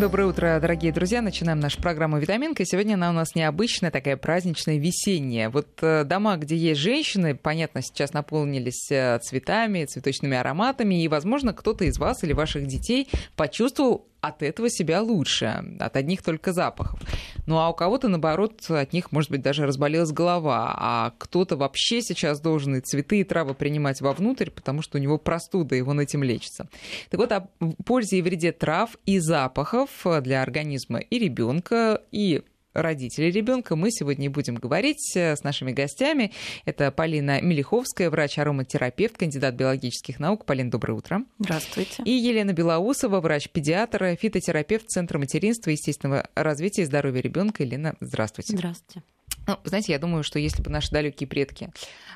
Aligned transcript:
Доброе 0.00 0.28
утро, 0.28 0.58
дорогие 0.62 0.92
друзья. 0.92 1.20
Начинаем 1.20 1.60
нашу 1.60 1.78
программу 1.82 2.18
«Витаминка». 2.18 2.64
Сегодня 2.64 2.94
она 2.94 3.10
у 3.10 3.12
нас 3.12 3.34
необычная, 3.34 3.90
такая 3.90 4.16
праздничная, 4.16 4.78
весенняя. 4.78 5.50
Вот 5.50 5.68
э, 5.82 6.04
дома, 6.04 6.38
где 6.38 6.56
есть 6.56 6.80
женщины, 6.80 7.34
понятно, 7.34 7.82
сейчас 7.82 8.14
наполнились 8.14 8.90
э, 8.90 9.18
цветами, 9.18 9.84
цветочными 9.84 10.38
ароматами, 10.38 11.02
и, 11.04 11.08
возможно, 11.08 11.52
кто-то 11.52 11.84
из 11.84 11.98
вас 11.98 12.24
или 12.24 12.32
ваших 12.32 12.66
детей 12.66 13.10
почувствовал 13.36 14.06
от 14.20 14.42
этого 14.42 14.68
себя 14.68 15.02
лучше, 15.02 15.64
от 15.78 15.96
одних 15.96 16.22
только 16.22 16.52
запахов. 16.52 17.00
Ну 17.46 17.58
а 17.58 17.68
у 17.68 17.74
кого-то, 17.74 18.08
наоборот, 18.08 18.64
от 18.68 18.92
них, 18.92 19.12
может 19.12 19.30
быть, 19.30 19.42
даже 19.42 19.66
разболелась 19.66 20.12
голова, 20.12 20.74
а 20.76 21.12
кто-то 21.18 21.56
вообще 21.56 22.02
сейчас 22.02 22.40
должен 22.40 22.76
и 22.76 22.80
цветы, 22.80 23.20
и 23.20 23.24
травы 23.24 23.54
принимать 23.54 24.00
вовнутрь, 24.00 24.50
потому 24.50 24.82
что 24.82 24.98
у 24.98 25.00
него 25.00 25.18
простуда, 25.18 25.74
и 25.74 25.80
он 25.80 26.00
этим 26.00 26.22
лечится. 26.22 26.68
Так 27.10 27.20
вот, 27.20 27.32
о 27.32 27.48
пользе 27.84 28.18
и 28.18 28.22
вреде 28.22 28.52
трав 28.52 28.96
и 29.06 29.18
запахов 29.18 29.90
для 30.20 30.42
организма 30.42 30.98
и 30.98 31.18
ребенка, 31.18 32.02
и 32.12 32.42
родителей 32.72 33.30
ребенка 33.30 33.76
мы 33.76 33.90
сегодня 33.90 34.30
будем 34.30 34.54
говорить 34.54 35.16
э, 35.16 35.36
с 35.36 35.42
нашими 35.42 35.72
гостями. 35.72 36.32
Это 36.64 36.90
Полина 36.90 37.40
Мелиховская, 37.40 38.10
врач-ароматерапевт, 38.10 39.16
кандидат 39.16 39.54
биологических 39.54 40.20
наук. 40.20 40.44
Полин, 40.44 40.70
доброе 40.70 40.94
утро. 40.94 41.24
Здравствуйте. 41.38 42.02
И 42.04 42.10
Елена 42.10 42.52
Белоусова, 42.52 43.20
врач-педиатр, 43.20 44.16
фитотерапевт 44.16 44.88
Центра 44.88 45.18
материнства 45.18 45.70
и 45.70 45.74
естественного 45.74 46.28
развития 46.34 46.82
и 46.82 46.86
здоровья 46.86 47.20
ребенка. 47.20 47.62
Елена, 47.62 47.94
здравствуйте. 48.00 48.56
Здравствуйте. 48.56 49.02
Ну, 49.46 49.58
знаете, 49.64 49.92
я 49.92 49.98
думаю, 49.98 50.22
что 50.22 50.38
если 50.38 50.62
бы 50.62 50.70
наши 50.70 50.90
далекие 50.90 51.26
предки 51.26 51.70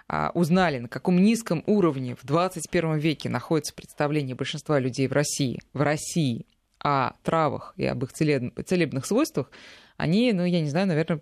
а, 0.09 0.31
узнали, 0.35 0.79
на 0.79 0.89
каком 0.89 1.21
низком 1.21 1.65
уровне 1.67 2.15
в 2.15 2.25
21 2.25 2.99
веке 2.99 3.29
находится 3.29 3.75
представление 3.75 4.37
большинства 4.37 4.79
людей 4.79 5.09
в 5.09 5.13
России, 5.13 5.61
в 5.73 5.81
России 5.81 6.47
о 6.79 7.13
травах 7.23 7.75
и 7.77 7.87
об 7.87 8.05
их 8.05 8.13
целебных 8.13 9.07
свойствах, 9.07 9.51
они, 9.97 10.33
ну, 10.33 10.45
я 10.45 10.61
не 10.61 10.69
знаю, 10.69 10.87
наверное, 10.87 11.21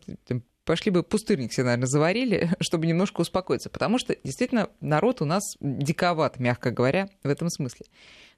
пошли 0.65 0.91
бы 0.91 1.03
пустырник 1.03 1.53
себе, 1.53 1.65
наверное, 1.65 1.87
заварили, 1.87 2.51
чтобы 2.61 2.87
немножко 2.87 3.21
успокоиться. 3.21 3.71
Потому 3.71 3.99
что 3.99 4.17
действительно 4.25 4.69
народ 4.81 5.23
у 5.23 5.25
нас 5.25 5.43
диковат, 5.61 6.39
мягко 6.39 6.71
говоря, 6.71 7.09
в 7.23 7.29
этом 7.29 7.49
смысле. 7.49 7.87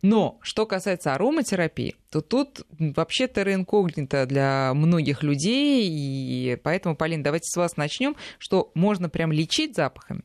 Но 0.03 0.39
что 0.42 0.67
касается 0.67 1.14
ароматерапии, 1.14 1.97
то 2.11 2.20
тут 2.20 2.67
вообще 2.78 3.27
терра 3.27 3.55
инкогнито 3.55 4.27
для 4.27 4.72
многих 4.75 5.22
людей. 5.22 5.89
И 5.89 6.56
поэтому, 6.56 6.97
Полин, 6.97 7.22
давайте 7.22 7.47
с 7.47 7.56
вас 7.56 7.77
начнем, 7.77 8.16
что 8.39 8.70
можно 8.75 9.09
прям 9.09 9.33
лечить 9.33 9.75
запахами. 9.75 10.22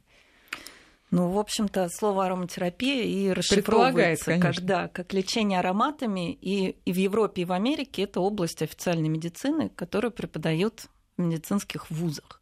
Ну, 1.12 1.30
в 1.32 1.40
общем-то, 1.40 1.90
слово 1.90 2.28
ароматерапия 2.28 3.04
и 3.04 3.32
расшифровывается 3.32 4.38
как, 4.38 4.62
да, 4.62 4.88
как 4.90 5.12
лечение 5.12 5.60
ароматами. 5.60 6.34
И, 6.34 6.78
и 6.86 6.94
в 6.94 6.98
Европе, 6.98 7.42
и 7.42 7.46
в 7.46 7.52
Америке 7.52 8.04
это 8.04 8.20
область 8.20 8.62
официальной 8.62 9.10
медицины, 9.10 9.70
которую 9.70 10.12
преподают 10.12 10.88
в 11.18 11.22
медицинских 11.22 11.90
вузах. 11.90 12.42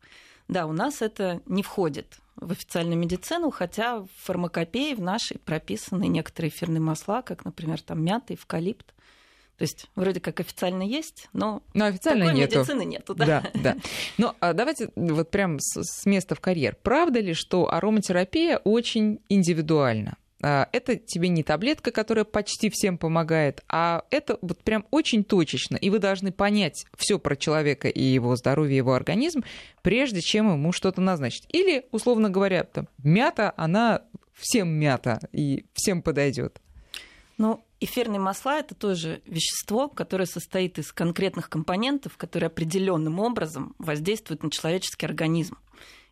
Да, 0.50 0.66
у 0.66 0.74
нас 0.74 1.02
это 1.02 1.42
не 1.46 1.64
входит 1.64 2.18
в 2.36 2.52
официальную 2.52 2.98
медицину, 2.98 3.52
хотя 3.52 4.00
в 4.00 4.08
фармакопее 4.18 4.96
в 4.96 5.02
нашей 5.02 5.40
прописаны 5.40 6.08
некоторые 6.08 6.50
эфирные 6.52 6.82
масла, 6.82 7.22
как, 7.22 7.46
например, 7.46 7.82
там 7.82 8.04
мята, 8.04 8.34
эвкалипт. 8.34 8.94
То 9.58 9.64
есть 9.64 9.88
вроде 9.96 10.20
как 10.20 10.40
официально 10.40 10.84
есть, 10.84 11.30
но, 11.34 11.64
но 11.74 11.86
официально 11.86 12.26
такой 12.26 12.40
нету. 12.40 12.60
медицины 12.60 12.86
нету. 12.86 13.16
Да, 13.16 13.26
да. 13.26 13.52
да. 13.56 13.78
Но 14.18 14.36
а 14.40 14.54
давайте 14.54 14.90
вот 14.96 15.32
прям 15.32 15.60
с, 15.60 15.82
с 15.82 16.06
места 16.06 16.36
в 16.36 16.40
карьер. 16.40 16.78
Правда 16.84 17.20
ли, 17.20 17.34
что 17.34 17.72
ароматерапия 17.74 18.58
очень 18.60 19.20
индивидуальна? 19.30 20.18
А, 20.44 20.70
это 20.72 20.96
тебе 20.96 21.30
не 21.30 21.42
таблетка, 21.42 21.92
которая 21.92 22.24
почти 22.24 22.70
всем 22.70 23.00
помогает, 23.00 23.64
а 23.68 24.04
это 24.12 24.38
вот 24.42 24.64
прям 24.64 24.86
очень 24.92 25.24
точечно. 25.24 25.76
И 25.76 25.90
вы 25.90 25.98
должны 25.98 26.32
понять 26.32 26.86
все 26.96 27.18
про 27.18 27.36
человека 27.36 27.88
и 27.88 28.04
его 28.04 28.36
здоровье, 28.36 28.78
его 28.78 28.94
организм, 28.94 29.44
прежде 29.82 30.22
чем 30.22 30.52
ему 30.52 30.72
что-то 30.72 31.02
назначить. 31.02 31.46
Или, 31.50 31.88
условно 31.92 32.30
говоря, 32.30 32.64
там, 32.64 32.88
мята, 33.04 33.54
она 33.58 34.04
всем 34.34 34.70
мята 34.70 35.20
и 35.32 35.66
всем 35.74 36.04
подойдет. 36.04 36.62
Ну, 37.40 37.64
Эфирные 37.80 38.20
масла 38.20 38.60
это 38.60 38.74
тоже 38.74 39.22
вещество, 39.26 39.88
которое 39.88 40.26
состоит 40.26 40.80
из 40.80 40.92
конкретных 40.92 41.50
компонентов, 41.50 42.18
которые 42.18 42.48
определенным 42.48 43.20
образом 43.20 43.76
воздействуют 43.78 44.44
на 44.44 44.50
человеческий 44.50 45.06
организм. 45.06 45.58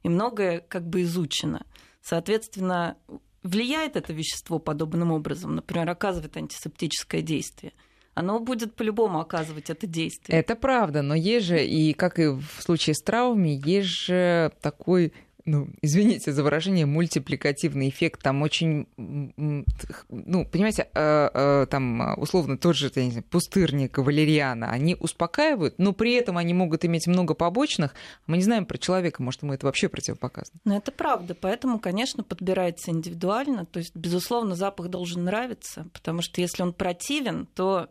И 0.03 0.09
многое 0.09 0.59
как 0.59 0.87
бы 0.87 1.01
изучено. 1.01 1.65
Соответственно, 2.01 2.97
влияет 3.41 3.95
это 3.95 4.13
вещество 4.13 4.59
подобным 4.59 5.11
образом, 5.11 5.55
например, 5.55 5.89
оказывает 5.89 6.37
антисептическое 6.37 7.21
действие 7.21 7.73
оно 8.15 8.39
будет 8.39 8.75
по-любому 8.75 9.19
оказывать 9.19 9.69
это 9.69 9.85
действие. 9.85 10.39
Это 10.39 10.55
правда, 10.55 11.01
но 11.01 11.13
есть 11.13 11.47
же, 11.47 11.63
и 11.63 11.93
как 11.93 12.17
и 12.17 12.27
в 12.27 12.45
случае 12.59 12.95
с 12.95 13.01
травмами, 13.01 13.61
есть 13.63 13.89
же 13.89 14.53
такой 14.61 15.13
ну, 15.45 15.69
извините 15.81 16.31
за 16.31 16.43
выражение, 16.43 16.85
мультипликативный 16.85 17.89
эффект, 17.89 18.21
там 18.23 18.41
очень, 18.41 18.87
ну, 18.97 20.45
понимаете, 20.45 20.89
э, 20.93 21.29
э, 21.33 21.67
там 21.69 22.19
условно 22.19 22.57
тот 22.57 22.75
же, 22.75 22.91
не 22.95 23.11
знаю, 23.11 23.23
пустырник, 23.29 23.97
валерьяна, 23.97 24.71
они 24.71 24.95
успокаивают, 24.99 25.75
но 25.77 25.93
при 25.93 26.13
этом 26.13 26.37
они 26.37 26.53
могут 26.53 26.83
иметь 26.85 27.05
много 27.07 27.35
побочных. 27.35 27.93
Мы 28.25 28.37
не 28.37 28.43
знаем 28.43 28.65
про 28.65 28.77
человека, 28.77 29.21
может, 29.21 29.43
ему 29.43 29.53
это 29.53 29.67
вообще 29.67 29.87
противопоказано. 29.87 30.59
Но 30.65 30.75
это 30.77 30.91
правда, 30.91 31.35
поэтому, 31.35 31.79
конечно, 31.79 32.23
подбирается 32.23 32.89
индивидуально, 32.91 33.65
то 33.65 33.79
есть, 33.79 33.95
безусловно, 33.95 34.55
запах 34.55 34.87
должен 34.87 35.25
нравиться, 35.25 35.87
потому 35.93 36.21
что 36.23 36.41
если 36.41 36.63
он 36.63 36.73
противен, 36.73 37.47
то 37.53 37.89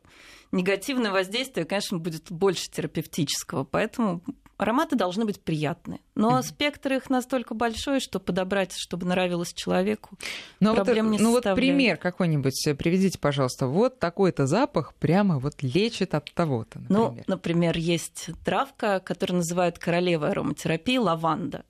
негативное 0.51 1.13
воздействие, 1.13 1.67
конечно, 1.67 1.99
будет 1.99 2.31
больше 2.31 2.69
терапевтического, 2.71 3.65
поэтому 3.65 4.23
Ароматы 4.57 4.97
должны 4.97 5.25
быть 5.25 5.41
приятные. 5.41 6.01
Но 6.15 6.41
спектр 6.43 6.95
их 6.95 7.11
настолько 7.11 7.55
большой, 7.55 8.01
что 8.01 8.21
подобрать, 8.21 8.73
чтобы 8.77 9.07
нравилось 9.07 9.53
человеку, 9.53 10.17
но 10.61 10.75
проблем 10.75 11.09
вот, 11.09 11.13
не 11.13 11.19
Ну 11.19 11.31
вот 11.33 11.43
пример 11.55 11.97
какой-нибудь 11.97 12.67
э, 12.67 12.75
приведите, 12.75 13.19
пожалуйста. 13.19 13.67
Вот 13.67 13.99
такой-то 13.99 14.47
запах 14.47 14.95
прямо 14.95 15.39
вот 15.39 15.63
лечит 15.63 16.15
от 16.15 16.33
того-то, 16.33 16.81
например. 16.81 17.13
Ну, 17.17 17.23
например, 17.27 17.77
есть 17.77 18.31
травка, 18.45 19.01
которую 19.01 19.39
называют 19.39 19.79
королевой 19.79 20.31
ароматерапии, 20.31 20.99
лаванда 20.99 21.65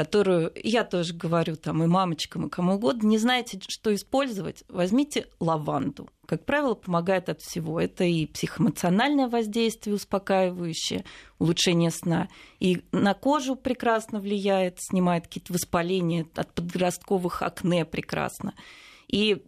которую 0.00 0.50
я 0.54 0.84
тоже 0.84 1.12
говорю 1.12 1.56
там 1.56 1.82
и 1.82 1.86
мамочкам, 1.86 2.46
и 2.46 2.48
кому 2.48 2.76
угодно, 2.76 3.06
не 3.06 3.18
знаете, 3.18 3.60
что 3.68 3.94
использовать, 3.94 4.64
возьмите 4.70 5.26
лаванду. 5.40 6.08
Как 6.24 6.46
правило, 6.46 6.72
помогает 6.72 7.28
от 7.28 7.42
всего. 7.42 7.78
Это 7.78 8.04
и 8.04 8.24
психоэмоциональное 8.24 9.28
воздействие 9.28 9.94
успокаивающее, 9.94 11.04
улучшение 11.38 11.90
сна, 11.90 12.28
и 12.60 12.82
на 12.92 13.12
кожу 13.12 13.56
прекрасно 13.56 14.20
влияет, 14.20 14.78
снимает 14.80 15.24
какие-то 15.24 15.52
воспаления 15.52 16.26
от 16.34 16.50
подростковых 16.54 17.42
акне 17.42 17.84
прекрасно. 17.84 18.54
И 19.06 19.42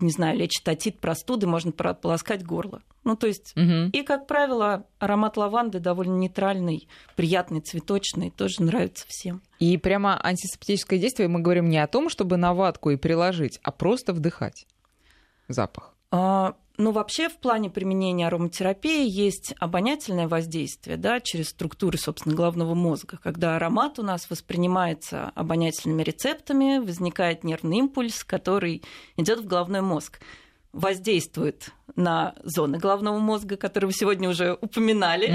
не 0.00 0.10
знаю, 0.10 0.36
лечит 0.38 0.68
отит, 0.68 0.98
простуды, 0.98 1.46
можно 1.46 1.72
полоскать 1.72 2.44
горло. 2.44 2.82
Ну, 3.04 3.16
то 3.16 3.26
есть, 3.26 3.52
угу. 3.56 3.90
и, 3.92 4.02
как 4.02 4.26
правило, 4.26 4.84
аромат 4.98 5.36
лаванды 5.36 5.78
довольно 5.78 6.16
нейтральный, 6.16 6.88
приятный, 7.14 7.60
цветочный, 7.60 8.30
тоже 8.30 8.62
нравится 8.62 9.04
всем. 9.08 9.42
И 9.60 9.76
прямо 9.78 10.20
антисептическое 10.22 10.98
действие 10.98 11.28
мы 11.28 11.40
говорим 11.40 11.68
не 11.68 11.78
о 11.78 11.86
том, 11.86 12.08
чтобы 12.08 12.36
на 12.36 12.52
ватку 12.52 12.90
и 12.90 12.96
приложить, 12.96 13.60
а 13.62 13.70
просто 13.70 14.12
вдыхать 14.12 14.66
запах. 15.48 15.94
А, 16.10 16.56
ну, 16.78 16.92
вообще, 16.92 17.28
в 17.28 17.38
плане 17.38 17.70
применения 17.70 18.26
ароматерапии 18.26 19.08
есть 19.08 19.54
обонятельное 19.58 20.28
воздействие 20.28 20.96
да, 20.96 21.20
через 21.20 21.48
структуры, 21.48 21.98
собственно, 21.98 22.34
головного 22.34 22.74
мозга. 22.74 23.18
Когда 23.22 23.56
аромат 23.56 23.98
у 23.98 24.02
нас 24.02 24.28
воспринимается 24.28 25.30
обонятельными 25.34 26.02
рецептами, 26.02 26.78
возникает 26.78 27.44
нервный 27.44 27.78
импульс, 27.78 28.24
который 28.24 28.82
идет 29.16 29.40
в 29.40 29.46
головной 29.46 29.80
мозг 29.80 30.20
воздействует 30.76 31.70
на 31.96 32.34
зоны 32.44 32.78
головного 32.78 33.18
мозга, 33.18 33.56
которые 33.56 33.88
вы 33.88 33.94
сегодня 33.94 34.28
уже 34.28 34.58
упоминали. 34.60 35.34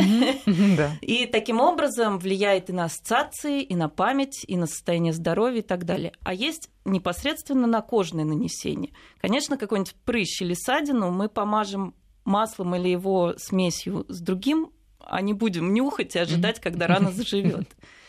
И 1.02 1.26
таким 1.26 1.60
образом 1.60 2.20
влияет 2.20 2.70
и 2.70 2.74
на 2.74 2.86
ассоциации, 2.86 3.64
и 3.64 3.76
на 3.76 3.90
память, 3.90 4.46
и 4.48 4.56
на 4.56 4.68
состояние 4.68 5.14
здоровья 5.14 5.60
и 5.60 5.64
так 5.64 5.86
далее. 5.86 6.14
А 6.24 6.34
есть 6.34 6.70
непосредственно 6.86 7.66
на 7.66 7.82
кожное 7.82 8.24
нанесение. 8.24 8.94
Конечно, 9.20 9.58
какой-нибудь 9.58 9.96
прыщ 10.06 10.42
или 10.42 10.54
ссадину 10.54 11.10
мы 11.10 11.28
помажем 11.28 11.96
маслом 12.24 12.76
или 12.76 12.90
его 12.90 13.34
смесью 13.38 14.06
с 14.08 14.22
другим, 14.22 14.72
а 15.00 15.22
не 15.22 15.34
будем 15.34 15.74
нюхать 15.74 16.16
и 16.16 16.20
ожидать, 16.20 16.60
когда 16.60 16.86
рана 16.86 17.12
заживет. 17.12 17.68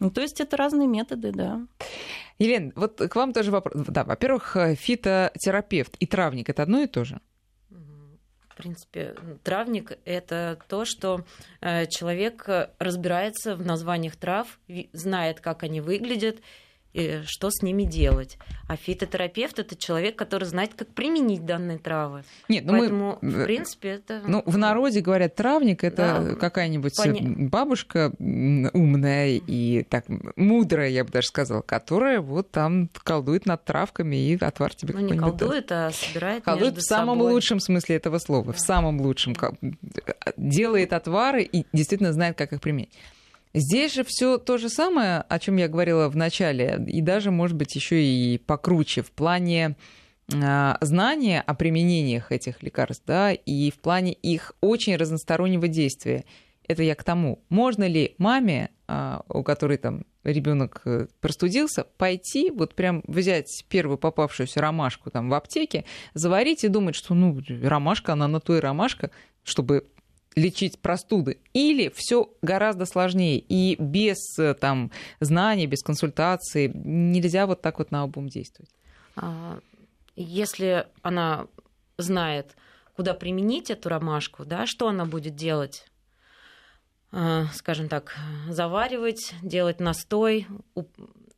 Ну, 0.00 0.10
то 0.10 0.20
есть 0.20 0.40
это 0.40 0.56
разные 0.56 0.88
методы, 0.88 1.32
да. 1.32 1.66
Елена, 2.38 2.72
вот 2.76 2.98
к 2.98 3.16
вам 3.16 3.32
тоже 3.32 3.50
вопрос. 3.50 3.84
Да, 3.88 4.04
во-первых, 4.04 4.56
э, 4.56 4.74
фитотерапевт 4.74 5.96
и 5.98 6.06
травник 6.06 6.48
это 6.48 6.62
одно 6.62 6.80
и 6.80 6.86
то 6.86 7.04
же? 7.04 7.20
В 8.48 8.56
принципе, 8.56 9.14
травник– 9.44 9.98
это 10.04 10.58
то, 10.68 10.84
что 10.84 11.24
э, 11.60 11.86
человек 11.86 12.48
разбирается 12.80 13.54
в 13.54 13.64
названиях 13.64 14.16
трав, 14.16 14.58
знает, 14.92 15.40
как 15.40 15.62
они 15.62 15.80
выглядят, 15.80 16.40
и 16.94 17.20
что 17.26 17.50
с 17.50 17.62
ними 17.62 17.84
делать. 17.84 18.38
А 18.66 18.76
фитотерапевт 18.76 19.58
это 19.58 19.76
человек, 19.76 20.16
который 20.16 20.44
знает, 20.44 20.74
как 20.74 20.88
применить 20.88 21.44
данные 21.46 21.78
травы. 21.78 22.24
Нет, 22.48 22.64
ну 22.64 22.72
Поэтому, 22.78 23.18
мы... 23.20 23.30
в 23.30 23.44
принципе, 23.44 23.88
это... 23.90 24.22
Ну, 24.26 24.42
в 24.46 24.56
народе 24.58 25.00
говорят, 25.00 25.34
травник 25.34 25.84
это 25.84 26.24
Да, 26.30 26.34
какая-нибудь 26.34 26.98
поня- 26.98 27.48
бабушка 27.48 28.12
умная 28.18 29.28
и 29.46 29.82
так 29.84 30.04
мудрая, 30.36 30.88
я 30.88 31.04
бы 31.04 31.10
даже 31.10 31.28
сказала, 31.28 31.62
которая 31.62 32.20
вот 32.20 32.50
там 32.50 32.88
колдует 33.04 33.46
над 33.46 33.64
травками 33.64 34.16
и 34.16 34.36
отвар 34.42 34.74
тебе 34.74 34.94
ну, 34.94 35.00
не 35.00 35.08
какой-нибудь 35.10 35.30
даст. 35.36 35.40
колдует, 35.40 35.72
а 35.72 35.90
собирает 35.92 36.44
Колдует 36.44 36.74
между 36.74 36.80
в 36.80 36.84
самом 36.84 37.18
собой. 37.18 37.32
лучшем 37.32 37.60
смысле 37.60 37.96
этого 37.96 38.18
слова, 38.18 38.52
в 38.52 38.56
Да. 38.56 38.62
самом 38.62 39.00
лучшем. 39.00 39.34
Делает 40.36 40.92
отвары 40.92 41.42
и 41.42 41.66
действительно 41.72 42.12
знает, 42.12 42.36
как 42.36 42.52
их 42.52 42.60
применить. 42.60 42.92
Здесь 43.54 43.94
же 43.94 44.04
все 44.04 44.38
то 44.38 44.58
же 44.58 44.68
самое, 44.68 45.20
о 45.20 45.38
чем 45.38 45.56
я 45.56 45.68
говорила 45.68 46.08
в 46.08 46.16
начале, 46.16 46.84
и 46.86 47.00
даже, 47.00 47.30
может 47.30 47.56
быть, 47.56 47.74
еще 47.74 48.02
и 48.02 48.38
покруче 48.38 49.02
в 49.02 49.10
плане 49.10 49.76
а, 50.32 50.76
знания 50.80 51.40
о 51.40 51.54
применениях 51.54 52.30
этих 52.32 52.62
лекарств, 52.62 53.04
да, 53.06 53.32
и 53.32 53.70
в 53.70 53.78
плане 53.78 54.12
их 54.12 54.52
очень 54.60 54.96
разностороннего 54.96 55.68
действия. 55.68 56.24
Это 56.66 56.82
я 56.82 56.94
к 56.94 57.02
тому, 57.02 57.42
можно 57.48 57.88
ли 57.88 58.14
маме, 58.18 58.70
а, 58.86 59.22
у 59.28 59.42
которой 59.42 59.78
там 59.78 60.04
ребенок 60.24 60.82
простудился, 61.20 61.84
пойти, 61.96 62.50
вот 62.50 62.74
прям 62.74 63.02
взять 63.06 63.64
первую 63.70 63.96
попавшуюся 63.96 64.60
ромашку 64.60 65.10
там 65.10 65.30
в 65.30 65.34
аптеке, 65.34 65.86
заварить 66.12 66.64
и 66.64 66.68
думать, 66.68 66.94
что 66.94 67.14
ну 67.14 67.40
ромашка, 67.62 68.12
она 68.12 68.28
на 68.28 68.40
то 68.40 68.54
и 68.54 68.60
ромашка, 68.60 69.10
чтобы 69.42 69.86
лечить 70.34 70.78
простуды. 70.78 71.38
Или 71.52 71.92
все 71.94 72.30
гораздо 72.42 72.86
сложнее. 72.86 73.38
И 73.38 73.76
без 73.80 74.38
э, 74.38 74.54
там, 74.54 74.90
знаний, 75.20 75.66
без 75.66 75.82
консультации 75.82 76.70
нельзя 76.74 77.46
вот 77.46 77.60
так 77.60 77.78
вот 77.78 77.90
на 77.90 78.02
обум 78.02 78.28
действовать. 78.28 78.70
А, 79.16 79.58
Если 80.16 80.86
она 81.02 81.46
знает, 81.96 82.56
куда 82.96 83.14
применить 83.14 83.70
эту 83.70 83.88
ромашку, 83.88 84.44
да, 84.44 84.66
что 84.66 84.88
она 84.88 85.04
будет 85.04 85.34
делать? 85.34 85.86
А, 87.10 87.46
Скажем 87.54 87.88
так, 87.88 88.16
заваривать, 88.48 89.34
делать 89.42 89.80
настой, 89.80 90.46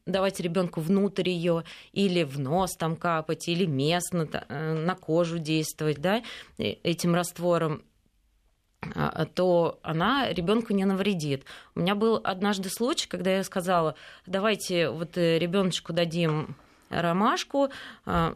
давать 0.07 0.41
ребенку 0.41 0.81
внутрь 0.81 1.29
ее 1.29 1.65
или 1.93 2.23
в 2.25 2.39
нос 2.39 2.77
там 2.77 2.97
капать, 2.97 3.49
или 3.49 3.67
местно 3.67 4.29
э, 4.33 4.75
на 4.75 4.95
кожу 4.95 5.39
действовать, 5.39 6.01
да, 6.01 6.23
э, 6.59 6.73
этим 6.83 7.15
раствором 7.15 7.83
то 9.35 9.79
она 9.83 10.33
ребенку 10.33 10.73
не 10.73 10.85
навредит. 10.85 11.45
У 11.75 11.81
меня 11.81 11.95
был 11.95 12.21
однажды 12.23 12.71
случай, 12.71 13.09
когда 13.09 13.37
я 13.37 13.45
сказала, 13.45 13.95
давайте 14.27 14.89
вот 14.91 15.17
ребеночку 15.17 15.93
дадим 15.93 16.57
ромашку 16.89 17.71
а, 18.05 18.35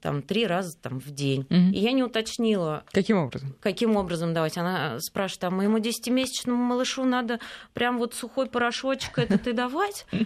там 0.00 0.22
три 0.22 0.46
раза 0.46 0.76
там, 0.80 1.00
в 1.00 1.10
день. 1.10 1.46
Мгм. 1.50 1.72
И 1.72 1.78
я 1.78 1.92
не 1.92 2.02
уточнила, 2.02 2.84
Каким 2.92 3.18
образом? 3.18 3.54
каким 3.60 3.96
образом 3.96 4.32
давать. 4.32 4.56
Она 4.56 4.98
спрашивает, 5.00 5.44
а 5.44 5.50
моему 5.50 5.78
десятимесячному 5.78 6.62
малышу 6.62 7.04
надо 7.04 7.38
прям 7.74 7.98
вот 7.98 8.14
сухой 8.14 8.46
порошочек 8.46 9.18
этот 9.18 9.46
и 9.46 9.52
давать? 9.52 10.06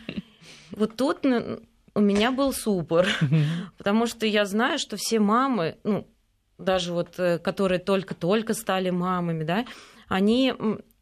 Вот 0.73 0.97
тут 0.97 1.25
у 1.95 2.01
меня 2.01 2.33
был 2.33 2.53
супер, 2.53 3.09
потому 3.79 4.07
что 4.07 4.27
я 4.27 4.45
знаю, 4.45 4.79
что 4.79 4.97
все 4.97 5.21
мамы, 5.21 5.79
ну, 5.85 6.07
даже 6.59 6.93
вот, 6.93 7.19
э, 7.19 7.39
которые 7.39 7.79
только-только 7.79 8.55
стали 8.55 8.91
мамами, 8.91 9.45
да, 9.45 9.65
они 10.09 10.53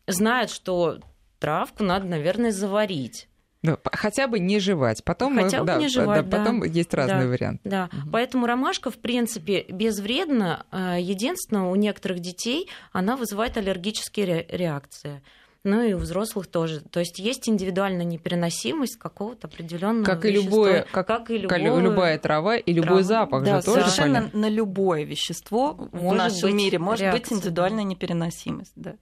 знают, 0.07 0.51
что 0.51 0.99
травку 1.39 1.85
надо, 1.85 2.07
наверное, 2.07 2.51
заварить. 2.53 3.29
Да, 3.63 3.77
п- 3.77 3.91
хотя 3.93 4.27
бы 4.27 4.41
не 4.41 4.59
жевать. 4.59 5.05
Потом, 5.05 5.37
Хотя 5.39 5.61
бы 5.61 5.67
да, 5.67 5.77
не 5.77 5.85
да, 5.85 5.89
жевать, 5.89 6.29
да. 6.29 6.37
потом 6.39 6.65
есть 6.65 6.93
разные 6.95 7.23
Да. 7.23 7.29
варианты. 7.29 7.69
Да, 7.69 7.89
Мгм. 7.93 8.11
поэтому 8.11 8.47
ромашка, 8.47 8.91
в 8.91 8.99
принципе, 8.99 9.65
безвредна. 9.69 10.67
Э, 10.73 10.97
Единственное, 11.01 11.63
у 11.71 11.77
некоторых 11.77 12.19
детей 12.19 12.69
она 12.93 13.17
вызывает 13.17 13.57
аллергические 13.57 14.27
ре- 14.27 14.47
реакции. 14.49 15.23
Ну 15.65 15.81
и 15.83 15.93
у 15.93 15.99
взрослых 15.99 16.49
тоже. 16.49 16.81
То 16.81 16.99
есть 17.01 17.21
есть 17.21 17.49
индивидуальная 17.49 18.05
непереносимость 18.05 18.97
какого-то 18.97 19.47
определенного 19.47 20.05
Как 20.05 20.25
и 20.25 20.33
вещества. 20.33 20.51
любое, 20.51 20.87
как, 20.91 21.07
как 21.07 21.31
и 21.31 21.39
любое- 21.39 21.81
любая 21.81 22.19
трава 22.19 22.57
и 22.57 22.73
любой 22.73 22.87
трава. 22.89 23.03
запах 23.05 23.45
Да, 23.45 23.61
же 23.61 23.67
тоже 23.67 23.81
совершенно 23.83 24.15
понятно. 24.21 24.41
на 24.41 24.49
любое 24.49 25.05
вещество 25.05 25.89
в 25.93 26.15
нашем 26.15 26.51
быть 26.51 26.55
мире 26.57 26.79
может 26.81 27.05
быть 27.07 27.15
реакция, 27.15 27.39
индивидуальная 27.39 27.85
непереносимость. 27.85 28.73
Да. 28.75 28.97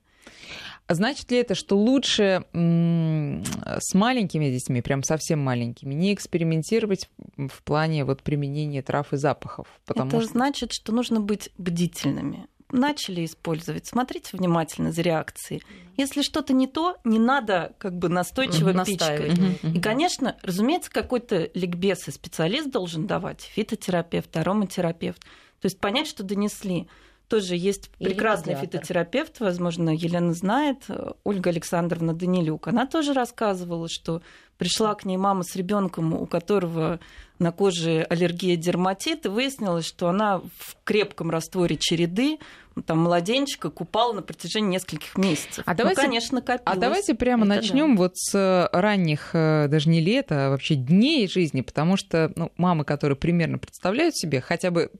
А 0.86 0.94
Значит 0.94 1.30
ли 1.30 1.38
это, 1.38 1.54
что 1.54 1.78
лучше 1.78 2.44
с 2.52 3.94
маленькими 3.94 4.50
детьми, 4.50 4.82
прям 4.82 5.02
совсем 5.04 5.38
маленькими, 5.38 5.94
не 5.94 6.12
экспериментировать 6.12 7.08
в 7.36 7.62
плане 7.62 8.04
вот 8.04 8.22
применения 8.22 8.82
трав 8.82 9.12
и 9.12 9.16
запахов? 9.16 9.68
Потому 9.86 10.08
Это 10.10 10.20
что 10.20 10.28
значит, 10.30 10.72
что 10.72 10.92
нужно 10.92 11.20
быть 11.20 11.50
бдительными. 11.58 12.48
Начали 12.72 13.24
использовать, 13.24 13.86
смотрите 13.86 14.36
внимательно 14.36 14.92
за 14.92 15.02
реакцией. 15.02 15.62
Если 15.96 16.22
что-то 16.22 16.52
не 16.52 16.66
то, 16.66 16.96
не 17.04 17.18
надо 17.18 17.74
как 17.78 17.96
бы 17.98 18.08
настойчиво 18.08 18.72
Мгм, 18.72 18.84
пичкать. 18.84 19.38
мгм. 19.38 19.74
И, 19.74 19.80
конечно, 19.80 20.36
разумеется, 20.42 20.90
какой-то 20.90 21.50
ликбез 21.54 22.08
и 22.08 22.10
специалист 22.10 22.70
должен 22.70 23.06
давать, 23.06 23.42
фитотерапевт, 23.42 24.34
ароматерапевт. 24.36 25.20
То 25.60 25.66
есть 25.66 25.78
понять, 25.78 26.06
что 26.06 26.22
донесли. 26.22 26.88
Тоже 27.30 27.54
есть 27.54 27.90
Или 28.00 28.08
прекрасный 28.08 28.54
педиатр. 28.54 28.78
фитотерапевт, 28.78 29.38
возможно, 29.38 29.90
Елена 29.90 30.34
знает, 30.34 30.78
э, 30.88 31.12
Ольга 31.22 31.50
Александровна 31.50 32.12
Данилюк. 32.12 32.66
Она 32.66 32.86
тоже 32.86 33.12
рассказывала, 33.12 33.88
что 33.88 34.20
пришла 34.58 34.96
к 34.96 35.04
ней 35.04 35.16
мама 35.16 35.44
с 35.44 35.54
ребенком, 35.54 36.12
у 36.12 36.26
которого 36.26 36.98
на 37.38 37.52
коже 37.52 38.04
аллергия 38.10 38.56
дерматит, 38.56 39.26
и 39.26 39.28
выяснилось, 39.28 39.86
что 39.86 40.08
она 40.08 40.38
в 40.38 40.76
крепком 40.82 41.30
растворе 41.30 41.76
череды 41.78 42.38
там, 42.84 42.98
младенчика 42.98 43.70
купала 43.70 44.12
на 44.12 44.22
протяжении 44.22 44.70
нескольких 44.70 45.16
месяцев. 45.16 45.62
А 45.66 45.74
давайте- 45.74 46.02
ну, 46.02 46.08
конечно, 46.08 46.40
копилось. 46.42 46.62
А 46.64 46.76
давайте 46.76 47.14
прямо 47.14 47.44
Это 47.44 47.54
начнем 47.56 47.96
вот 47.96 48.16
с 48.16 48.68
ранних, 48.72 49.30
э, 49.34 49.68
даже 49.68 49.88
не 49.88 50.00
лета, 50.00 50.46
а 50.46 50.50
вообще 50.50 50.74
дней 50.74 51.28
жизни, 51.28 51.60
потому 51.60 51.96
что 51.96 52.32
ну, 52.36 52.52
мамы, 52.56 52.84
которые 52.84 53.16
примерно 53.16 53.58
представляют 53.58 54.16
себе 54.16 54.40
хотя 54.40 54.70
бы 54.70 54.90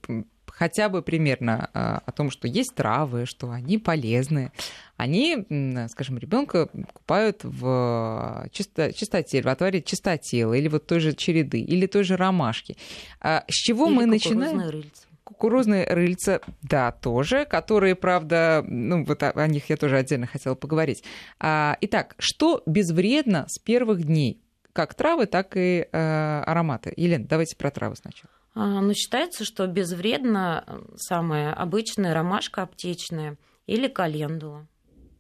хотя 0.61 0.91
бы 0.91 1.01
примерно 1.01 1.71
а, 1.73 2.03
о 2.05 2.13
том, 2.13 2.31
что 2.31 2.47
есть 2.47 2.75
травы, 2.75 3.25
что 3.25 3.51
они 3.51 3.79
полезны, 3.79 4.53
они, 4.99 5.47
скажем, 5.89 6.19
ребенка 6.19 6.69
купают 6.93 7.41
в 7.45 8.47
чисто, 8.53 8.93
чистоте, 8.93 9.41
в 9.41 9.49
отваре 9.49 9.81
чистотела, 9.81 10.53
или 10.53 10.69
вот 10.69 10.87
той 10.87 11.01
же 11.01 11.15
череды, 11.15 11.61
или 11.61 11.87
той 11.87 12.05
же 12.05 12.19
ромашки. 12.19 12.77
А 13.23 13.45
с 13.49 13.55
чего 13.55 13.87
Или 13.87 13.95
мы 13.95 14.07
начинаем? 14.07 14.59
кукурузные 14.59 14.71
рыльца. 14.71 15.07
Кукурузные 15.25 15.87
рыльца, 15.87 16.41
да, 16.61 16.93
тоже, 16.93 17.47
которые, 17.47 17.95
правда, 17.95 18.63
ну 18.67 19.05
вот 19.07 19.23
о, 19.23 19.31
о 19.31 19.47
них 19.47 19.71
я 19.71 19.79
тоже 19.79 19.97
отдельно 19.97 20.27
хотела 20.27 20.57
поговорить. 20.57 21.03
А, 21.39 21.79
итак, 21.81 22.17
что 22.19 22.63
безвредно 22.67 23.47
с 23.49 23.59
первых 23.59 24.03
дней? 24.05 24.43
Как 24.75 24.93
травы, 24.93 25.25
так 25.25 25.57
и 25.57 25.89
э, 25.91 26.43
ароматы. 26.47 26.93
Елена, 26.97 27.25
давайте 27.27 27.57
про 27.57 27.71
травы 27.71 27.97
сначала. 27.97 28.40
А, 28.55 28.81
Ну, 28.81 28.93
считается, 28.95 29.45
что 29.45 29.67
безвредна 29.67 30.65
э, 30.67 30.81
самая 30.97 31.53
обычная 31.53 32.15
ромашка 32.15 32.63
аптечная 32.63 33.37
или 33.67 33.87
календула. 33.89 34.67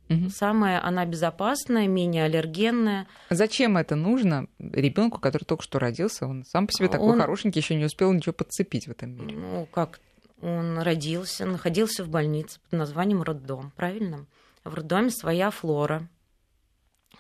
Мгм. 0.08 0.28
Самая 0.30 0.84
она 0.84 1.06
безопасная, 1.06 1.87
менее 1.87 2.25
аллергенная. 2.25 3.06
Зачем 3.30 3.76
это 3.76 3.94
нужно 3.94 4.49
ребенку, 4.58 5.20
который 5.20 5.44
только 5.44 5.62
что 5.62 5.78
родился? 5.78 6.26
Он 6.26 6.44
сам 6.44 6.66
по 6.66 6.72
себе 6.72 6.87
А 6.87 6.90
такой 6.90 7.12
он- 7.12 7.20
хорошенький, 7.20 7.60
еще 7.60 7.76
не 7.76 7.84
успел 7.84 8.12
ничего 8.12 8.32
подцепить 8.32 8.88
в 8.88 8.90
этом 8.90 9.12
мире. 9.12 9.37
Ну, 9.37 9.66
как 9.66 10.00
он 10.42 10.78
родился, 10.80 11.46
находился 11.46 12.02
в 12.02 12.08
больнице 12.08 12.58
под 12.70 12.72
названием 12.80 13.22
роддом, 13.22 13.72
правильно? 13.76 14.26
В 14.64 14.75
роддоме 14.75 15.10
своя 15.10 15.50
флора. 15.52 16.08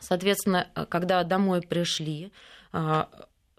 Соответственно, 0.00 0.66
э, 0.74 0.86
когда 0.86 1.22
домой 1.24 1.60
пришли, 1.62 2.32
а, 2.72 3.08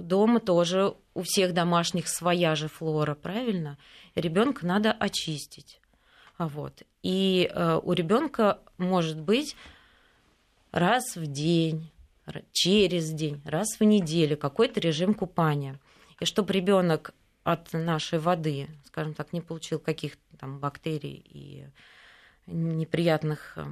дома 0.02 0.40
тоже 0.40 0.96
у 1.14 1.24
всех 1.24 1.54
домашних 1.54 2.08
своя 2.08 2.56
же 2.56 2.68
флора, 2.68 3.16
правильно? 3.16 3.78
Ребенка 4.16 4.66
надо 4.66 4.92
очистить. 4.92 5.80
А 6.38 6.48
Вот. 6.48 6.84
И 7.04 7.50
э, 7.54 7.80
у 7.84 7.94
ребенка 7.94 8.60
может 8.78 9.20
быть 9.20 9.56
раз 10.72 11.16
в 11.16 11.28
день, 11.28 11.92
через 12.52 13.12
день, 13.12 13.42
раз 13.46 13.80
в 13.80 13.84
неделю 13.84 14.38
какой-то 14.38 14.80
режим 14.80 15.14
купания. 15.14 15.80
И 16.20 16.26
чтобы 16.26 16.54
ребенок 16.54 17.14
от 17.44 17.74
нашей 17.74 18.20
воды, 18.20 18.68
скажем 18.86 19.14
так, 19.14 19.34
не 19.34 19.42
получил 19.42 19.80
каких-то 19.80 20.22
там 20.38 20.60
бактерий 20.60 21.24
и 21.26 21.66
неприятных 22.48 23.58
э, 23.58 23.66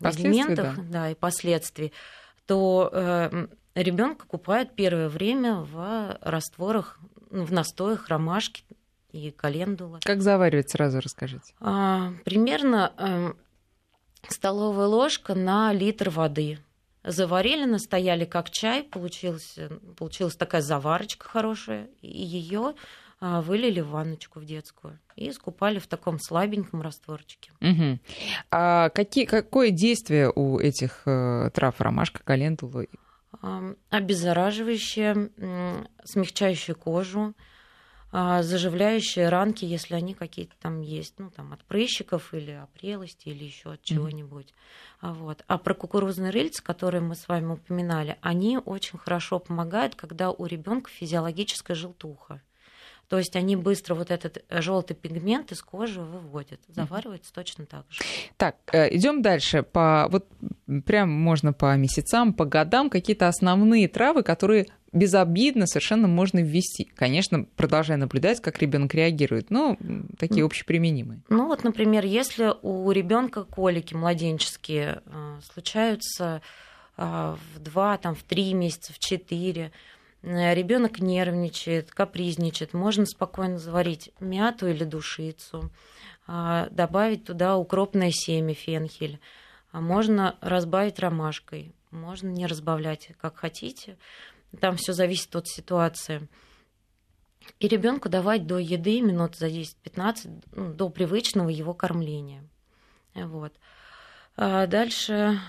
элементов, 0.00 0.90
да. 0.90 1.10
и 1.10 1.14
последствий, 1.14 1.92
то 2.46 3.48
ребенка 3.74 4.26
купают 4.26 4.74
первое 4.74 5.08
время 5.08 5.56
в 5.56 6.18
растворах, 6.20 6.98
в 7.30 7.52
настоях 7.52 8.08
ромашки 8.08 8.64
и 9.12 9.30
календулы. 9.30 10.00
Как 10.02 10.22
заваривать, 10.22 10.70
сразу 10.70 11.00
расскажите. 11.00 11.54
А, 11.60 12.12
примерно 12.24 12.92
эм, 12.98 13.36
столовая 14.28 14.86
ложка 14.86 15.34
на 15.34 15.72
литр 15.72 16.10
воды. 16.10 16.58
заварили, 17.04 17.64
настояли 17.64 18.24
как 18.24 18.50
чай, 18.50 18.84
получилась, 18.84 19.58
получилась 19.96 20.36
такая 20.36 20.62
заварочка 20.62 21.28
хорошая, 21.28 21.88
и 22.00 22.22
ее 22.22 22.74
а, 23.20 23.40
вылили 23.40 23.80
в 23.80 23.88
ванночку 23.90 24.40
в 24.40 24.44
детскую 24.44 24.98
и 25.16 25.30
искупали 25.30 25.78
в 25.78 25.86
таком 25.86 26.18
слабеньком 26.18 26.82
растворчике. 26.82 27.50
Угу. 27.60 27.98
А 28.50 28.88
какие, 28.90 29.26
какое 29.26 29.70
действие 29.70 30.30
у 30.34 30.58
этих 30.58 31.02
э, 31.06 31.50
трав 31.54 31.80
ромашка, 31.80 32.22
календула? 32.24 32.84
Обеззараживающее, 33.90 35.86
смягчающее 36.04 36.74
кожу, 36.74 37.34
а, 38.14 38.42
заживляющие 38.42 39.30
ранки, 39.30 39.64
если 39.64 39.94
они 39.94 40.12
какие-то 40.12 40.54
там 40.60 40.82
есть, 40.82 41.18
ну 41.18 41.30
там 41.30 41.54
от 41.54 41.64
прыщиков 41.64 42.34
или 42.34 42.50
опрелости 42.50 43.30
или 43.30 43.44
еще 43.44 43.72
от 43.72 43.82
чего-нибудь. 43.82 44.52
Mm-hmm. 45.00 45.12
Вот. 45.14 45.42
А 45.46 45.56
про 45.56 45.72
кукурузные 45.72 46.30
рыльца, 46.30 46.62
которые 46.62 47.00
мы 47.00 47.14
с 47.14 47.26
вами 47.26 47.52
упоминали, 47.52 48.18
они 48.20 48.58
очень 48.58 48.98
хорошо 48.98 49.38
помогают, 49.38 49.94
когда 49.94 50.30
у 50.30 50.44
ребенка 50.44 50.90
физиологическая 50.90 51.74
желтуха. 51.74 52.42
То 53.12 53.18
есть 53.18 53.36
они 53.36 53.56
быстро 53.56 53.94
вот 53.94 54.10
этот 54.10 54.42
э, 54.48 54.62
желтый 54.62 54.96
пигмент 54.96 55.52
из 55.52 55.60
кожи 55.60 56.00
выводят. 56.00 56.60
Заваривается 56.68 57.30
точно 57.30 57.66
так 57.66 57.84
же. 57.90 58.00
Так, 58.38 58.56
э, 58.72 58.96
идем 58.96 59.20
дальше. 59.20 59.62
По, 59.62 60.08
вот 60.10 60.26
прям 60.86 61.10
можно 61.10 61.52
по 61.52 61.76
месяцам, 61.76 62.32
по 62.32 62.46
годам 62.46 62.88
какие-то 62.88 63.28
основные 63.28 63.86
травы, 63.86 64.22
которые 64.22 64.68
безобидно 64.94 65.66
совершенно 65.66 66.08
можно 66.08 66.38
ввести. 66.38 66.84
Конечно, 66.84 67.44
продолжая 67.54 67.98
наблюдать, 67.98 68.40
как 68.40 68.62
ребенок 68.62 68.94
реагирует, 68.94 69.50
но 69.50 69.76
такие 70.18 70.42
общеприменимые. 70.42 71.20
Ну 71.28 71.48
вот, 71.48 71.64
например, 71.64 72.06
если 72.06 72.54
у 72.62 72.90
ребенка 72.92 73.44
колики 73.44 73.92
младенческие 73.92 75.02
э, 75.04 75.40
случаются 75.52 76.40
в 76.96 77.58
два, 77.58 77.98
там, 77.98 78.14
в 78.14 78.22
три 78.22 78.54
месяца, 78.54 78.92
в 78.92 78.98
четыре, 78.98 79.66
Э, 79.66 79.70
ребенок 80.22 81.00
нервничает, 81.00 81.90
капризничает, 81.90 82.74
можно 82.74 83.06
спокойно 83.06 83.58
заварить 83.58 84.12
мяту 84.20 84.68
или 84.68 84.84
душицу, 84.84 85.70
а, 86.26 86.68
добавить 86.70 87.24
туда 87.24 87.56
укропное 87.56 88.10
семя, 88.12 88.54
фенхель, 88.54 89.20
а 89.72 89.80
можно 89.80 90.36
разбавить 90.40 91.00
ромашкой, 91.00 91.74
можно 91.90 92.28
не 92.28 92.46
разбавлять, 92.46 93.10
как 93.20 93.36
хотите. 93.36 93.98
Там 94.60 94.76
все 94.76 94.92
зависит 94.92 95.34
от 95.34 95.48
ситуации. 95.48 96.28
И 97.58 97.66
ребенку 97.66 98.08
давать 98.08 98.46
до 98.46 98.58
еды 98.58 99.00
минут 99.00 99.36
за 99.36 99.48
10-15, 99.48 100.44
ну, 100.52 100.72
до 100.72 100.88
привычного 100.90 101.48
его 101.48 101.74
кормления. 101.74 102.44
Вот. 103.14 103.52
А 104.36 104.66
дальше 104.66 105.40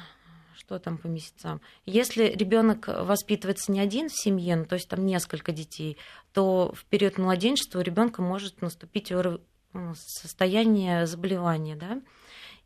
что 0.66 0.80
там 0.80 0.98
по 0.98 1.08
месяцам. 1.08 1.62
Если 1.86 2.26
ребенок 2.26 2.88
воспитывается 2.88 3.72
не 3.72 3.80
один 3.80 4.10
в 4.10 4.14
семье, 4.16 4.56
ну, 4.56 4.66
то 4.66 4.76
есть 4.76 4.88
там 4.88 5.06
несколько 5.06 5.52
детей, 5.52 5.98
то 6.32 6.74
в 6.74 6.86
период 6.86 7.18
младенчества 7.18 7.80
у 7.80 7.84
ребенка 7.84 8.22
может 8.22 8.62
наступить 8.62 9.12
ну, 9.12 9.94
состояние 9.96 11.06
заболевания, 11.06 11.76
да, 11.76 12.02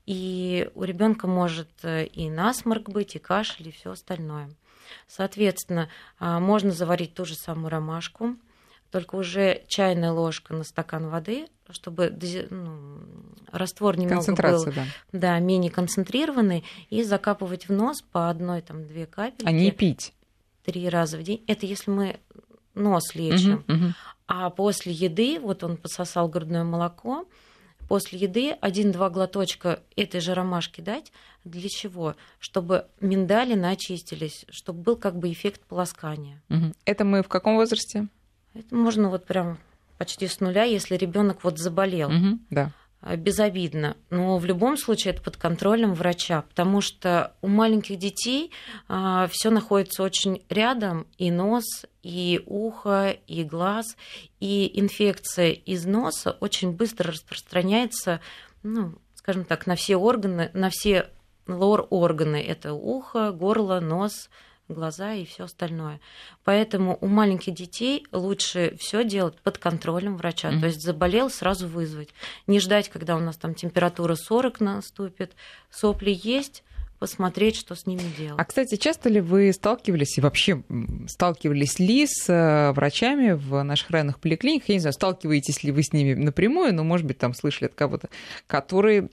и 0.06 0.70
у 0.76 0.84
ребенка 0.84 1.28
может 1.28 1.70
э, 1.84 2.06
и 2.06 2.30
насморк 2.30 2.90
быть, 2.90 3.16
и 3.16 3.20
кашель, 3.20 3.68
и 3.68 3.72
все 3.72 3.92
остальное. 3.92 4.50
Соответственно, 5.08 5.90
а, 6.18 6.40
можно 6.40 6.72
заварить 6.72 7.14
ту 7.14 7.26
же 7.26 7.36
самую 7.36 7.70
ромашку, 7.70 8.38
только 8.90 9.16
уже 9.16 9.64
чайная 9.68 10.12
ложка 10.14 10.54
на 10.54 10.64
стакан 10.64 11.10
воды, 11.10 11.48
чтобы 11.72 12.10
ну, 12.50 13.02
раствор 13.52 13.98
немного 13.98 14.36
был 14.36 14.66
да. 14.66 14.86
Да, 15.12 15.40
менее 15.40 15.72
концентрированный, 15.72 16.64
и 16.90 17.04
закапывать 17.04 17.68
в 17.68 17.72
нос 17.72 18.02
по 18.12 18.30
одной, 18.30 18.62
там, 18.62 18.86
две 18.88 19.06
капельки. 19.06 19.46
А 19.48 19.52
не 19.52 19.72
пить? 19.72 20.14
Три 20.66 20.90
раза 20.90 21.18
в 21.18 21.24
день. 21.24 21.44
Это 21.48 21.66
если 21.66 21.92
мы 21.92 22.20
нос 22.76 23.16
лечим. 23.16 23.64
Угу, 23.68 23.78
угу. 23.78 23.94
А 24.28 24.50
после 24.50 24.92
еды, 24.92 25.40
вот 25.40 25.64
он 25.64 25.78
пососал 25.78 26.28
грудное 26.28 26.64
молоко, 26.64 27.26
после 27.88 28.20
еды 28.20 28.52
один-два 28.52 29.10
глоточка 29.10 29.82
этой 29.96 30.20
же 30.20 30.34
ромашки 30.34 30.82
дать. 30.82 31.12
Для 31.46 31.70
чего? 31.70 32.16
Чтобы 32.40 32.88
миндали 33.00 33.54
начистились, 33.54 34.46
чтобы 34.50 34.82
был 34.82 34.96
как 34.98 35.18
бы 35.18 35.32
эффект 35.32 35.62
полоскания. 35.62 36.42
Угу. 36.50 36.74
Это 36.86 37.06
мы 37.06 37.24
в 37.24 37.30
каком 37.30 37.56
возрасте? 37.56 38.08
Это 38.54 38.76
можно 38.76 39.10
вот 39.10 39.26
прям 39.26 39.58
почти 39.98 40.28
с 40.28 40.40
нуля, 40.40 40.64
если 40.64 40.96
ребенок 40.96 41.44
вот 41.44 41.58
заболел. 41.58 42.10
Угу, 42.10 42.40
да. 42.50 42.72
А, 43.00 43.16
безобидно. 43.16 43.96
Но 44.10 44.38
в 44.38 44.46
любом 44.46 44.76
случае 44.78 45.14
это 45.14 45.22
под 45.22 45.38
контролем 45.38 45.94
врача, 45.94 46.42
потому 46.42 46.82
что 46.82 47.36
у 47.42 47.48
маленьких 47.48 47.98
детей 47.98 48.52
а, 48.88 49.28
все 49.28 49.52
находится 49.52 50.02
очень 50.04 50.44
рядом, 50.50 51.06
и 51.18 51.30
нос, 51.30 51.86
и 52.02 52.42
ухо, 52.46 53.16
и 53.28 53.44
глаз, 53.44 53.96
и 54.40 54.80
инфекция 54.80 55.52
из 55.52 55.86
носа 55.86 56.38
очень 56.40 56.72
быстро 56.72 57.12
распространяется, 57.12 58.20
ну, 58.64 58.96
скажем 59.14 59.46
так, 59.46 59.68
на 59.68 59.76
все 59.76 59.96
органы, 59.96 60.50
на 60.54 60.70
все 60.72 61.10
лор-органы. 61.48 62.42
Это 62.42 62.74
ухо, 62.74 63.32
горло, 63.32 63.80
нос, 63.80 64.30
глаза 64.70 65.14
и 65.14 65.26
все 65.26 65.46
остальное. 65.46 66.00
Поэтому 66.44 66.98
у 67.02 67.08
маленьких 67.08 67.54
детей 67.54 68.06
лучше 68.12 68.76
все 68.80 69.04
делать 69.04 69.38
под 69.40 69.58
контролем 69.58 70.18
врача. 70.18 70.52
Mm-hmm. 70.52 70.60
То 70.60 70.66
есть 70.68 70.82
заболел, 70.82 71.30
сразу 71.30 71.68
вызвать. 71.68 72.10
Не 72.48 72.60
ждать, 72.60 72.90
когда 72.90 73.16
у 73.16 73.20
нас 73.20 73.38
там 73.38 73.54
температура 73.54 74.16
40 74.16 74.60
наступит, 74.60 75.34
сопли 75.70 76.20
есть, 76.24 76.64
посмотреть, 77.00 77.56
что 77.56 77.76
с 77.76 77.86
ними 77.86 78.02
делать. 78.18 78.40
А, 78.40 78.46
кстати, 78.46 78.76
часто 78.76 79.10
ли 79.10 79.22
вы 79.22 79.54
сталкивались 79.54 80.18
и 80.18 80.22
вообще 80.22 80.64
сталкивались 81.08 81.80
ли 81.80 82.08
с 82.08 82.28
э, 82.28 82.72
врачами 82.72 83.34
в 83.34 83.62
наших 83.64 83.92
районных 83.92 84.20
поликлиниках? 84.20 84.70
Я 84.70 84.76
не 84.76 84.80
знаю, 84.80 84.94
сталкиваетесь 84.94 85.64
ли 85.64 85.72
вы 85.72 85.84
с 85.84 85.94
ними 85.94 86.14
напрямую, 86.14 86.74
но, 86.74 86.84
может 86.84 87.06
быть, 87.06 87.18
там 87.18 87.34
слышали 87.34 87.66
от 87.66 87.76
кого-то, 87.76 88.10
которые 88.48 89.10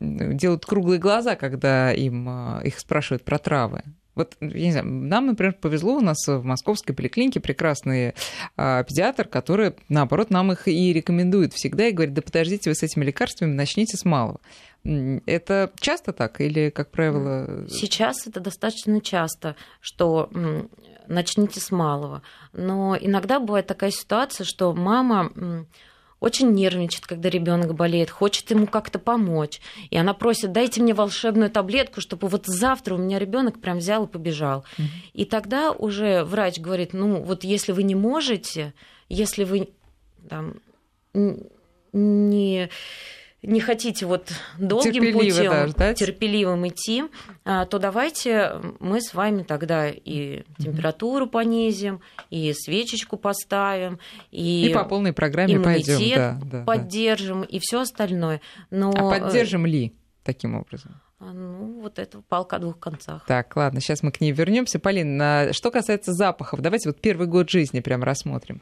делают 0.00 0.66
круглые 0.66 0.98
глаза, 0.98 1.36
когда 1.36 1.92
им 1.92 2.28
э, 2.28 2.66
их 2.66 2.78
спрашивают 2.78 3.24
про 3.24 3.38
травы. 3.38 3.82
Вот, 4.16 4.36
я 4.40 4.48
не 4.48 4.72
знаю, 4.72 4.86
нам, 4.86 5.26
например, 5.26 5.54
повезло, 5.60 5.96
у 5.96 6.00
нас 6.00 6.26
в 6.26 6.42
московской 6.42 6.94
поликлинике 6.94 7.38
прекрасный 7.38 8.14
а, 8.56 8.82
педиатр, 8.82 9.28
который, 9.28 9.74
наоборот, 9.90 10.30
нам 10.30 10.50
их 10.50 10.66
и 10.66 10.92
рекомендует 10.92 11.52
всегда 11.52 11.86
и 11.86 11.92
говорит, 11.92 12.14
да 12.14 12.22
подождите 12.22 12.70
вы 12.70 12.74
с 12.74 12.82
этими 12.82 13.04
лекарствами, 13.04 13.52
начните 13.52 13.96
с 13.98 14.04
малого. 14.04 14.40
Это 14.84 15.70
часто 15.78 16.12
так 16.12 16.40
или, 16.40 16.70
как 16.70 16.90
правило... 16.90 17.66
Сейчас 17.68 18.26
это 18.26 18.40
достаточно 18.40 19.00
часто, 19.00 19.54
что 19.80 20.30
начните 21.06 21.60
с 21.60 21.70
малого. 21.70 22.22
Но 22.52 22.96
иногда 22.98 23.38
бывает 23.38 23.66
такая 23.66 23.90
ситуация, 23.90 24.44
что 24.44 24.72
мама 24.72 25.66
очень 26.20 26.52
нервничает, 26.52 27.06
когда 27.06 27.28
ребенок 27.28 27.74
болеет, 27.74 28.10
хочет 28.10 28.50
ему 28.50 28.66
как-то 28.66 28.98
помочь. 28.98 29.60
И 29.90 29.96
она 29.96 30.14
просит, 30.14 30.52
дайте 30.52 30.82
мне 30.82 30.94
волшебную 30.94 31.50
таблетку, 31.50 32.00
чтобы 32.00 32.28
вот 32.28 32.46
завтра 32.46 32.94
у 32.94 32.98
меня 32.98 33.18
ребенок 33.18 33.60
прям 33.60 33.78
взял 33.78 34.04
и 34.04 34.08
побежал. 34.08 34.64
Mm-hmm. 34.78 34.84
И 35.12 35.24
тогда 35.24 35.72
уже 35.72 36.24
врач 36.24 36.58
говорит, 36.58 36.92
ну 36.92 37.22
вот 37.22 37.44
если 37.44 37.72
вы 37.72 37.82
не 37.82 37.94
можете, 37.94 38.72
если 39.08 39.44
вы 39.44 39.68
там, 40.28 40.54
не 41.92 42.70
не 43.42 43.60
хотите 43.60 44.06
вот 44.06 44.32
долгим 44.58 44.92
Терпеливо 44.92 45.18
путем, 45.18 45.74
да, 45.76 45.94
терпеливым 45.94 46.68
идти, 46.68 47.04
а, 47.44 47.66
то 47.66 47.78
давайте 47.78 48.60
мы 48.80 49.00
с 49.00 49.14
вами 49.14 49.42
тогда 49.42 49.88
и 49.88 50.42
температуру 50.58 51.26
понизим, 51.26 52.00
и 52.30 52.52
свечечку 52.54 53.16
поставим, 53.16 53.98
и, 54.30 54.68
и 54.68 54.74
по 54.74 54.84
полной 54.84 55.12
программе 55.12 55.60
пойдем, 55.60 56.00
да, 56.14 56.40
да, 56.44 56.64
поддержим, 56.64 57.42
да. 57.42 57.46
и 57.46 57.58
все 57.60 57.80
остальное. 57.80 58.40
Но... 58.70 58.90
А 58.90 59.20
поддержим 59.20 59.66
ли 59.66 59.94
таким 60.24 60.56
образом? 60.56 61.00
А, 61.18 61.32
ну, 61.32 61.80
вот 61.80 61.98
это 61.98 62.20
палка 62.28 62.56
о 62.56 62.58
двух 62.58 62.78
концах. 62.78 63.24
Так, 63.26 63.56
ладно, 63.56 63.80
сейчас 63.80 64.02
мы 64.02 64.12
к 64.12 64.20
ней 64.20 64.32
вернемся. 64.32 64.78
Полин, 64.78 65.52
что 65.52 65.70
касается 65.70 66.12
запахов, 66.12 66.60
давайте 66.60 66.90
вот 66.90 67.00
первый 67.00 67.26
год 67.26 67.48
жизни 67.48 67.80
прям 67.80 68.02
рассмотрим. 68.02 68.60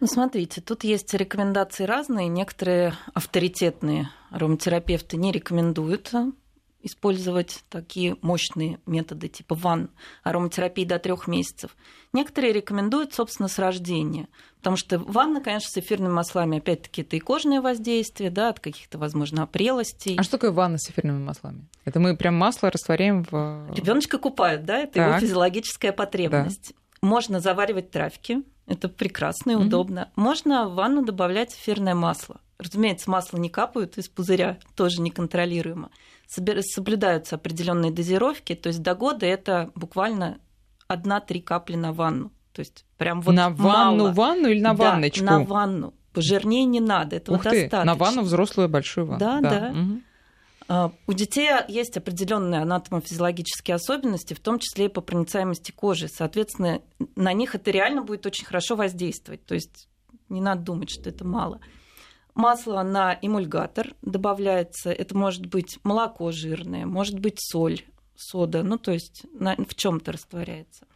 Ну, 0.00 0.06
смотрите, 0.06 0.60
тут 0.60 0.84
есть 0.84 1.12
рекомендации 1.14 1.84
разные. 1.84 2.28
Некоторые 2.28 2.94
авторитетные 3.14 4.10
ароматерапевты 4.30 5.16
не 5.16 5.32
рекомендуют 5.32 6.12
использовать 6.80 7.64
такие 7.68 8.16
мощные 8.22 8.78
методы 8.86 9.28
типа 9.28 9.56
ванн, 9.56 9.90
ароматерапии 10.22 10.84
до 10.84 10.98
трех 10.98 11.26
месяцев. 11.26 11.76
Некоторые 12.12 12.52
рекомендуют, 12.52 13.12
собственно, 13.12 13.48
с 13.48 13.58
рождения. 13.58 14.28
Потому 14.58 14.76
что 14.76 14.98
ванна, 14.98 15.40
конечно, 15.40 15.68
с 15.70 15.76
эфирными 15.76 16.12
маслами, 16.12 16.58
опять-таки, 16.58 17.02
это 17.02 17.16
и 17.16 17.20
кожное 17.20 17.60
воздействие, 17.60 18.30
да, 18.30 18.50
от 18.50 18.60
каких-то, 18.60 18.98
возможно, 18.98 19.42
опрелостей. 19.42 20.16
А 20.16 20.22
что 20.22 20.32
такое 20.32 20.52
ванна 20.52 20.78
с 20.78 20.88
эфирными 20.88 21.18
маслами? 21.18 21.66
Это 21.84 22.00
мы 22.00 22.16
прям 22.16 22.34
масло 22.34 22.70
растворяем 22.70 23.24
в... 23.24 23.72
Ребеночка 23.74 24.18
купают, 24.18 24.64
да, 24.64 24.78
это 24.78 24.94
так. 24.94 25.08
его 25.08 25.20
физиологическая 25.20 25.92
потребность. 25.92 26.70
Да. 26.70 27.08
Можно 27.08 27.40
заваривать 27.40 27.90
травки, 27.90 28.42
это 28.68 28.88
прекрасно 28.88 29.52
и 29.52 29.54
mm-hmm. 29.54 29.66
удобно. 29.66 30.10
Можно 30.16 30.68
в 30.68 30.74
ванну 30.74 31.04
добавлять 31.04 31.54
эфирное 31.54 31.94
масло. 31.94 32.40
Разумеется, 32.58 33.10
масло 33.10 33.38
не 33.38 33.48
капают 33.48 33.98
из 33.98 34.08
пузыря, 34.08 34.58
тоже 34.74 35.00
неконтролируемо. 35.00 35.90
Соблюдаются 36.26 37.36
определенные 37.36 37.90
дозировки, 37.90 38.54
то 38.54 38.68
есть 38.68 38.82
до 38.82 38.94
года 38.94 39.26
это 39.26 39.70
буквально 39.74 40.38
1-3 40.88 41.42
капли 41.42 41.76
на 41.76 41.92
ванну. 41.92 42.32
То 42.52 42.60
есть 42.60 42.84
прям 42.96 43.20
вот 43.20 43.32
На 43.32 43.50
ванну, 43.50 44.04
мало. 44.04 44.12
ванну 44.12 44.48
или 44.48 44.60
на 44.60 44.74
Да, 44.74 44.90
ванночку? 44.90 45.24
на 45.24 45.44
ванну. 45.44 45.94
Пожирнее 46.12 46.64
не 46.64 46.80
надо, 46.80 47.16
этого 47.16 47.36
Ух 47.36 47.44
ты, 47.44 47.50
достаточно. 47.50 47.84
на 47.84 47.94
ванну 47.94 48.22
взрослую 48.22 48.68
большую 48.68 49.06
ванну. 49.06 49.20
Да, 49.20 49.40
да. 49.40 49.70
Мгм. 49.72 50.02
А, 50.02 50.07
У 50.68 51.12
детей 51.14 51.48
есть 51.68 51.96
определенные 51.96 52.60
анатомофизиологические 52.62 53.76
особенности, 53.76 54.34
в 54.34 54.40
том 54.40 54.58
числе 54.58 54.86
и 54.86 54.88
по 54.88 55.00
проницаемости 55.00 55.72
кожи. 55.72 56.08
Соответственно, 56.08 56.82
на 57.16 57.32
них 57.32 57.54
это 57.54 57.70
реально 57.70 58.02
будет 58.02 58.26
очень 58.26 58.44
хорошо 58.44 58.76
воздействовать. 58.76 59.44
То 59.46 59.54
есть 59.54 59.88
не 60.28 60.40
надо 60.42 60.62
думать, 60.62 60.90
что 60.90 61.08
это 61.08 61.24
мало. 61.24 61.60
Масло 62.34 62.82
на 62.82 63.18
эмульгатор 63.22 63.94
добавляется. 64.02 64.90
Это 64.92 65.16
может 65.16 65.46
быть 65.46 65.78
молоко 65.84 66.30
жирное, 66.32 66.84
может 66.86 67.18
быть 67.18 67.38
соль, 67.40 67.80
сода. 68.14 68.62
Ну, 68.62 68.76
то 68.78 68.92
есть 68.92 69.24
на- 69.32 69.56
в 69.56 69.74
чем-то 69.74 70.12
растворяется. 70.12 70.86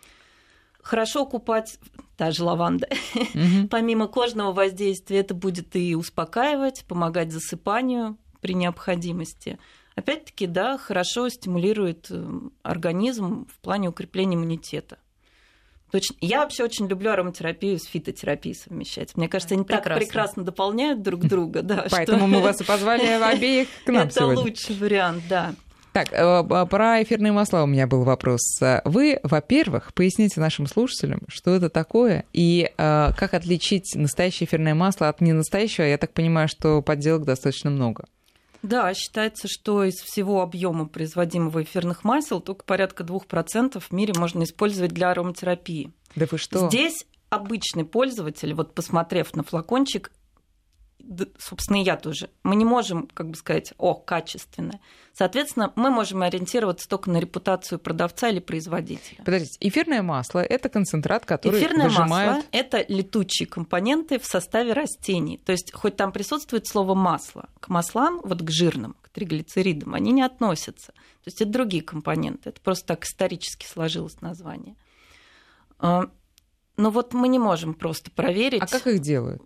Хорошо 0.83 1.25
купать, 1.27 1.79
та 2.17 2.31
же 2.33 2.45
лаванда, 2.45 2.89
Мгм. 3.35 3.69
Помимо 3.71 4.07
кожного 4.09 4.53
воздействия, 4.53 5.21
это 5.21 5.33
будет 5.33 5.75
и 5.77 5.95
успокаивать, 5.95 6.85
помогать 6.87 7.33
засыпанию 7.33 8.19
при 8.43 8.53
необходимости. 8.53 9.59
Опять-таки, 9.95 10.47
да, 10.47 10.77
хорошо 10.77 11.29
стимулирует 11.31 12.09
э, 12.11 12.25
организм 12.63 13.47
в 13.47 13.59
плане 13.61 13.89
укрепления 13.89 14.37
иммунитета. 14.37 14.99
Точно. 15.91 16.17
Я 16.23 16.41
вообще 16.41 16.65
очень 16.65 16.87
люблю 16.89 17.11
ароматерапию 17.11 17.79
с 17.79 17.85
фитотерапией 17.85 18.55
совмещать. 18.55 19.15
Мне 19.17 19.29
кажется, 19.29 19.55
они 19.55 19.65
так 19.65 19.83
Прекрасно. 19.83 20.07
прекрасно 20.07 20.43
дополняют 20.45 21.03
друг 21.03 21.21
друга, 21.21 21.61
да. 21.63 21.87
Поэтому 21.91 22.19
что 22.19 22.27
мы 22.27 22.41
вас 22.41 22.61
и 22.61 22.65
позвали 22.65 23.05
обеих 23.35 23.69
к 23.85 23.89
нам 23.89 24.07
Это 24.09 24.15
сегодня. 24.21 24.43
лучший 24.43 24.77
вариант, 24.77 25.23
да. 25.29 25.55
Так, 25.93 26.09
э, 26.13 26.43
б- 26.43 26.65
про 26.65 27.03
эфирные 27.03 27.33
масла 27.33 27.63
у 27.63 27.67
меня 27.67 27.87
был 27.87 28.05
вопрос. 28.05 28.41
Вы, 28.87 29.21
во-первых, 29.23 29.93
поясните 29.93 30.41
нашим 30.41 30.67
слушателям, 30.67 31.21
что 31.29 31.55
это 31.55 31.69
такое, 31.69 32.25
и 32.33 32.71
э, 32.79 33.11
как 33.15 33.35
отличить 33.35 33.95
настоящее 33.95 34.47
эфирное 34.47 34.75
масло 34.75 35.11
от 35.11 35.21
ненастоящего. 35.21 35.85
Я 35.85 35.99
так 35.99 36.15
понимаю, 36.15 36.49
что 36.49 36.81
подделок 36.81 37.25
достаточно 37.27 37.69
много. 37.69 38.07
Да, 38.63 38.95
считается, 38.95 39.49
что 39.49 39.85
из 39.85 39.97
всего 39.97 40.41
объема 40.41 40.87
производимого 40.87 41.63
эфирных 41.63 42.05
масел 42.05 42.41
только 42.41 42.65
порядка 42.65 43.03
2% 43.03 43.81
в 43.81 43.93
мире 43.93 44.15
можно 44.17 44.45
использовать 44.45 44.93
для 44.93 45.11
ароматерапии. 45.11 45.93
Да 46.15 46.27
вы 46.31 46.39
что? 46.39 46.69
Здесь 46.69 47.07
обычный 47.29 47.85
пользователь, 47.85 48.55
вот 48.55 48.75
посмотрев 48.75 49.35
на 49.35 49.43
флакончик, 49.43 50.13
собственно, 51.39 51.79
и 51.79 51.85
я 51.85 51.97
тоже, 51.97 52.31
мы 52.43 52.57
не 52.57 52.65
можем, 52.65 53.09
как 53.09 53.29
бы 53.29 53.37
сказать, 53.37 53.73
о, 53.79 53.95
качественно. 53.95 54.81
Соответственно, 55.13 55.73
мы 55.77 55.91
можем 55.91 56.23
ориентироваться 56.23 56.89
только 56.89 57.11
на 57.11 57.19
репутацию 57.19 57.79
продавца 57.79 58.29
или 58.29 58.41
производителя. 58.41 59.19
Подождите, 59.25 59.57
эфирное 59.61 60.03
масло– 60.03 60.39
это 60.41 60.69
концентрат, 60.69 61.27
который 61.27 61.61
Эфирное 61.61 61.89
выжимают... 61.89 62.37
масло– 62.37 62.49
это 62.53 62.85
летучие 62.89 63.47
компоненты 63.47 64.19
в 64.19 64.25
составе 64.25 64.73
растений. 64.73 65.39
То 65.39 65.53
есть, 65.53 65.73
хоть 65.73 65.97
там 65.97 66.13
присутствует 66.13 66.67
слово 66.67 66.95
масло, 66.95 67.49
к 67.61 67.69
маслам, 67.69 68.21
вот 68.25 68.43
к 68.43 68.51
жирным, 68.51 68.97
к 69.03 69.11
триглицеридам, 69.11 69.95
они 69.95 70.13
не 70.13 70.23
относятся. 70.23 70.93
То 70.93 71.27
есть, 71.27 71.43
это 71.43 71.51
другие 71.51 71.83
компоненты. 71.83 72.49
Это 72.49 72.61
просто 72.61 72.87
так 72.87 73.05
исторически 73.05 73.67
сложилось 73.67 74.21
название. 74.23 74.77
А, 75.79 76.05
Но 76.77 76.91
вот 76.91 77.13
мы 77.13 77.29
не 77.29 77.39
можем 77.39 77.75
просто 77.75 78.11
проверить. 78.11 78.63
А 78.63 78.67
как 78.67 78.87
их 78.87 79.01
делают? 79.01 79.43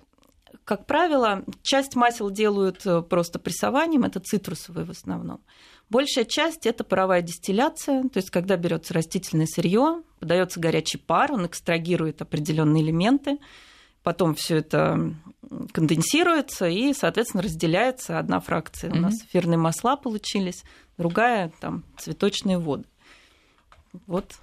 Как 0.65 0.87
правило, 0.87 1.45
часть 1.63 1.97
масел 1.97 2.31
делают 2.31 2.85
э, 2.87 3.03
просто 3.03 3.39
прессованием, 3.39 4.05
это 4.05 4.21
цитрусовые 4.21 4.85
в 4.85 4.91
основном. 4.91 5.41
Большая 5.89 6.25
часть 6.25 6.67
это 6.67 6.83
паровая 6.83 7.23
дистилляция, 7.23 8.03
то 8.03 8.17
есть 8.17 8.31
когда 8.31 8.57
берется 8.57 8.93
растительное 8.95 9.47
сырье, 9.47 10.03
подается 10.19 10.59
горячий 10.59 10.99
пар, 10.99 11.33
он 11.33 11.47
экстрагирует 11.47 12.23
определенные 12.23 12.83
элементы, 12.83 13.39
потом 14.03 14.35
все 14.35 14.57
это 14.57 15.15
конденсируется 15.73 16.67
и, 16.67 16.93
соответственно, 16.93 17.43
разделяется. 17.45 18.19
Одна 18.19 18.41
фракция 18.41 18.91
у 18.93 18.97
нас 18.97 19.15
эфирные 19.23 19.59
масла 19.59 19.97
получились, 19.97 20.65
другая 20.99 21.53
там 21.61 21.85
цветочные 21.99 22.59
воды. 22.59 22.85
Вот 24.07 24.35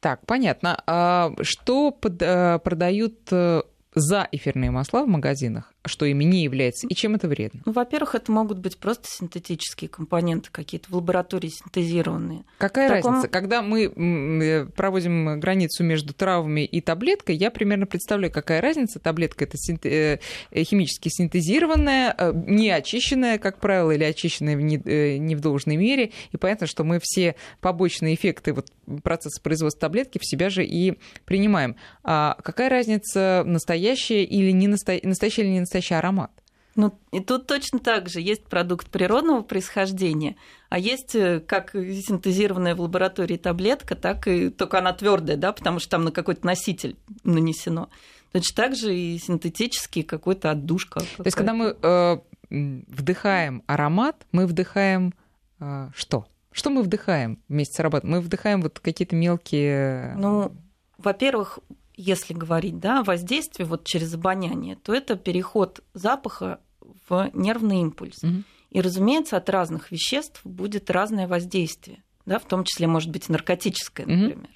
Так, 0.00 0.24
понятно. 0.26 0.82
А 0.86 1.32
что 1.42 1.90
под- 1.90 2.22
э, 2.22 2.58
продают 2.60 3.30
э, 3.30 3.62
за 3.94 4.28
эфирные 4.32 4.70
масла 4.70 5.04
в 5.04 5.08
магазинах, 5.08 5.71
что 5.84 6.04
ими 6.04 6.24
не 6.24 6.42
является, 6.44 6.86
и 6.86 6.94
чем 6.94 7.14
это 7.14 7.28
вредно? 7.28 7.60
Ну, 7.64 7.72
во-первых, 7.72 8.14
это 8.14 8.30
могут 8.30 8.58
быть 8.58 8.78
просто 8.78 9.08
синтетические 9.08 9.88
компоненты 9.88 10.48
какие-то 10.52 10.90
в 10.90 10.94
лаборатории 10.94 11.48
синтезированные. 11.48 12.44
Какая 12.58 12.88
таком- 12.88 13.14
разница? 13.14 13.28
Когда 13.28 13.62
мы 13.62 13.84
э, 13.84 14.66
проводим 14.66 15.40
границу 15.40 15.82
между 15.84 16.14
травами 16.14 16.64
и 16.64 16.80
таблеткой, 16.80 17.36
я 17.36 17.50
примерно 17.50 17.86
представляю, 17.86 18.32
какая 18.32 18.60
разница. 18.60 19.00
Таблетка 19.00 19.44
это 19.44 19.56
синте- 19.56 20.20
э, 20.50 20.62
химически 20.62 21.08
синтезированная, 21.08 22.14
э, 22.16 22.32
не 22.46 22.70
очищенная, 22.70 23.38
как 23.38 23.58
правило, 23.58 23.90
или 23.90 24.04
очищенная 24.04 24.56
в 24.56 24.60
не, 24.60 24.80
э, 24.84 25.16
не 25.16 25.34
в 25.34 25.40
должной 25.40 25.76
мере. 25.76 26.12
И 26.30 26.36
понятно, 26.36 26.66
что 26.66 26.84
мы 26.84 27.00
все 27.02 27.34
побочные 27.60 28.14
эффекты 28.14 28.52
вот, 28.52 28.66
процесса 29.02 29.40
производства 29.42 29.80
таблетки 29.80 30.18
в 30.18 30.26
себя 30.26 30.48
же 30.48 30.64
и 30.64 30.98
принимаем. 31.24 31.76
А 32.04 32.36
какая 32.42 32.68
разница, 32.68 33.42
настоящая 33.44 34.24
или 34.24 34.50
не 34.52 34.68
настоя... 34.68 35.00
настоящий 35.02 35.42
или 35.42 35.48
не 35.48 35.60
настоящий 35.72 35.94
аромат? 35.94 36.30
Ну, 36.74 36.98
и 37.10 37.20
тут 37.20 37.46
точно 37.46 37.78
так 37.78 38.08
же 38.08 38.20
есть 38.20 38.44
продукт 38.44 38.88
природного 38.88 39.42
происхождения, 39.42 40.36
а 40.70 40.78
есть 40.78 41.14
э, 41.14 41.40
как 41.40 41.72
синтезированная 41.72 42.74
в 42.74 42.80
лаборатории 42.80 43.36
таблетка, 43.36 43.94
так 43.94 44.26
и 44.26 44.48
только 44.48 44.78
она 44.78 44.94
твердая, 44.94 45.36
да, 45.36 45.52
потому 45.52 45.80
что 45.80 45.90
там 45.90 46.04
на 46.04 46.12
какой-то 46.12 46.46
носитель 46.46 46.96
нанесено. 47.24 47.90
Точно 48.32 48.56
так 48.56 48.74
же 48.74 48.96
и 48.96 49.18
синтетический 49.18 50.02
какой-то 50.02 50.50
отдушка. 50.50 51.00
То 51.00 51.24
есть, 51.26 51.36
когда 51.36 51.52
мы 51.52 51.76
э, 51.82 52.18
вдыхаем 52.48 53.62
аромат, 53.66 54.26
мы 54.32 54.46
вдыхаем 54.46 55.12
э, 55.60 55.90
что? 55.94 56.26
Что 56.52 56.70
мы 56.70 56.82
вдыхаем 56.82 57.38
вместе 57.50 57.76
с 57.76 57.80
ароматом? 57.80 58.10
Мы 58.10 58.20
вдыхаем 58.22 58.62
вот 58.62 58.80
какие-то 58.80 59.14
мелкие... 59.14 60.14
Ну, 60.16 60.52
во-первых, 60.96 61.58
если 61.96 62.34
говорить 62.34 62.78
да, 62.78 63.00
о 63.00 63.04
воздействии 63.04 63.64
вот 63.64 63.84
через 63.84 64.14
обоняние, 64.14 64.76
то 64.76 64.94
это 64.94 65.16
переход 65.16 65.80
запаха 65.94 66.60
в 67.08 67.30
нервный 67.32 67.80
импульс. 67.80 68.22
Мгм. 68.22 68.44
И, 68.70 68.80
разумеется, 68.80 69.36
от 69.36 69.50
разных 69.50 69.90
веществ 69.90 70.40
будет 70.44 70.90
разное 70.90 71.28
воздействие, 71.28 72.02
да, 72.24 72.38
в 72.38 72.44
том 72.44 72.64
числе, 72.64 72.86
может 72.86 73.10
быть, 73.10 73.28
наркотическое, 73.28 74.06
например. 74.06 74.48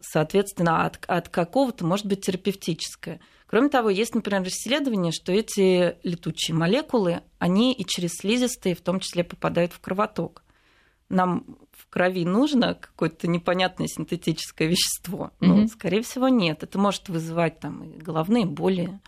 Соответственно, 0.00 0.84
от, 0.86 1.04
от 1.08 1.28
какого-то 1.28 1.84
может 1.84 2.06
быть 2.06 2.24
терапевтическое. 2.24 3.20
Кроме 3.48 3.70
того, 3.70 3.90
есть, 3.90 4.14
например, 4.14 4.46
исследование, 4.46 5.10
что 5.10 5.32
эти 5.32 5.96
летучие 6.04 6.54
молекулы, 6.54 7.22
они 7.38 7.72
и 7.72 7.84
через 7.84 8.12
слизистые 8.12 8.76
в 8.76 8.80
том 8.82 9.00
числе 9.00 9.24
попадают 9.24 9.72
в 9.72 9.80
кровоток. 9.80 10.44
Нам 11.08 11.44
в 11.72 11.88
крови 11.88 12.24
нужно 12.24 12.74
какое-то 12.74 13.28
непонятное 13.28 13.86
синтетическое 13.86 14.68
вещество? 14.68 15.30
Ну, 15.40 15.56
Мгм. 15.56 15.68
скорее 15.68 16.02
всего, 16.02 16.28
нет. 16.28 16.62
Это 16.62 16.78
может 16.78 17.08
вызывать 17.08 17.60
там 17.60 17.82
и 17.84 17.98
головные 17.98 18.44
боли, 18.46 18.98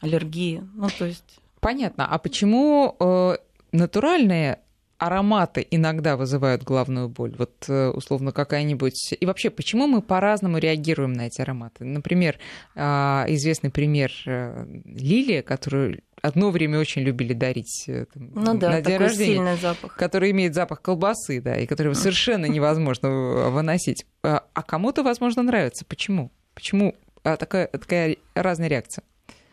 аллергии. 0.00 0.62
Ну, 0.74 0.88
то 0.96 1.06
есть... 1.06 1.40
Понятно. 1.60 2.06
А 2.06 2.18
почему 2.18 2.94
э, 3.00 3.36
натуральные 3.72 4.60
ароматы 4.98 5.66
иногда 5.70 6.16
вызывают 6.16 6.62
головную 6.62 7.08
боль? 7.08 7.34
Вот, 7.38 7.64
э, 7.68 7.88
условно, 7.88 8.30
какая-нибудь... 8.32 9.14
И 9.18 9.26
вообще, 9.26 9.50
почему 9.50 9.86
мы 9.86 10.00
по-разному 10.02 10.58
реагируем 10.58 11.12
на 11.12 11.26
эти 11.26 11.40
ароматы? 11.40 11.84
Например, 11.84 12.38
э, 12.74 12.80
известный 13.28 13.70
пример 13.70 14.12
э, 14.26 14.64
лилия, 14.84 15.42
которую 15.42 16.02
одно 16.26 16.50
время 16.50 16.78
очень 16.78 17.02
любили 17.02 17.32
дарить 17.32 17.84
э, 17.88 18.06
там, 18.12 18.30
Ну 18.34 18.58
да, 18.58 18.70
на 18.70 18.82
день 18.82 18.96
рождения. 18.98 19.56
запах. 19.56 19.96
который 19.96 20.30
имеет 20.30 20.54
запах 20.54 20.82
колбасы, 20.82 21.40
да, 21.40 21.56
и 21.56 21.66
которого 21.66 21.94
совершенно 21.94 22.46
невозможно 22.46 23.50
выносить. 23.50 24.06
А 24.22 24.44
а 24.54 24.62
кому-то, 24.62 25.02
возможно, 25.02 25.42
нравится. 25.42 25.84
Почему? 25.84 26.30
Почему 26.54 26.94
а, 27.24 27.36
такая, 27.36 27.66
такая 27.68 28.16
разная 28.34 28.68
реакция? 28.68 29.04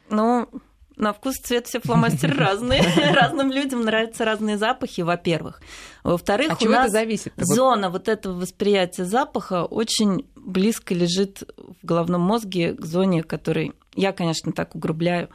Ну, 0.09 0.47
на 0.95 1.11
вкус 1.11 1.35
цвет 1.37 1.67
все 1.67 1.79
фломастеры 1.79 2.33
разные. 2.37 2.83
Разным 3.13 3.51
людям 3.51 3.83
нравятся 3.83 4.25
разные 4.25 4.57
запахи, 4.57 5.01
во-первых. 5.01 5.61
Во-вторых, 6.03 6.51
От 6.51 6.63
у 6.63 6.69
нас 6.69 6.91
зависит? 6.91 7.33
Зона 7.35 7.89
вот 7.89 8.07
этого 8.07 8.39
восприятия 8.39 9.05
запаха 9.05 9.65
очень 9.65 10.27
близко 10.35 10.93
лежит 10.93 11.43
в 11.57 11.85
головном 11.85 12.21
мозге 12.21 12.73
к 12.73 12.85
зоне, 12.85 13.23
которой 13.23 13.73
я, 13.95 14.11
конечно, 14.11 14.51
так 14.51 14.75
угрубляю, 14.75 15.29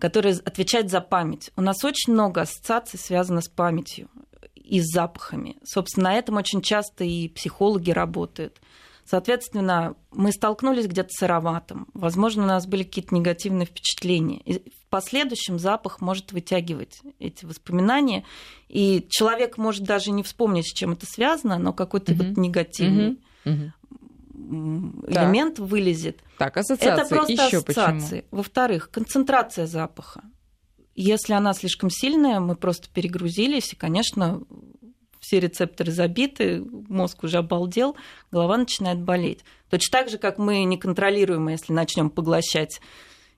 которая 0.00 0.36
отвечает 0.44 0.90
за 0.90 1.00
память. 1.00 1.50
У 1.56 1.60
нас 1.60 1.84
очень 1.84 2.12
много 2.12 2.40
ассоциаций 2.40 2.98
связано 2.98 3.40
с 3.40 3.48
памятью 3.48 4.08
и 4.54 4.80
с 4.80 4.86
запахами. 4.92 5.56
Собственно, 5.64 6.10
на 6.10 6.14
этом 6.14 6.36
очень 6.36 6.62
часто 6.62 7.04
и 7.04 7.28
психологи 7.28 7.90
работают. 7.90 8.60
Соответственно, 9.04 9.96
мы 10.12 10.30
столкнулись 10.30 10.86
где-то 10.86 11.08
с 11.10 11.22
ароматом. 11.22 11.88
Возможно, 11.94 12.44
у 12.44 12.46
нас 12.46 12.66
были 12.66 12.84
какие-то 12.84 13.14
негативные 13.14 13.66
впечатления. 13.66 14.40
И 14.44 14.58
в 14.58 14.86
последующем 14.88 15.58
запах 15.58 16.00
может 16.00 16.32
вытягивать 16.32 17.00
эти 17.18 17.44
воспоминания. 17.44 18.24
И 18.68 19.06
человек 19.10 19.58
может 19.58 19.82
даже 19.82 20.12
не 20.12 20.22
вспомнить, 20.22 20.68
с 20.68 20.72
чем 20.72 20.92
это 20.92 21.06
связано, 21.06 21.58
но 21.58 21.72
какой-то 21.72 22.12
mm-hmm. 22.12 22.28
вот 22.28 22.36
негативный 22.36 23.18
mm-hmm. 23.44 23.70
элемент 23.74 23.74
так. 25.58 25.68
вылезет. 25.68 26.22
Так, 26.38 26.56
ассоциации. 26.56 27.02
Это 27.02 27.08
просто 27.08 27.32
Ещё 27.32 27.58
ассоциации. 27.58 28.24
Во-вторых, 28.30 28.90
концентрация 28.90 29.66
запаха. 29.66 30.22
Если 30.94 31.32
она 31.32 31.52
слишком 31.54 31.88
сильная, 31.90 32.40
мы 32.40 32.56
просто 32.56 32.88
перегрузились, 32.92 33.72
и, 33.72 33.76
конечно, 33.76 34.42
все 35.20 35.38
рецепторы 35.38 35.92
забиты, 35.92 36.62
мозг 36.88 37.22
уже 37.24 37.38
обалдел, 37.38 37.96
голова 38.32 38.56
начинает 38.56 39.00
болеть. 39.00 39.44
Точно 39.68 39.98
так 39.98 40.08
же, 40.08 40.18
как 40.18 40.38
мы 40.38 40.64
не 40.64 40.78
контролируем, 40.78 41.48
если 41.48 41.72
начнем 41.72 42.10
поглощать 42.10 42.80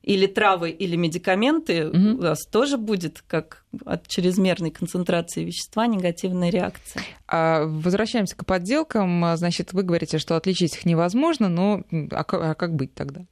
или 0.02 0.26
травы, 0.26 0.70
или 0.70 0.96
медикаменты, 0.96 1.88
угу. 1.88 2.18
у 2.18 2.22
нас 2.22 2.44
тоже 2.44 2.76
будет, 2.76 3.22
как 3.26 3.64
от 3.84 4.08
чрезмерной 4.08 4.70
концентрации 4.70 5.44
вещества, 5.44 5.86
негативная 5.86 6.50
реакция. 6.50 7.02
А 7.28 7.64
возвращаемся 7.64 8.36
к 8.36 8.44
подделкам. 8.44 9.36
Значит, 9.36 9.72
вы 9.72 9.82
говорите, 9.82 10.18
что 10.18 10.36
отличить 10.36 10.74
их 10.74 10.84
невозможно, 10.84 11.48
но 11.48 11.82
а 12.10 12.24
как, 12.24 12.42
а 12.42 12.54
как 12.54 12.74
быть 12.74 12.94
тогда? 12.94 13.22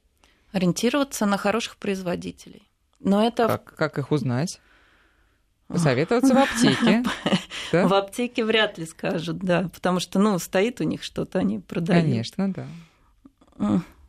Ориентироваться 0.53 1.25
на 1.25 1.37
хороших 1.37 1.77
производителей. 1.77 2.63
Но 2.99 3.25
это... 3.25 3.47
Как, 3.47 3.75
как 3.75 3.97
их 3.97 4.11
узнать? 4.11 4.59
Посоветоваться 5.67 6.33
в 6.33 6.37
аптеке. 6.37 7.03
Да? 7.71 7.87
В 7.87 7.93
аптеке 7.93 8.43
вряд 8.43 8.77
ли 8.77 8.85
скажут, 8.85 9.37
да, 9.37 9.69
потому 9.73 10.01
что, 10.01 10.19
ну, 10.19 10.37
стоит 10.39 10.81
у 10.81 10.83
них 10.83 11.03
что-то, 11.03 11.39
они 11.39 11.59
продают. 11.59 12.03
Конечно, 12.03 12.51
да. 12.51 12.67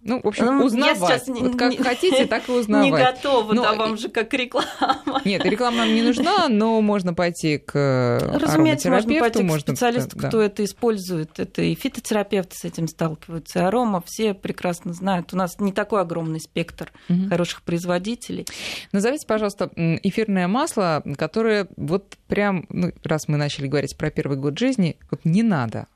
Ну, 0.05 0.21
в 0.21 0.27
общем, 0.27 0.47
ну, 0.47 0.65
узнавать. 0.65 0.99
Я 0.99 1.19
сейчас 1.19 1.29
вот 1.29 1.57
как 1.57 1.71
не, 1.71 1.77
хотите, 1.77 2.27
так 2.27 2.49
и 2.49 2.53
узнавать. 2.61 2.91
Не 2.91 2.91
готова, 2.91 3.53
но, 3.53 3.62
да, 3.62 3.75
вам 3.75 3.97
же 3.97 4.09
как 4.09 4.35
реклама. 4.35 4.67
Нет, 5.25 5.45
реклама 5.45 5.79
нам 5.79 5.95
не 5.95 6.03
нужна, 6.03 6.49
но 6.49 6.81
можно 6.81 7.15
пойти 7.15 7.59
к 7.59 8.19
Разумеется, 8.35 8.91
можно 8.91 9.21
пойти 9.21 9.47
к 9.47 9.61
специалисту, 9.61 10.19
да. 10.19 10.29
кто 10.29 10.41
это 10.41 10.65
использует. 10.65 11.38
Это 11.38 11.62
и 11.62 11.75
фитотерапевты 11.77 12.57
с 12.57 12.65
этим 12.65 12.88
сталкиваются, 12.88 13.61
и 13.61 13.62
арома, 13.62 14.03
все 14.05 14.35
прекрасно 14.35 14.93
знают. 14.93 15.33
У 15.33 15.37
нас 15.37 15.59
не 15.61 15.73
такой 15.73 16.01
огромный 16.01 16.41
спектр 16.41 16.93
угу. 17.09 17.29
хороших 17.29 17.62
производителей. 17.62 18.47
Назовите, 18.91 19.27
пожалуйста, 19.27 19.71
эфирное 19.77 20.49
масло, 20.49 21.05
которое 21.17 21.69
вот 21.77 22.17
прям, 22.27 22.67
ну, 22.71 22.93
раз 23.05 23.29
мы 23.29 23.37
начали 23.37 23.69
говорить 23.69 23.97
про 23.97 24.11
первый 24.11 24.37
год 24.37 24.59
жизни, 24.59 24.97
вот 25.12 25.25
не 25.25 25.45
надо. 25.45 25.87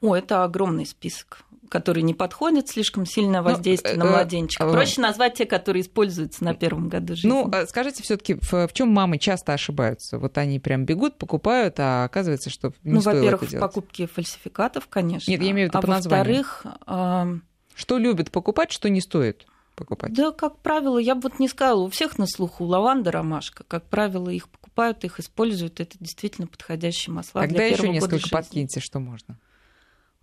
О, 0.00 0.14
это 0.14 0.44
огромный 0.44 0.86
список 0.86 1.45
которые 1.68 2.02
не 2.02 2.14
подходят, 2.14 2.68
слишком 2.68 3.06
сильное 3.06 3.42
ну, 3.42 3.50
воздействие 3.50 3.96
ну, 3.96 4.04
на 4.04 4.10
младенчика. 4.12 4.64
Э, 4.64 4.72
Проще 4.72 5.00
назвать 5.00 5.34
те, 5.34 5.46
которые 5.46 5.82
используются 5.82 6.44
на 6.44 6.54
первом 6.54 6.88
году 6.88 7.14
жизни. 7.14 7.28
Ну, 7.28 7.50
а 7.52 7.66
скажите 7.66 8.02
все-таки, 8.02 8.34
в, 8.34 8.66
в 8.66 8.72
чем 8.72 8.88
мамы 8.88 9.18
часто 9.18 9.52
ошибаются? 9.52 10.18
Вот 10.18 10.38
они 10.38 10.58
прям 10.60 10.84
бегут, 10.84 11.18
покупают, 11.18 11.76
а 11.78 12.04
оказывается, 12.04 12.50
что 12.50 12.72
не 12.84 12.94
Ну, 12.94 13.00
во-первых, 13.00 13.42
в 13.42 13.58
покупке 13.58 14.06
фальсификатов, 14.06 14.88
конечно. 14.88 15.30
Нет, 15.30 15.42
я 15.42 15.50
имею 15.50 15.68
в 15.68 15.70
виду 15.70 15.78
а 15.78 15.82
по 15.82 15.88
названию. 15.88 16.36
во-вторых... 16.36 16.66
Э... 16.86 17.38
Что 17.74 17.98
любят 17.98 18.30
покупать, 18.30 18.72
что 18.72 18.88
не 18.88 19.02
стоит? 19.02 19.46
покупать? 19.76 20.12
Да, 20.12 20.32
как 20.32 20.58
правило, 20.58 20.98
я 20.98 21.14
бы 21.14 21.22
вот 21.22 21.38
не 21.38 21.48
сказала, 21.48 21.82
у 21.82 21.90
всех 21.90 22.18
на 22.18 22.26
слуху 22.26 22.64
лаванда, 22.64 23.12
ромашка. 23.12 23.62
Как 23.64 23.84
правило, 23.84 24.30
их 24.30 24.48
покупают, 24.48 25.04
их 25.04 25.20
используют. 25.20 25.78
Это 25.78 25.96
действительно 26.00 26.48
подходящие 26.48 27.12
масла 27.12 27.42
Тогда 27.42 27.58
для 27.58 27.66
еще 27.66 27.88
несколько 27.88 28.12
года 28.12 28.18
жизни. 28.18 28.30
подкиньте, 28.30 28.80
что 28.80 28.98
можно. 28.98 29.38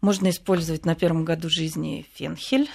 Можно 0.03 0.31
использовать 0.31 0.85
на 0.85 0.95
первом 0.95 1.23
году 1.23 1.47
жизни 1.47 2.05
фенхель, 2.13 2.69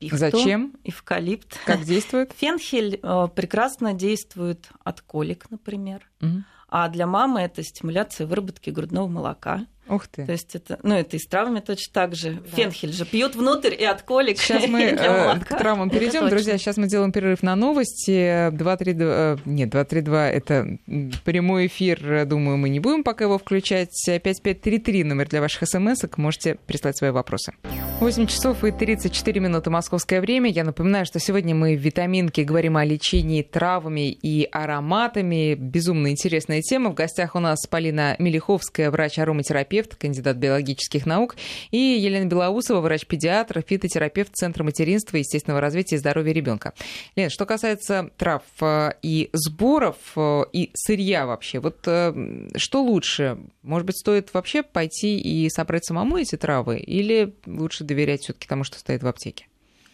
пихту, 0.00 0.16
Зачем? 0.16 0.74
эвкалипт. 0.82 1.60
Как 1.64 1.84
действует? 1.84 2.32
Фенхель 2.36 2.98
э, 3.00 3.28
прекрасно 3.32 3.92
действует 3.92 4.68
от 4.82 5.00
колик, 5.00 5.48
например. 5.52 6.10
Угу. 6.20 6.42
А 6.70 6.88
для 6.88 7.06
мамы 7.06 7.40
это 7.40 7.62
стимуляция 7.62 8.26
выработки 8.26 8.70
грудного 8.70 9.06
молока. 9.06 9.64
Ух 9.88 10.06
ты. 10.06 10.24
То 10.24 10.32
есть 10.32 10.54
это, 10.54 10.78
ну, 10.82 10.94
это 10.94 11.16
и 11.16 11.18
с 11.18 11.26
травами 11.26 11.60
точно 11.60 11.92
так 11.92 12.14
же. 12.14 12.32
Да. 12.32 12.56
Фенхель 12.56 12.92
же 12.92 13.04
пьют 13.04 13.36
внутрь 13.36 13.74
и 13.78 13.84
от 13.84 14.02
колик. 14.02 14.38
Сейчас 14.38 14.66
мы 14.68 14.82
э, 14.82 15.40
к 15.40 15.58
травмам 15.58 15.90
перейдем. 15.90 16.28
Друзья, 16.28 16.56
сейчас 16.56 16.78
мы 16.78 16.88
делаем 16.88 17.12
перерыв 17.12 17.42
на 17.42 17.54
новости. 17.54 18.50
232, 18.50 19.06
э, 19.06 19.36
нет, 19.44 19.68
232 19.70 20.30
это 20.30 20.78
прямой 21.24 21.66
эфир. 21.66 22.24
Думаю, 22.24 22.56
мы 22.56 22.70
не 22.70 22.80
будем 22.80 23.04
пока 23.04 23.24
его 23.24 23.38
включать. 23.38 23.90
5533 24.06 25.04
номер 25.04 25.28
для 25.28 25.40
ваших 25.40 25.68
смс 25.68 26.02
-ок. 26.04 26.14
Можете 26.16 26.56
прислать 26.66 26.96
свои 26.96 27.10
вопросы. 27.10 27.52
8 28.00 28.26
часов 28.26 28.64
и 28.64 28.72
34 28.72 29.40
минуты 29.40 29.70
московское 29.70 30.20
время. 30.20 30.50
Я 30.50 30.64
напоминаю, 30.64 31.04
что 31.04 31.18
сегодня 31.18 31.54
мы 31.54 31.76
в 31.76 31.80
«Витаминке» 31.80 32.44
говорим 32.44 32.76
о 32.76 32.84
лечении 32.84 33.42
травами 33.42 34.10
и 34.10 34.48
ароматами. 34.50 35.54
Безумно 35.54 36.08
интересная 36.08 36.62
тема. 36.62 36.90
В 36.90 36.94
гостях 36.94 37.34
у 37.34 37.40
нас 37.40 37.66
Полина 37.68 38.16
Мелиховская, 38.18 38.90
врач-ароматерапевт 38.90 39.73
терапевт, 39.74 39.96
кандидат 39.96 40.36
биологических 40.36 41.06
наук, 41.06 41.36
и 41.70 41.78
Елена 41.78 42.26
Белоусова, 42.26 42.80
врач-педиатр, 42.80 43.62
фитотерапевт 43.66 44.34
Центра 44.34 44.62
материнства, 44.62 45.16
естественного 45.16 45.60
развития 45.60 45.96
и 45.96 45.98
здоровья 45.98 46.32
ребенка. 46.32 46.74
Лен, 47.16 47.30
что 47.30 47.46
касается 47.46 48.10
трав 48.16 48.42
э, 48.60 48.92
и 49.02 49.30
сборов, 49.32 49.96
э, 50.16 50.42
и 50.52 50.70
сырья 50.74 51.26
вообще, 51.26 51.58
вот 51.58 51.78
э, 51.86 52.48
что 52.56 52.82
лучше? 52.82 53.38
Может 53.62 53.86
быть, 53.86 53.98
стоит 53.98 54.32
вообще 54.32 54.62
пойти 54.62 55.18
и 55.18 55.48
собрать 55.50 55.84
самому 55.84 56.18
эти 56.18 56.36
травы, 56.36 56.78
или 56.78 57.34
лучше 57.46 57.84
доверять 57.84 58.22
все-таки 58.22 58.46
тому, 58.46 58.64
что 58.64 58.78
стоит 58.78 59.02
в 59.02 59.06
аптеке? 59.06 59.46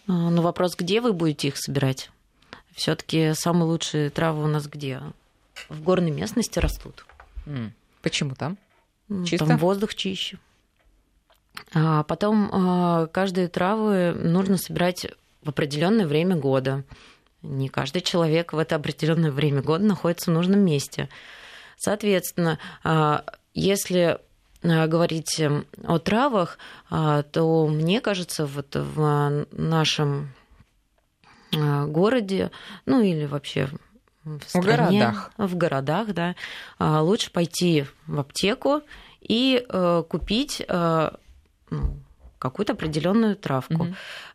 А, 0.07 0.31
ну, 0.31 0.43
вопрос, 0.43 0.77
где 0.77 1.01
вы 1.01 1.13
будете 1.13 1.49
их 1.49 1.57
собирать? 1.57 2.11
Все-таки 2.75 3.33
самые 3.35 3.65
лучшие 3.65 4.11
травы 4.11 4.45
у 4.45 4.47
нас 4.47 4.67
где? 4.67 5.01
В 5.69 5.83
горной 5.83 6.11
местности 6.11 6.59
растут. 6.59 7.05
Почему 8.03 8.35
там? 8.35 8.57
Чисто? 9.25 9.47
Там 9.47 9.59
воздух 9.59 9.95
чище. 9.95 10.39
А 11.75 12.05
потом 12.05 12.49
а, 12.53 13.07
каждые 13.09 13.49
травы 13.49 14.13
нужно 14.13 14.57
собирать 14.57 15.07
в 15.43 15.49
определенное 15.49 16.07
время 16.07 16.37
года. 16.37 16.85
Не 17.43 17.69
каждый 17.69 18.03
человек 18.03 18.53
в 18.53 18.59
это 18.59 18.77
определенное 18.77 19.31
время 19.31 19.63
года 19.63 19.85
находится 19.85 20.31
в 20.31 20.35
нужном 20.35 20.61
месте. 20.61 21.09
Соответственно, 21.77 22.59
а, 22.85 23.25
если 23.55 24.19
а, 24.63 24.87
говорить 24.87 25.41
о 25.85 25.99
травах, 25.99 26.59
то 26.89 27.67
мне 27.67 28.01
кажется, 28.01 28.47
вот 28.47 28.77
в 28.77 29.47
нашем 29.51 30.33
городе, 31.53 32.51
ну 32.87 33.03
или 33.03 33.27
вообще 33.27 33.69
в, 34.25 34.43
стране, 34.47 34.61
в 34.63 34.67
городах. 34.67 35.33
В 35.37 35.57
городах, 35.57 36.13
да. 36.15 36.37
А, 36.79 37.03
лучше 37.03 37.31
пойти 37.31 37.87
в 38.07 38.21
аптеку 38.21 38.83
и 39.21 39.65
э, 39.69 40.05
купить 40.09 40.63
э, 40.67 41.11
ну, 41.71 41.97
какую-то 42.39 42.73
определенную 42.73 43.37
травку. 43.37 43.89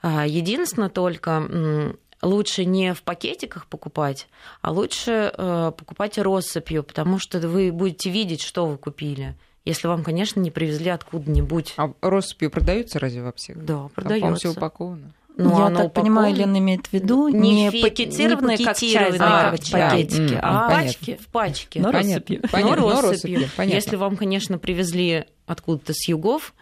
Угу. 0.04 0.10
Единственное 0.28 0.90
только 0.90 1.96
лучше 2.22 2.66
не 2.66 2.94
в 2.94 3.04
пакетиках 3.04 3.68
покупать, 3.68 4.28
а 4.62 4.72
лучше 4.72 5.32
э, 5.36 5.72
покупать 5.78 6.18
россыпью, 6.18 6.84
потому 6.84 7.20
что 7.20 7.40
вы 7.48 7.72
будете 7.72 8.10
видеть, 8.10 8.42
что 8.42 8.68
вы 8.68 8.78
купили. 8.78 9.36
Если 9.64 9.88
вам, 9.88 10.04
конечно, 10.04 10.40
не 10.40 10.52
привезли 10.52 10.90
откуда-нибудь. 10.90 11.74
А 11.78 11.92
россыпью 12.02 12.52
продаются 12.52 13.00
разве 13.00 13.24
в 13.24 13.28
аптеках? 13.28 13.64
Да, 13.64 13.88
продается. 13.96 14.28
Там, 14.28 14.36
все 14.36 14.52
упаковано. 14.52 15.14
Ну, 15.38 15.50
Я 15.50 15.56
так 15.56 15.86
упаковано... 15.86 15.90
понимаю, 15.90 16.36
Лена 16.36 16.58
имеет 16.60 16.88
в 16.88 16.94
виду 16.94 17.28
не, 17.28 17.70
не 17.70 17.82
пакетированные, 17.82 18.58
не 18.58 18.64
как 18.64 18.78
чай, 18.78 19.18
а, 19.20 19.52
пакетики, 19.52 20.34
да. 20.34 20.40
а, 20.42 20.68
а 20.68 20.70
пачки, 20.70 21.20
в 21.22 21.28
пачке. 21.28 21.82
Но 21.82 21.92
россыпью. 21.92 22.42
Понятно, 22.52 22.88
но 22.88 23.02
россыпью. 23.02 23.50
Понятно. 23.58 23.76
Если 23.76 23.96
вам, 23.98 24.16
конечно, 24.16 24.58
привезли 24.58 25.26
откуда-то 25.46 25.94
с 25.94 26.08
югов, 26.08 26.54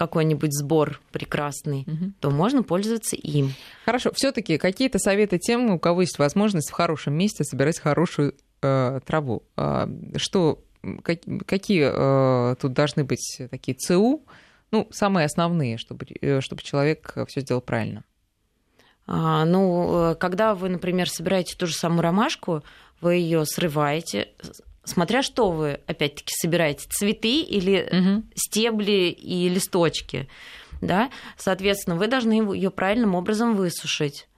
какой-нибудь 0.00 0.56
сбор 0.56 0.98
прекрасный, 1.12 1.82
угу. 1.82 2.12
то 2.20 2.30
можно 2.30 2.62
пользоваться 2.62 3.16
им. 3.16 3.52
Хорошо. 3.84 4.10
Все-таки 4.14 4.56
какие-то 4.56 4.98
советы 4.98 5.38
тем, 5.38 5.70
у 5.72 5.78
кого 5.78 6.00
есть 6.00 6.18
возможность 6.18 6.70
в 6.70 6.72
хорошем 6.72 7.12
месте 7.12 7.44
собирать 7.44 7.78
хорошую 7.78 8.34
э, 8.62 9.00
траву. 9.04 9.42
Э, 9.58 9.86
что, 10.16 10.62
как, 11.02 11.18
какие 11.46 11.90
э, 11.92 12.54
тут 12.56 12.72
должны 12.72 13.04
быть 13.04 13.42
такие 13.50 13.76
ЦУ? 13.76 14.22
Ну, 14.70 14.88
самые 14.90 15.26
основные, 15.26 15.78
чтобы, 15.78 16.06
э, 16.20 16.40
чтобы 16.40 16.62
человек 16.62 17.16
все 17.28 17.40
сделал 17.40 17.60
правильно? 17.60 18.04
А, 19.06 19.44
ну, 19.44 20.12
э, 20.12 20.14
когда 20.14 20.54
вы, 20.54 20.68
например, 20.68 21.08
собираете 21.08 21.56
ту 21.56 21.66
же 21.66 21.74
самую 21.74 22.02
ромашку, 22.02 22.62
вы 23.00 23.16
ее 23.16 23.44
срываете, 23.44 24.28
смотря 24.84 25.22
что 25.22 25.50
вы, 25.50 25.80
опять-таки, 25.86 26.32
собираете, 26.32 26.86
цветы 26.88 27.40
или 27.40 27.88
угу. 27.90 28.24
стебли 28.34 29.08
и 29.10 29.48
листочки, 29.48 30.28
да, 30.80 31.10
соответственно, 31.36 31.96
вы 31.96 32.06
должны 32.06 32.54
ее 32.54 32.70
правильным 32.70 33.14
образом 33.14 33.56
высушить. 33.56 34.28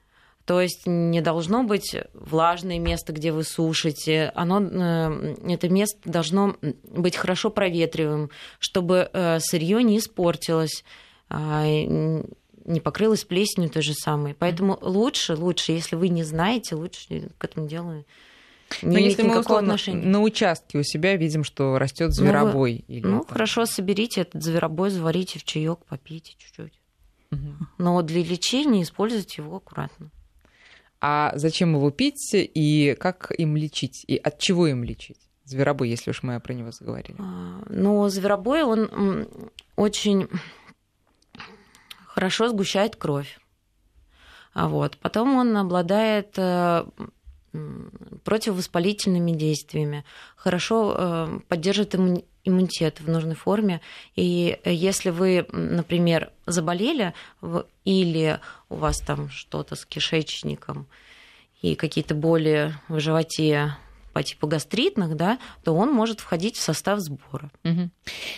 То 0.44 0.60
есть 0.60 0.86
не 0.86 1.20
должно 1.20 1.62
быть 1.62 1.96
влажное 2.14 2.78
место, 2.78 3.12
где 3.12 3.32
вы 3.32 3.44
сушите. 3.44 4.32
Оно, 4.34 4.60
э, 4.60 5.36
это 5.48 5.68
место 5.68 5.98
должно 6.04 6.56
быть 6.82 7.16
хорошо 7.16 7.50
проветриваемым, 7.50 8.30
чтобы 8.58 9.08
э, 9.12 9.38
сырье 9.40 9.82
не 9.82 9.98
испортилось. 9.98 10.84
а, 11.28 11.64
не 12.64 12.80
покрылась 12.80 13.24
плесенью 13.24 13.70
той 13.70 13.82
же 13.82 13.94
самой. 13.94 14.34
Поэтому 14.34 14.78
лучше, 14.80 15.34
лучше, 15.34 15.72
если 15.72 15.96
вы 15.96 16.08
не 16.08 16.22
знаете, 16.22 16.74
лучше 16.76 17.30
к 17.38 17.44
этому 17.44 17.66
делу 17.66 18.04
не 18.80 18.92
Но 18.92 18.98
если 18.98 19.22
мы 19.22 19.38
условно 19.38 19.74
отношения. 19.74 20.06
на 20.06 20.22
участке 20.22 20.78
у 20.78 20.82
себя 20.82 21.16
видим, 21.16 21.44
что 21.44 21.78
растет 21.78 22.12
зверобой. 22.12 22.84
Ну, 22.88 22.94
или 22.94 23.06
ну 23.06 23.18
там... 23.18 23.28
хорошо, 23.28 23.66
соберите 23.66 24.22
этот 24.22 24.42
зверобой, 24.42 24.90
заварите 24.90 25.38
в 25.38 25.44
чаек, 25.44 25.80
попейте 25.88 26.34
чуть-чуть. 26.38 26.80
Угу. 27.32 27.66
Но 27.78 28.00
для 28.02 28.22
лечения 28.22 28.82
используйте 28.82 29.42
его 29.42 29.56
аккуратно. 29.56 30.10
А 31.04 31.32
зачем 31.34 31.74
его 31.74 31.90
пить 31.90 32.30
и 32.32 32.96
как 32.98 33.32
им 33.36 33.56
лечить? 33.56 34.04
И 34.06 34.16
от 34.16 34.38
чего 34.38 34.68
им 34.68 34.84
лечить? 34.84 35.18
Зверобой, 35.44 35.88
если 35.88 36.10
уж 36.10 36.22
мы 36.22 36.38
про 36.38 36.52
него 36.52 36.70
заговорили. 36.70 37.16
А, 37.18 37.60
ну, 37.68 38.08
зверобой, 38.08 38.62
он 38.62 39.28
очень 39.74 40.28
хорошо 42.06 42.48
сгущает 42.48 42.94
кровь. 42.94 43.40
А 44.54 44.68
вот. 44.68 44.96
Потом 44.98 45.34
он 45.36 45.56
обладает 45.56 46.34
э, 46.36 46.84
противовоспалительными 48.22 49.32
действиями, 49.32 50.04
хорошо 50.36 50.94
э, 50.96 51.40
поддерживает 51.48 52.22
иммунитет 52.44 53.00
в 53.00 53.08
нужной 53.08 53.34
форме. 53.34 53.80
И 54.16 54.58
если 54.64 55.10
вы, 55.10 55.46
например, 55.52 56.30
заболели 56.46 57.14
или 57.84 58.40
у 58.68 58.76
вас 58.76 58.98
там 59.00 59.30
что-то 59.30 59.76
с 59.76 59.84
кишечником 59.84 60.86
и 61.60 61.74
какие-то 61.74 62.14
боли 62.14 62.74
в 62.88 62.98
животе 63.00 63.76
по 64.12 64.22
типу 64.22 64.46
гастритных, 64.46 65.16
да, 65.16 65.38
то 65.64 65.74
он 65.74 65.90
может 65.90 66.20
входить 66.20 66.56
в 66.56 66.60
состав 66.60 67.00
сбора. 67.00 67.50
Угу. 67.64 67.90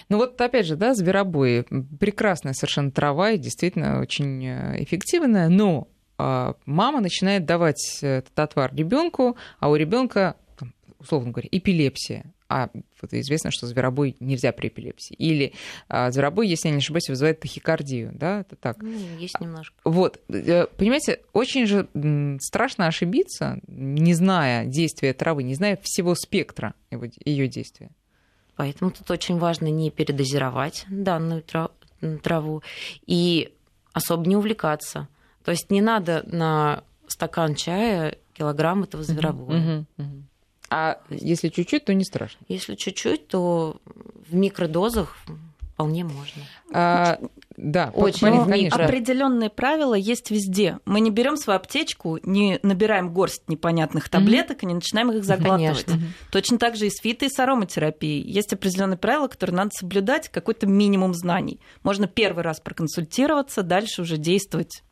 Ну 0.09 0.17
вот 0.17 0.41
опять 0.41 0.67
же, 0.67 0.77
да, 0.77 0.95
зверобои 0.95 1.65
прекрасная 1.99 2.53
совершенно 2.53 2.91
трава 2.91 3.33
и 3.33 3.39
действительно 3.39 4.01
очень 4.01 4.45
э, 4.47 4.83
эффективная, 4.83 5.49
но 5.49 5.89
а, 6.17 6.55
мама 6.65 7.01
начинает 7.01 7.45
давать 7.45 7.99
этот 8.03 8.39
отвар 8.39 8.75
ребенку, 8.75 9.37
а 9.59 9.69
у 9.69 9.77
ребенка, 9.77 10.37
условно 10.99 11.33
говоря, 11.33 11.49
эпилепсия. 11.51 12.25
А 12.49 12.69
вот 13.01 13.13
известно, 13.15 13.51
что 13.51 13.67
зверобой 13.67 14.17
нельзя 14.21 14.53
при 14.53 14.69
эпилепсии. 14.69 15.15
Или 15.15 15.55
а, 15.89 16.11
зверобой, 16.11 16.47
если 16.47 16.69
я 16.69 16.75
не 16.75 16.79
ошибаюсь, 16.79 17.09
вызывает 17.09 17.41
тахикардию, 17.41 18.13
да, 18.15 18.41
это 18.41 18.57
так. 18.57 18.83
Ну, 18.83 18.93
есть 19.19 19.41
немножко. 19.41 19.75
Вот, 19.85 20.21
э, 20.29 20.67
понимаете, 20.77 21.21
очень 21.33 21.67
же 21.67 21.89
страшно 22.41 22.87
ошибиться, 22.87 23.61
не 23.67 24.15
зная 24.15 24.67
действия 24.67 25.15
травы, 25.15 25.43
не 25.43 25.55
зная 25.55 25.79
всего 25.83 26.15
спектра 26.15 26.75
ее 27.25 27.49
действия. 27.49 27.91
Поэтому 28.57 28.91
тут 28.91 29.11
очень 29.11 29.39
важно 29.39 29.67
не 29.67 29.91
передозировать 29.91 30.85
данную 30.89 31.43
траву 32.23 32.63
и 33.07 33.53
особо 33.93 34.27
не 34.29 34.37
увлекаться. 34.37 35.09
То 35.45 35.51
есть 35.51 35.71
не 35.71 35.81
надо 35.81 36.23
на 36.27 36.85
стакан 37.07 37.55
чая 37.55 38.19
килограмм 38.33 38.85
этого 38.85 39.03
зверобоя. 39.03 39.87
А 40.77 40.99
если 41.09 41.51
чуть-чуть, 41.51 41.85
то 41.85 41.95
не 41.95 42.05
страшно. 42.05 42.41
Если 42.49 42.75
чуть-чуть, 42.75 43.29
то 43.29 43.77
в 44.29 44.35
микродозах 44.35 45.17
вполне 45.73 46.03
можно. 46.03 46.43
А, 46.73 47.21
да, 47.57 47.93
очень 47.95 48.45
конечно. 48.45 48.85
Определенные 48.85 49.51
правила 49.51 49.95
есть 49.95 50.33
везде. 50.33 50.81
Мы 50.85 50.99
не 50.99 51.13
берем 51.13 51.37
свою 51.37 51.61
аптечку, 51.61 52.19
не 52.25 52.59
набираем 52.65 53.13
горсть 53.13 53.45
непонятных 53.47 54.09
таблеток 54.09 54.59
mm-hmm. 54.59 54.65
и 54.65 54.67
не 54.67 54.75
начинаем 54.75 55.13
их 55.13 55.23
заглатывать. 55.23 55.85
Конечно. 55.85 56.09
Точно 56.33 56.59
так 56.59 56.75
же 56.75 56.89
и 56.89 56.91
с 56.91 57.01
фито 57.01 57.27
и 57.27 57.29
с 57.29 57.39
ароматерапией. 57.39 58.29
Есть 58.29 58.53
определенные 58.53 58.99
правила, 58.99 59.29
которые 59.29 59.55
надо 59.55 59.71
соблюдать, 59.79 60.29
какой-то 60.29 60.67
минимум 60.67 61.15
знаний. 61.15 61.61
Можно 61.85 62.09
первый 62.09 62.43
раз 62.43 62.59
проконсультироваться, 62.59 63.63
дальше 63.63 64.03
уже 64.03 64.17
действовать 64.17 64.83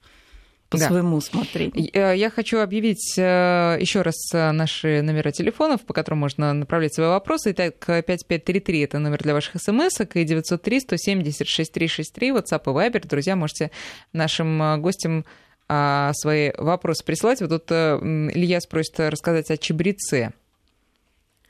по 0.73 0.79
да. 0.79 0.89
своему 0.89 1.17
усмотрению. 1.17 1.91
Э, 1.93 2.17
я 2.17 2.31
хочу 2.31 2.59
объявить 2.59 3.19
э, 3.19 3.77
еще 3.79 4.01
раз 4.01 4.17
э, 4.33 4.53
наши 4.53 5.03
номера 5.03 5.31
телефонов, 5.31 5.83
по 5.83 5.93
которым 5.93 6.21
можно 6.21 6.55
направлять 6.55 6.95
свои 6.95 7.09
вопросы. 7.09 7.53
Итак, 7.53 7.75
5533 7.85 8.81
это 8.81 8.99
номер 8.99 9.19
для 9.19 9.35
ваших 9.35 9.61
смс 9.61 10.01
и 10.01 10.25
903 10.25 10.81
170 10.81 11.47
6363 11.47 12.31
WhatsApp 12.31 12.63
и 12.65 12.69
Viber. 12.69 13.07
Друзья, 13.07 13.37
можете 13.37 13.71
нашим 14.15 14.81
гостям 14.81 15.27
а, 15.69 16.13
свои 16.15 16.53
вопросы 16.57 17.05
присылать. 17.05 17.43
Вот 17.43 17.51
тут 17.51 17.71
Илья 17.71 18.59
спросит 18.63 18.99
рассказать 18.99 19.51
о 19.51 19.59
чебреце. 19.59 20.33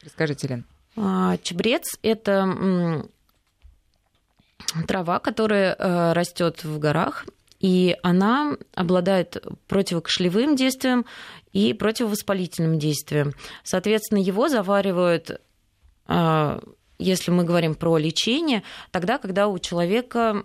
Расскажите, 0.05 0.49
Лен. 0.49 0.65
А, 0.97 1.37
чебрец– 1.45 1.97
это 2.03 3.07
трава, 4.89 5.21
которая 5.21 6.13
растет 6.13 6.65
в 6.65 6.81
горах 6.81 7.25
и 7.62 7.96
она 8.03 8.57
обладает 8.75 9.42
противокашлевым 9.68 10.57
действием 10.57 11.07
и 11.53 11.72
противовоспалительным 11.72 12.79
действием. 12.79 13.35
Соответственно, 13.62 14.18
его 14.18 14.48
заваривают, 14.48 15.40
а, 16.07 16.61
если 16.98 17.31
мы 17.31 17.44
говорим 17.44 17.77
про 17.77 17.96
лечение, 17.96 18.64
тогда, 18.90 19.18
когда 19.18 19.46
у 19.46 19.59
человека 19.61 20.42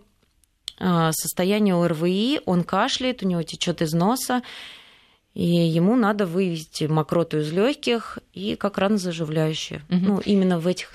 а, 0.80 1.12
состояние 1.12 1.73
ОРВИ, 1.75 2.41
он 2.45 2.63
кашляет, 2.63 3.23
у 3.23 3.27
него 3.27 3.41
течет 3.41 3.82
из 3.82 3.93
носа, 3.93 4.43
и 5.38 5.45
ему 5.45 5.95
надо 5.95 6.26
вывести 6.26 6.86
мокроту 6.86 7.38
из 7.38 7.52
легких 7.52 8.17
и 8.34 8.56
как 8.56 8.80
ранозаживляющее. 8.80 9.84
Угу. 9.88 10.00
Ну, 10.00 10.19
именно 10.26 10.58
в 10.58 10.65
этих 10.65 10.93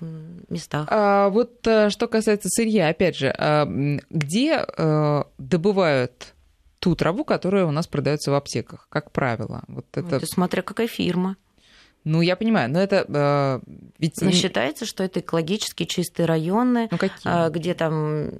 местах. 0.49 0.89
А, 0.91 1.29
вот 1.29 1.65
э, 1.65 1.91
что 1.91 2.09
касается 2.09 2.49
сырья, 2.49 2.89
опять 2.89 3.17
же, 3.17 3.33
а, 3.39 3.69
где 4.11 4.57
а, 4.57 5.29
добывают 5.39 6.35
ту 6.81 6.97
траву, 6.97 7.23
которая 7.23 7.67
у 7.67 7.71
нас 7.71 7.87
продается 7.87 8.33
в 8.33 8.35
аптеках, 8.35 8.89
как 8.89 9.13
правило? 9.13 9.63
Вот 9.69 9.87
это... 9.93 10.17
это 10.17 10.27
смотря 10.27 10.63
какая 10.63 10.89
фирма. 10.89 11.37
Ну, 12.03 12.21
я 12.21 12.35
понимаю, 12.35 12.69
но 12.69 12.81
это 12.81 13.07
э, 13.09 13.61
ведь... 14.01 14.21
Но 14.21 14.33
считается, 14.33 14.87
что 14.87 15.05
это 15.05 15.21
экологически 15.21 15.85
чистые 15.85 16.27
районы, 16.27 16.89
ну, 16.91 16.99
какие? 16.99 17.49
где 17.53 17.75
там 17.75 18.31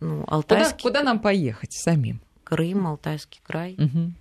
ну, 0.00 0.24
Алтайский... 0.26 0.76
Куда, 0.82 1.00
куда 1.00 1.02
нам 1.04 1.20
поехать 1.20 1.72
самим? 1.72 2.20
Крым, 2.44 2.86
Алтайский 2.86 3.40
край. 3.42 3.76
Угу. 3.78 4.12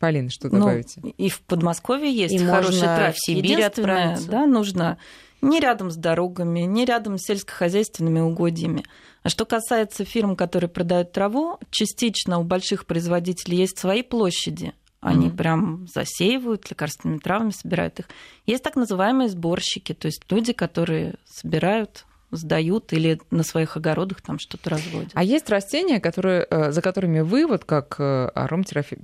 Полина, 0.00 0.30
что 0.30 0.48
ну, 0.48 0.60
добавите? 0.60 1.00
Ну, 1.02 1.14
и 1.16 1.28
в 1.28 1.42
Подмосковье 1.42 2.10
есть 2.10 2.34
и 2.34 2.38
хороший 2.38 2.80
трафик. 2.80 3.20
В 3.20 3.26
Сибирь 3.26 3.62
отправиться. 3.62 4.30
Да, 4.30 4.46
нужно 4.46 4.96
не 5.42 5.60
рядом 5.60 5.90
с 5.90 5.96
дорогами, 5.96 6.60
не 6.60 6.86
рядом 6.86 7.18
с 7.18 7.26
сельскохозяйственными 7.26 8.18
угодьями. 8.20 8.84
А 9.22 9.28
что 9.28 9.44
касается 9.44 10.06
фирм, 10.06 10.36
которые 10.36 10.70
продают 10.70 11.12
траву, 11.12 11.58
частично 11.70 12.38
у 12.38 12.44
больших 12.44 12.86
производителей 12.86 13.58
есть 13.58 13.78
свои 13.78 14.02
площади. 14.02 14.72
Они 15.00 15.28
mm-hmm. 15.28 15.36
прям 15.36 15.86
засеивают 15.86 16.70
лекарственными 16.70 17.18
травами, 17.18 17.50
собирают 17.50 18.00
их. 18.00 18.08
Есть 18.46 18.62
так 18.62 18.76
называемые 18.76 19.28
сборщики, 19.28 19.92
то 19.92 20.06
есть 20.06 20.22
люди, 20.30 20.54
которые 20.54 21.16
собирают 21.26 22.06
сдают 22.30 22.92
или 22.92 23.20
на 23.30 23.42
своих 23.42 23.76
огородах 23.76 24.20
там 24.20 24.38
что-то 24.38 24.70
разводят. 24.70 25.10
А 25.14 25.22
есть 25.22 25.48
растения, 25.50 26.00
которые, 26.00 26.46
э, 26.48 26.72
за 26.72 26.82
которыми 26.82 27.20
вы, 27.20 27.46
вот 27.46 27.64
как 27.64 27.96
э, 27.98 28.30
ароматерапевт, 28.34 29.02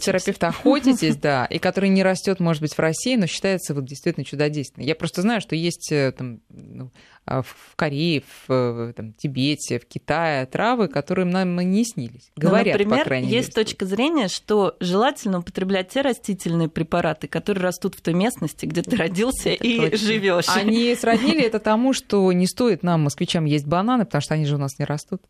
терапевт, 0.00 0.44
охотитесь, 0.44 1.16
да, 1.16 1.46
и 1.46 1.58
который 1.58 1.90
не 1.90 2.02
растет, 2.02 2.40
может 2.40 2.62
быть, 2.62 2.74
в 2.74 2.78
России, 2.78 3.16
но 3.16 3.26
считается 3.26 3.74
вот 3.74 3.84
действительно 3.84 4.24
чудодейственным. 4.24 4.86
Я 4.86 4.94
просто 4.94 5.22
знаю, 5.22 5.40
что 5.40 5.56
есть 5.56 5.90
э, 5.90 6.12
там, 6.12 6.40
ну, 6.48 6.90
а, 7.26 7.42
в 7.42 7.76
Корее, 7.76 8.22
в 8.46 8.92
там, 8.94 9.12
Тибете, 9.12 9.78
в 9.78 9.86
Китае 9.86 10.46
травы, 10.46 10.88
которые 10.88 11.26
нам 11.26 11.56
не 11.58 11.84
снились. 11.84 12.30
Ну, 12.36 12.48
Говорят, 12.48 12.66
ну, 12.66 12.72
например, 12.72 12.98
по 12.98 13.04
крайней 13.04 13.28
есть 13.28 13.56
мере. 13.56 13.64
точка 13.64 13.86
зрения, 13.86 14.28
что 14.28 14.76
желательно 14.80 15.38
употреблять 15.38 15.90
те 15.90 16.00
растительные 16.00 16.68
препараты, 16.68 17.28
которые 17.28 17.62
растут 17.62 17.94
в 17.94 18.00
той 18.00 18.14
местности, 18.14 18.66
где 18.66 18.82
ты 18.82 18.96
родился 18.96 19.50
и 19.50 19.94
живешь. 19.96 20.46
Они 20.48 20.94
сроднили 20.94 21.42
это 21.42 21.60
тому, 21.60 21.92
что 21.92 22.32
не 22.32 22.46
стоит 22.46 22.59
нам, 22.82 23.02
москвичам, 23.02 23.44
есть 23.44 23.66
бананы, 23.66 24.04
потому 24.04 24.22
что 24.22 24.34
они 24.34 24.46
же 24.46 24.56
у 24.56 24.58
нас 24.58 24.78
не 24.78 24.84
растут. 24.84 25.22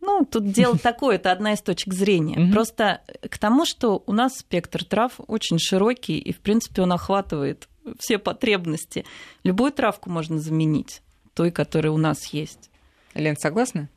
Ну, 0.00 0.24
тут 0.24 0.50
дело 0.50 0.78
такое, 0.82 1.16
это 1.16 1.32
одна 1.32 1.52
из 1.52 1.62
точек 1.62 1.94
зрения. 1.94 2.52
Просто 2.52 3.00
к 3.28 3.38
тому, 3.38 3.64
что 3.64 4.02
у 4.06 4.12
нас 4.12 4.38
спектр 4.38 4.84
трав 4.84 5.14
очень 5.26 5.58
широкий, 5.58 6.18
и, 6.18 6.32
в 6.32 6.38
принципе, 6.38 6.82
он 6.82 6.92
охватывает 6.92 7.68
все 7.98 8.18
потребности. 8.18 9.04
Любую 9.44 9.72
травку 9.72 10.10
можно 10.10 10.38
заменить 10.38 11.02
той, 11.34 11.50
которая 11.50 11.92
у 11.92 11.98
нас 11.98 12.26
есть. 12.26 12.70
Лен, 13.14 13.36
согласна? 13.36 13.88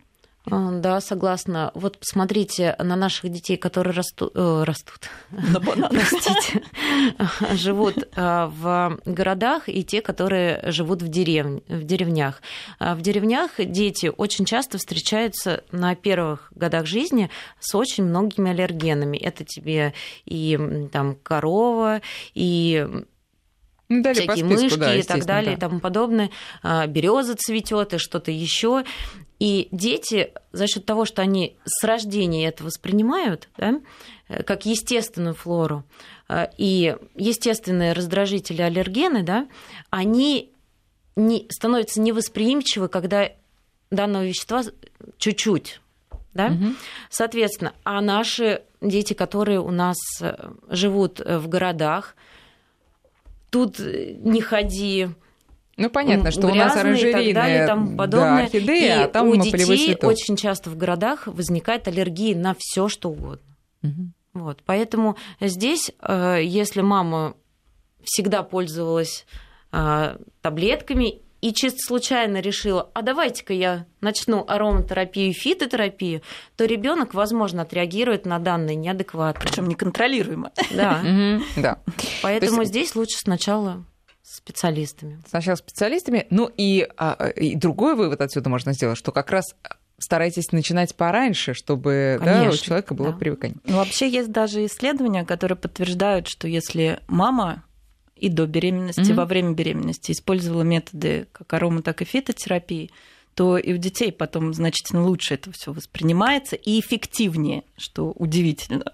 А, 0.49 0.71
да, 0.71 1.01
согласна. 1.01 1.71
Вот 1.73 1.97
посмотрите 1.99 2.75
на 2.79 2.95
наших 2.95 3.29
детей, 3.29 3.57
которые 3.57 3.93
растут, 3.93 4.31
э, 4.35 4.63
растут, 4.63 5.09
простите, 5.31 6.63
живут 7.53 7.97
э, 7.97 8.45
в 8.45 8.99
городах, 9.05 9.67
и 9.67 9.83
те, 9.83 10.01
которые 10.01 10.61
живут 10.71 11.01
в, 11.01 11.07
дерев... 11.07 11.61
в 11.67 11.83
деревнях. 11.83 12.41
А 12.79 12.95
в 12.95 13.01
деревнях 13.01 13.51
дети 13.57 14.11
очень 14.15 14.45
часто 14.45 14.77
встречаются 14.77 15.63
на 15.71 15.95
первых 15.95 16.51
годах 16.55 16.85
жизни 16.85 17.29
с 17.59 17.75
очень 17.75 18.05
многими 18.05 18.51
аллергенами. 18.51 19.17
Это 19.17 19.43
тебе 19.43 19.93
и 20.25 20.87
там 20.91 21.15
корова, 21.15 22.01
и 22.33 22.87
Ну, 23.89 24.13
всякие 24.13 24.45
списку, 24.45 24.63
мышки 24.63 24.79
да, 24.79 24.95
и 24.95 25.03
так 25.03 25.25
далее 25.25 25.53
и 25.53 25.55
да. 25.55 25.67
тому 25.67 25.79
подобное. 25.79 26.29
А, 26.61 26.87
Береза 26.87 27.35
цветет 27.35 27.93
и 27.93 27.97
что-то 27.97 28.31
еще. 28.31 28.83
И 29.39 29.69
дети 29.71 30.33
за 30.51 30.67
счет 30.67 30.85
того, 30.85 31.05
что 31.05 31.21
они 31.21 31.55
с 31.63 31.83
рождения 31.83 32.47
это 32.47 32.63
воспринимают, 32.63 33.47
да, 33.57 33.79
э, 34.27 34.43
как 34.43 34.65
естественную 34.65 35.33
флору 35.33 35.85
э, 35.85 36.18
и 36.57 36.95
естественные 37.15 37.93
раздражители, 37.93 38.61
аллергены, 38.61 39.23
да, 39.23 39.47
они 39.89 40.51
не, 41.15 41.47
становятся 41.49 42.01
невосприимчивы, 42.01 42.87
когда 42.87 43.29
данного 43.91 44.25
вещества 44.25 44.63
чуть-чуть. 45.17 45.81
Да? 46.33 46.49
Мгм. 46.49 46.77
Соответственно, 47.09 47.73
а 47.83 48.01
наши 48.01 48.61
дети, 48.81 49.13
которые 49.13 49.59
у 49.59 49.71
нас 49.71 49.97
э, 50.21 50.51
живут 50.69 51.19
э, 51.19 51.37
в 51.39 51.47
городах, 51.47 52.15
тут 53.49 53.79
э, 53.79 54.13
не 54.19 54.41
ходи, 54.41 55.09
Ну, 55.75 55.89
понятно, 55.89 56.31
что 56.31 56.47
у 56.47 56.53
нас 56.53 56.73
грязные 56.73 57.09
и 57.09 57.11
так 57.11 57.33
далее, 57.33 57.63
и 57.63 57.67
тому 57.67 57.89
да, 57.91 57.97
подобное. 57.97 58.43
орхидея, 58.43 58.99
и 58.99 59.03
а 59.03 59.07
там 59.07 59.29
у 59.29 59.35
детей 59.35 59.65
цветок. 59.65 60.09
очень 60.09 60.35
часто 60.35 60.69
в 60.69 60.77
городах 60.77 61.27
возникает 61.27 61.87
аллергия 61.87 62.37
на 62.37 62.55
все 62.57 62.87
что 62.87 63.09
угодно. 63.09 63.55
Мгм. 63.81 64.13
Вот. 64.43 64.61
Поэтому 64.65 65.17
здесь, 65.41 65.91
э, 66.01 66.39
если 66.43 66.81
мама 66.81 67.35
всегда 68.03 68.43
пользовалась 68.43 69.25
э, 69.71 70.17
таблетками 70.41 71.21
и 71.41 71.53
чисто 71.53 71.77
случайно 71.85 72.39
решила, 72.41 72.89
а 72.93 73.01
давайте-ка 73.01 73.53
я 73.53 73.85
начну 74.01 74.43
ароматерапию 74.47 75.29
и 75.29 75.33
фитотерапию, 75.33 76.21
то 76.57 76.65
ребенок, 76.65 77.13
возможно, 77.13 77.61
отреагирует 77.61 78.25
на 78.25 78.39
данные 78.39 78.75
неадекватно. 78.75 79.39
Причем 79.41 79.67
неконтролируемо. 79.67 80.51
Да. 80.71 81.01
Да. 81.55 81.79
Поэтому 82.23 82.61
есть- 82.61 82.71
здесь 82.71 82.95
лучше 82.95 83.17
сначала 83.19 83.85
с 84.21 84.37
специалистами. 84.37 85.21
Сначала 85.27 85.55
специалистами. 85.55 86.27
Ну 86.29 86.51
и, 86.57 86.87
а, 86.97 87.29
и 87.29 87.55
другой 87.55 87.95
вывод 87.95 88.21
отсюда 88.21 88.49
можно 88.49 88.73
сделать, 88.73 88.97
что 88.97 89.11
как 89.11 89.31
раз 89.31 89.45
старайтесь 89.99 90.51
начинать 90.51 90.95
пораньше, 90.95 91.53
чтобы 91.53 92.19
да, 92.23 92.49
у 92.49 92.55
человека 92.55 92.93
было 92.93 93.11
да. 93.11 93.17
привыкание. 93.17 93.57
Ну, 93.65 93.77
вообще 93.77 94.09
есть 94.09 94.31
даже 94.31 94.65
исследования, 94.65 95.25
которые 95.25 95.57
подтверждают, 95.57 96.27
что 96.27 96.47
если 96.47 96.99
мама 97.07 97.63
и 98.15 98.29
до 98.29 98.45
беременности, 98.45 99.01
Мгм. 99.11 99.15
во 99.15 99.25
время 99.25 99.51
беременности 99.51 100.11
использовала 100.11 100.63
методы 100.63 101.27
как 101.31 101.51
арома, 101.53 101.81
так 101.81 102.01
и 102.01 102.05
фитотерапии, 102.05 102.91
то 103.33 103.57
и 103.57 103.73
у 103.73 103.77
детей 103.77 104.11
потом 104.11 104.53
значительно 104.53 105.03
лучше 105.03 105.35
это 105.35 105.51
все 105.53 105.71
воспринимается 105.71 106.57
и 106.57 106.79
эффективнее, 106.79 107.63
что 107.77 108.11
удивительно. 108.11 108.93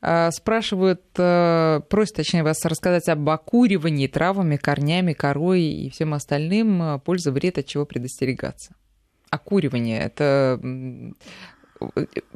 А, 0.00 0.30
Спрашивают, 0.30 1.02
э, 1.16 1.80
просят, 1.88 2.16
точнее, 2.16 2.42
вас 2.42 2.64
рассказать 2.64 3.08
об 3.08 3.28
окуривании 3.28 4.06
травами, 4.06 4.56
корнями, 4.56 5.14
корой 5.14 5.62
и 5.62 5.90
всем 5.90 6.14
остальным, 6.14 6.82
э, 6.82 6.98
польза, 6.98 7.32
вред, 7.32 7.58
от 7.58 7.66
чего 7.66 7.86
предостерегаться. 7.86 8.74
Окуривание– 9.30 10.00
это 10.02 10.60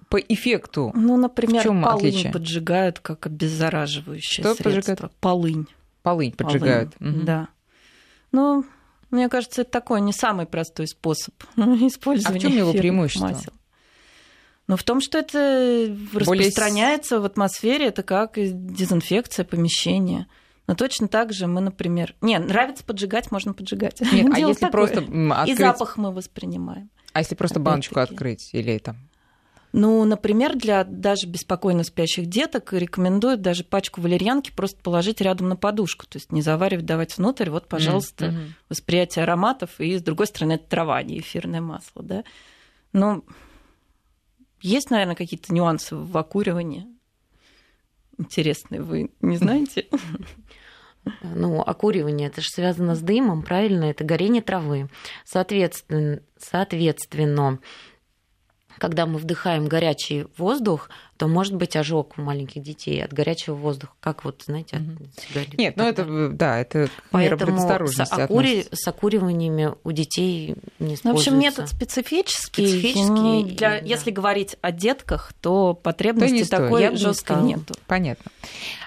по 0.08 0.16
эффекту. 0.18 0.92
Ну, 0.94 1.16
например, 1.16 1.60
В 1.60 1.64
чём 1.64 1.82
полынь 1.82 2.08
отличие? 2.10 2.32
поджигают 2.32 3.00
как 3.00 3.26
обеззараживающее 3.26 4.44
Что 4.44 4.54
средство. 4.54 4.94
поджигают? 4.94 5.12
Полынь. 5.20 5.66
Полынь 6.02 6.32
поджигают. 6.32 6.94
Полынь, 6.96 7.12
Мгм. 7.14 7.24
Да. 7.24 7.48
Ну, 8.30 8.64
мне 9.10 9.28
кажется, 9.28 9.62
это 9.62 9.70
такой 9.70 10.00
не 10.00 10.12
самый 10.12 10.46
простой 10.46 10.86
способ 10.86 11.34
использования 11.56 12.38
А 12.38 12.38
в 12.38 12.42
чём 12.42 12.56
его 12.56 12.72
преимущество? 12.72 13.26
масел. 13.28 13.52
Ну, 14.68 14.76
в 14.76 14.84
том, 14.84 15.00
что 15.00 15.18
это 15.18 15.88
Более 16.24 16.46
распространяется 16.46 17.20
в 17.20 17.24
атмосфере, 17.24 17.86
это 17.86 18.02
как 18.04 18.34
дезинфекция 18.36 19.44
помещения. 19.44 20.28
Но 20.72 20.76
точно 20.76 21.06
так 21.06 21.34
же 21.34 21.46
мы, 21.46 21.60
например... 21.60 22.14
Не, 22.22 22.38
нравится 22.38 22.82
поджигать, 22.82 23.30
можно 23.30 23.52
поджигать. 23.52 24.00
Нет, 24.00 24.26
а 24.34 24.38
если 24.38 24.54
такое. 24.54 24.70
просто 24.70 25.00
м, 25.02 25.30
И 25.30 25.36
открыть... 25.36 25.58
запах 25.58 25.98
мы 25.98 26.10
воспринимаем. 26.14 26.88
А 27.12 27.18
если 27.18 27.34
просто 27.34 27.60
баночку 27.60 28.00
открыть 28.00 28.48
или 28.54 28.78
там... 28.78 28.96
Ну, 29.74 30.02
например, 30.06 30.56
для 30.56 30.84
даже 30.84 31.26
беспокойно 31.26 31.84
спящих 31.84 32.24
деток 32.24 32.72
рекомендуют 32.72 33.42
даже 33.42 33.64
пачку 33.64 34.00
валерьянки 34.00 34.50
просто 34.50 34.80
положить 34.80 35.20
рядом 35.20 35.50
на 35.50 35.56
подушку. 35.56 36.06
То 36.06 36.16
есть 36.16 36.32
не 36.32 36.40
заваривать, 36.40 36.86
давать 36.86 37.18
внутрь. 37.18 37.50
Вот, 37.50 37.68
пожалуйста, 37.68 38.30
Мгм. 38.30 38.54
восприятие 38.70 39.24
ароматов. 39.24 39.78
И, 39.78 39.98
с 39.98 40.02
другой 40.02 40.26
стороны, 40.26 40.52
это 40.54 40.66
трава, 40.70 40.96
а 40.96 41.02
не 41.02 41.18
эфирное 41.18 41.60
масло. 41.60 42.02
Да? 42.02 42.24
Но 42.94 43.22
есть, 44.62 44.90
наверное, 44.90 45.16
какие-то 45.16 45.52
нюансы 45.52 45.94
в 45.96 46.16
окуривании. 46.16 46.86
Интересные, 48.18 48.80
вы 48.82 49.10
не 49.20 49.36
знаете? 49.36 49.86
Ну, 51.22 51.60
окуривание, 51.60 52.28
это 52.28 52.40
же 52.40 52.48
связано 52.48 52.94
с 52.94 53.00
дымом, 53.00 53.42
правильно? 53.42 53.84
Это 53.84 54.04
горение 54.04 54.42
травы. 54.42 54.88
Соответственно, 55.24 56.20
соответственно 56.38 57.58
когда 58.78 59.06
мы 59.06 59.18
вдыхаем 59.18 59.68
горячий 59.68 60.26
воздух, 60.36 60.90
то 61.16 61.28
может 61.28 61.54
быть 61.54 61.76
ожог 61.76 62.14
у 62.18 62.22
маленьких 62.22 62.62
детей 62.62 63.04
от 63.04 63.12
горячего 63.12 63.54
воздуха, 63.54 63.92
как 64.00 64.24
вот, 64.24 64.42
знаете, 64.44 64.78
от 64.78 65.22
сигарет. 65.22 65.56
Нет, 65.56 65.76
ну 65.76 65.84
это, 65.84 66.28
да, 66.30 66.58
это 66.58 66.78
мера 67.12 67.36
Поэтому 67.36 67.86
с, 67.86 68.00
окури- 68.00 68.66
с 68.72 68.88
окуриваниями 68.88 69.72
у 69.84 69.92
детей 69.92 70.56
не 70.80 70.96
Ну, 71.04 71.12
в 71.12 71.16
общем, 71.16 71.38
метод 71.38 71.68
специфический. 71.68 72.66
Специфический, 72.66 73.08
Ну, 73.10 73.42
для- 73.44 73.56
да. 73.56 73.76
Если 73.76 74.10
говорить 74.10 74.56
о 74.62 74.72
детках, 74.72 75.32
то 75.40 75.74
потребности 75.74 76.32
не 76.32 76.44
стоит. 76.44 76.62
такой 76.62 76.96
жесткой 76.96 77.42
нету. 77.42 77.74
Понятно. 77.86 78.32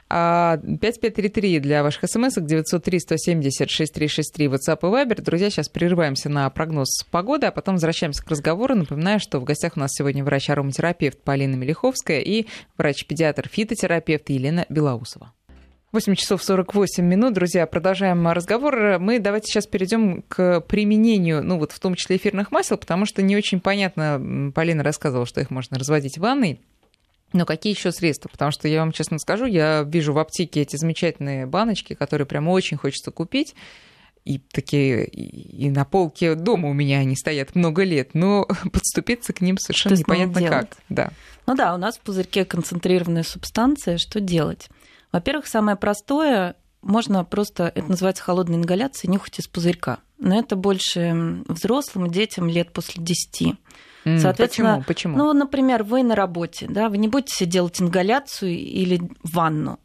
А, 0.08 0.58
5533 0.58 1.60
для 1.60 1.82
ваших 1.82 2.08
смс 2.08 2.38
903-170-6363 2.38 4.48
WhatsApp 4.48 4.78
и 4.82 4.86
Viber. 4.86 5.20
Друзья, 5.22 5.50
сейчас 5.50 5.68
прерываемся 5.68 6.30
на 6.30 6.48
прогноз 6.52 7.04
погоды, 7.10 7.48
а 7.48 7.52
потом 7.52 7.74
возвращаемся 7.76 8.24
к 8.24 8.30
разговору. 8.30 8.76
Напоминаю, 8.76 9.20
что 9.20 9.40
в 9.40 9.44
гостях 9.44 9.78
у 9.78 9.80
нас 9.80 9.94
сегодня 9.94 10.24
врач-ароматерапевт 10.24 11.20
Полина 11.22 11.56
Мелиховская 11.56 12.20
и 12.20 12.46
врач-педиатр-фитотерапевт 12.78 14.30
Елена 14.30 14.68
Белоусова. 14.70 15.34
8 15.92 16.16
часов 16.16 16.44
48 16.44 17.04
минут, 17.06 17.34
друзья, 17.34 17.66
продолжаем 17.66 18.28
разговор. 18.28 19.00
Мы 19.00 19.20
давайте 19.20 19.48
сейчас 19.48 19.66
перейдем 19.66 20.24
к 20.28 20.60
применению, 20.60 21.42
ну 21.42 21.58
вот 21.58 21.72
в 21.72 21.80
том 21.80 21.96
числе 21.96 22.18
эфирных 22.18 22.52
масел, 22.52 22.78
потому 22.78 23.06
что 23.06 23.22
не 23.22 23.38
очень 23.38 23.62
понятно, 23.62 24.52
Полина 24.54 24.84
рассказывала, 24.84 25.26
что 25.26 25.40
их 25.40 25.52
можно 25.52 25.80
разводить 25.80 26.18
в 26.18 26.22
ванной, 26.22 26.60
но 27.36 27.46
какие 27.46 27.74
еще 27.74 27.92
средства? 27.92 28.30
Потому 28.30 28.52
что 28.52 28.68
я 28.68 28.80
вам 28.80 28.92
честно 28.92 29.20
скажу, 29.20 29.46
я 29.46 29.84
вижу 29.84 30.14
в 30.14 30.20
аптеке 30.20 30.62
эти 30.62 30.78
замечательные 30.78 31.46
баночки, 31.46 31.94
которые 31.94 32.26
прямо 32.26 32.52
очень 32.52 32.78
хочется 32.78 33.12
купить. 33.12 33.56
И 34.24 34.40
такие 34.40 35.06
и 35.06 35.70
на 35.70 35.86
полке 35.86 36.34
дома 36.34 36.70
у 36.70 36.74
меня 36.74 37.00
они 37.00 37.16
стоят 37.16 37.54
много 37.54 37.84
лет, 37.84 38.16
но 38.16 38.48
подступиться 38.74 39.34
к 39.34 39.42
ним 39.42 39.58
совершенно 39.60 39.96
Что 39.96 40.02
непонятно 40.02 40.42
как. 40.48 40.78
Да. 40.90 41.12
Ну 41.46 41.56
да, 41.56 41.76
у 41.76 41.78
нас 41.78 41.98
в 41.98 42.02
пузырьке 42.02 42.46
концентрированная 42.46 43.24
субстанция. 43.24 43.98
Что 43.98 44.20
делать? 44.20 44.70
Во-первых, 45.12 45.46
самое 45.48 45.78
простое, 45.78 46.56
можно 46.82 47.24
просто, 47.26 47.72
это 47.76 47.90
называется 47.90 48.24
холодной 48.24 48.58
ингаляцией, 48.58 49.12
нюхать 49.12 49.40
из 49.40 49.48
пузырька. 49.48 50.00
Но 50.18 50.40
это 50.40 50.56
больше 50.56 51.44
взрослым 51.48 52.10
детям 52.10 52.48
лет 52.48 52.72
после 52.72 53.04
10. 53.04 53.56
Соответственно, 54.20 54.76
почему? 54.78 54.84
Почему? 54.84 55.18
Ну, 55.18 55.34
например, 55.34 55.84
вы 55.84 56.04
на 56.04 56.16
работе, 56.16 56.68
да, 56.70 56.90
вы 56.90 56.98
не 56.98 57.08
будете 57.08 57.46
делать 57.46 57.82
ингаляцию 57.82 58.52
или 58.58 59.02
ванну, 59.24 59.80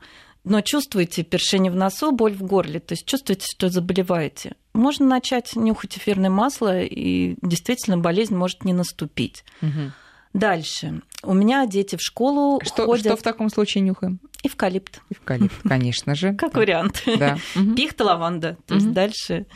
но 0.45 0.61
чувствуете 0.61 1.23
першение 1.23 1.73
в 1.73 1.75
носу, 1.77 2.13
боль 2.13 2.35
в 2.35 2.43
горле, 2.43 2.81
то 2.81 2.93
есть 2.93 3.07
чувствуете, 3.07 3.47
что 3.51 3.69
заболеваете. 3.71 4.55
Можно 4.75 5.07
начать 5.07 5.57
нюхать 5.57 5.97
эфирное 5.99 6.31
масло, 6.31 6.81
и 6.81 7.37
действительно 7.43 7.99
болезнь 7.99 8.37
может 8.37 8.65
не 8.65 8.73
наступить. 8.73 9.43
Мгм. 9.61 9.93
Дальше. 10.33 11.03
У 11.25 11.35
меня 11.35 11.67
дети 11.67 11.97
в 11.97 12.01
школу 12.01 12.61
Что, 12.63 12.87
ходят 12.87 13.05
что 13.07 13.17
в 13.17 13.23
таком 13.23 13.49
случае 13.51 13.83
нюхаем? 13.83 14.21
эвкалипт, 14.45 15.03
Эвкалипт, 15.11 15.57
конечно 15.69 16.15
же. 16.15 16.35
как 16.35 16.55
вариант. 16.55 17.03
Да. 17.19 17.37
Пихта, 17.77 18.05
лаванда. 18.05 18.57
То 18.67 18.75
есть 18.77 18.93
дальше... 18.93 19.47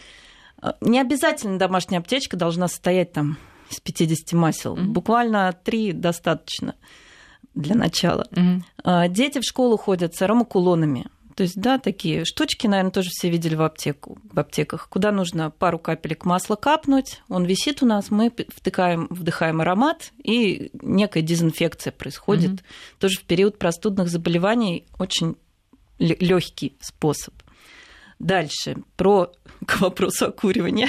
а, 0.60 0.74
Не 0.80 1.00
обязательно 1.00 1.58
домашняя 1.58 2.00
аптечка 2.00 2.36
должна 2.36 2.66
состоять 2.68 3.12
там 3.12 3.38
из 3.74 3.80
50 3.80 4.32
масел. 4.32 4.76
Мгм. 4.76 4.92
Буквально 4.92 5.52
три 5.52 5.92
достаточно 5.92 6.74
для 7.54 7.74
начала. 7.74 8.26
А, 8.82 9.08
Дети 9.08 9.40
в 9.40 9.44
школу 9.44 9.76
ходят 9.76 10.14
с 10.14 10.22
аромакулонами. 10.22 11.06
То 11.34 11.42
есть, 11.42 11.60
да, 11.60 11.78
такие 11.78 12.24
штучки, 12.24 12.68
наверное, 12.68 12.92
тоже 12.92 13.08
все 13.10 13.28
видели 13.28 13.56
в, 13.56 13.62
аптеку, 13.62 14.18
в 14.32 14.38
аптеках, 14.38 14.88
куда 14.88 15.10
нужно 15.10 15.50
пару 15.50 15.80
капелек 15.80 16.24
масла 16.24 16.54
капнуть, 16.54 17.22
он 17.28 17.44
висит 17.44 17.82
у 17.82 17.86
нас, 17.86 18.10
мы 18.10 18.32
втыкаем, 18.48 19.08
вдыхаем 19.10 19.60
аромат, 19.60 20.12
и 20.22 20.70
некая 20.80 21.22
дезинфекция 21.22 21.92
происходит. 21.92 22.50
Мгм. 22.50 22.60
Тоже 23.00 23.18
в 23.18 23.24
период 23.24 23.58
простудных 23.58 24.08
заболеваний 24.08 24.86
очень 24.98 25.36
легкий 25.98 26.76
способ. 26.80 27.34
Дальше, 28.18 28.76
про 28.96 29.32
к 29.66 29.80
вопросу 29.80 30.26
окуривания. 30.26 30.88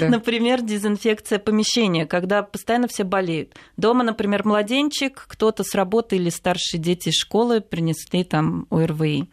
Да. 0.00 0.08
Например, 0.08 0.62
дезинфекция 0.62 1.38
помещения, 1.38 2.06
когда 2.06 2.42
постоянно 2.42 2.88
все 2.88 3.04
болеют. 3.04 3.54
Дома, 3.76 4.04
например, 4.04 4.44
младенчик, 4.44 5.24
кто-то 5.28 5.64
с 5.64 5.74
работы 5.74 6.16
или 6.16 6.30
старшие 6.30 6.80
дети 6.80 7.10
из 7.10 7.14
школы 7.14 7.60
принесли 7.60 8.24
там 8.24 8.66
ОРВИ. 8.70 9.28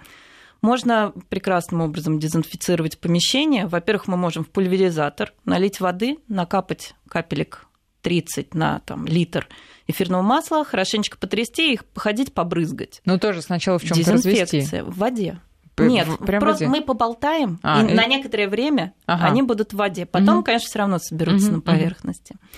Можно 0.61 1.13
прекрасным 1.29 1.81
образом 1.81 2.19
дезинфицировать 2.19 2.99
помещение. 2.99 3.67
Во-первых, 3.67 4.07
мы 4.07 4.17
можем 4.17 4.43
в 4.43 4.49
пульверизатор 4.49 5.33
налить 5.45 5.79
воды, 5.79 6.17
накапать 6.27 6.95
капелек 7.07 7.65
30 8.01 8.53
на 8.53 8.79
там, 8.79 9.05
литр 9.05 9.47
эфирного 9.87 10.21
масла, 10.21 10.63
хорошенечко 10.63 11.17
потрясти 11.17 11.73
и 11.73 11.79
походить 11.93 12.33
побрызгать. 12.33 13.01
Ну, 13.05 13.17
тоже 13.17 13.41
сначала 13.41 13.79
в 13.79 13.83
чем 13.83 14.03
то 14.03 14.13
развести. 14.13 14.81
в 14.81 14.97
воде. 14.97 15.39
Нет, 15.87 16.07
Прям 16.19 16.39
просто 16.39 16.67
мы 16.67 16.81
поболтаем, 16.81 17.59
а, 17.63 17.83
и, 17.83 17.91
и 17.91 17.93
на 17.93 18.05
некоторое 18.05 18.47
время 18.47 18.93
ага. 19.05 19.25
они 19.25 19.41
будут 19.41 19.73
в 19.73 19.77
воде. 19.77 20.05
Потом, 20.05 20.37
угу. 20.37 20.45
конечно, 20.45 20.67
все 20.67 20.79
равно 20.79 20.99
соберутся 20.99 21.47
угу, 21.47 21.55
на 21.57 21.61
поверхности. 21.61 22.33
Угу. 22.33 22.49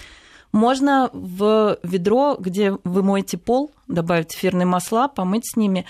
Можно 0.52 1.10
в 1.14 1.78
ведро, 1.84 2.36
где 2.40 2.78
вы 2.84 3.04
моете 3.04 3.38
пол, 3.38 3.72
добавить 3.88 4.34
эфирные 4.36 4.66
масла, 4.66 5.08
помыть 5.08 5.46
с 5.46 5.56
ними. 5.56 5.86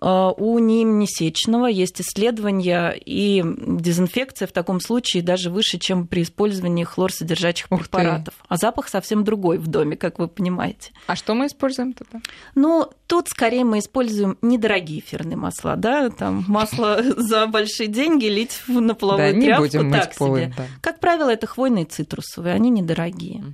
Э, 0.00 0.30
у 0.36 0.58
неимнесечного 0.58 1.66
есть 1.66 2.00
исследования, 2.00 2.90
и 2.90 3.42
дезинфекция 3.44 4.46
в 4.46 4.52
таком 4.52 4.80
случае 4.80 5.22
даже 5.22 5.50
выше, 5.50 5.78
чем 5.78 6.06
при 6.06 6.22
использовании 6.22 6.84
хлорсодержащих 6.84 7.66
Ух 7.70 7.80
препаратов. 7.80 8.34
Ты. 8.34 8.44
А 8.48 8.56
запах 8.56 8.88
совсем 8.88 9.24
другой 9.24 9.58
в 9.58 9.66
доме, 9.68 9.96
как 9.96 10.18
вы 10.18 10.28
понимаете. 10.28 10.92
А 11.06 11.16
что 11.16 11.34
мы 11.34 11.46
используем 11.46 11.92
тогда? 11.92 12.20
Ну, 12.54 12.90
тут 13.06 13.28
скорее 13.28 13.64
мы 13.64 13.78
используем 13.78 14.36
недорогие 14.42 15.00
эфирные 15.00 15.36
масла, 15.36 15.76
да, 15.76 16.10
там 16.10 16.44
масло 16.46 17.02
за 17.16 17.46
большие 17.46 17.88
деньги 17.88 18.26
лить 18.26 18.62
на 18.68 18.94
половую 18.94 19.40
тряпку, 19.40 19.64
не 19.64 19.92
так 19.92 20.14
себе. 20.14 20.54
Как 20.80 21.00
правило, 21.00 21.30
это 21.30 21.46
хвойные 21.46 21.86
цитрусовые, 21.86 22.54
они 22.54 22.70
недорогие. 22.70 23.44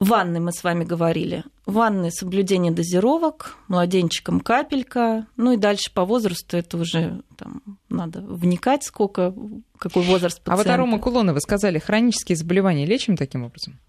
Ванны 0.00 0.38
мы 0.38 0.52
с 0.52 0.62
вами 0.62 0.84
говорили. 0.84 1.44
Ванны 1.66 2.12
соблюдение 2.12 2.70
дозировок, 2.70 3.56
младенчикам 3.66 4.40
капелька. 4.40 5.26
Ну 5.36 5.52
и 5.52 5.56
дальше 5.56 5.92
по 5.92 6.04
возрасту 6.04 6.56
это 6.56 6.76
уже 6.76 7.22
там, 7.36 7.62
надо 7.88 8.20
вникать, 8.20 8.84
сколько, 8.84 9.34
какой 9.76 10.04
возраст 10.04 10.40
пациента. 10.40 10.52
А 10.52 10.56
вот 10.56 10.66
арома 10.72 10.98
кулона, 11.00 11.34
вы 11.34 11.40
сказали, 11.40 11.80
хронические 11.80 12.36
заболевания 12.36 12.86
лечим 12.86 13.16
таким 13.16 13.44
образом? 13.44 13.80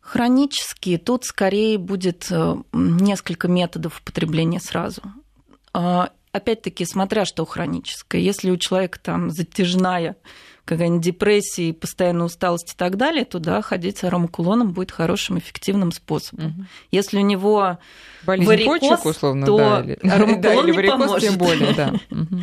Хронические. 0.00 0.98
Тут 0.98 1.24
скорее 1.24 1.78
будет 1.78 2.26
э, 2.30 2.56
несколько 2.74 3.48
методов 3.48 4.00
употребления 4.00 4.60
сразу. 4.60 5.00
А, 5.72 6.10
опять-таки, 6.32 6.84
смотря 6.84 7.24
что 7.24 7.46
хроническое. 7.46 8.20
Если 8.20 8.50
у 8.50 8.58
человека 8.58 8.98
там 9.00 9.30
затяжная 9.30 10.16
какая-нибудь 10.64 11.04
депрессия 11.04 11.70
и 11.70 11.72
постоянная 11.72 12.26
усталость 12.26 12.72
и 12.72 12.76
так 12.76 12.96
далее, 12.96 13.24
то 13.24 13.38
да, 13.38 13.62
ходить 13.62 13.98
с 13.98 14.04
аромакулоном 14.04 14.72
будет 14.72 14.92
хорошим, 14.92 15.38
эффективным 15.38 15.92
способом. 15.92 16.46
Угу. 16.46 16.64
Если 16.92 17.18
у 17.18 17.22
него 17.22 17.78
Болезнь 18.24 18.48
варикоз, 18.48 18.80
почек, 18.80 19.04
условно, 19.06 19.46
то 19.46 19.58
да, 19.58 19.80
или, 19.82 20.34
да, 20.36 20.54
или 20.54 20.70
варикоз, 20.70 21.00
поможет. 21.00 21.28
тем 21.28 21.38
более, 21.38 21.74
да. 21.74 21.92
Угу. 22.10 22.40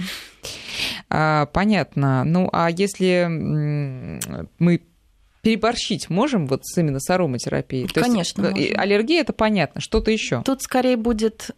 А, 1.09 1.45
понятно. 1.47 2.23
Ну, 2.23 2.49
а 2.51 2.69
если 2.69 3.25
мы 4.59 4.81
переборщить 5.41 6.09
можем 6.09 6.47
вот 6.47 6.63
именно 6.75 6.99
с 6.99 7.09
ароматерапией? 7.09 7.87
Конечно. 7.87 8.51
То 8.51 8.57
есть, 8.57 8.77
аллергия 8.77 9.21
это 9.21 9.33
понятно, 9.33 9.81
что-то 9.81 10.11
еще. 10.11 10.41
Тут 10.43 10.61
скорее 10.61 10.97
будет 10.97 11.51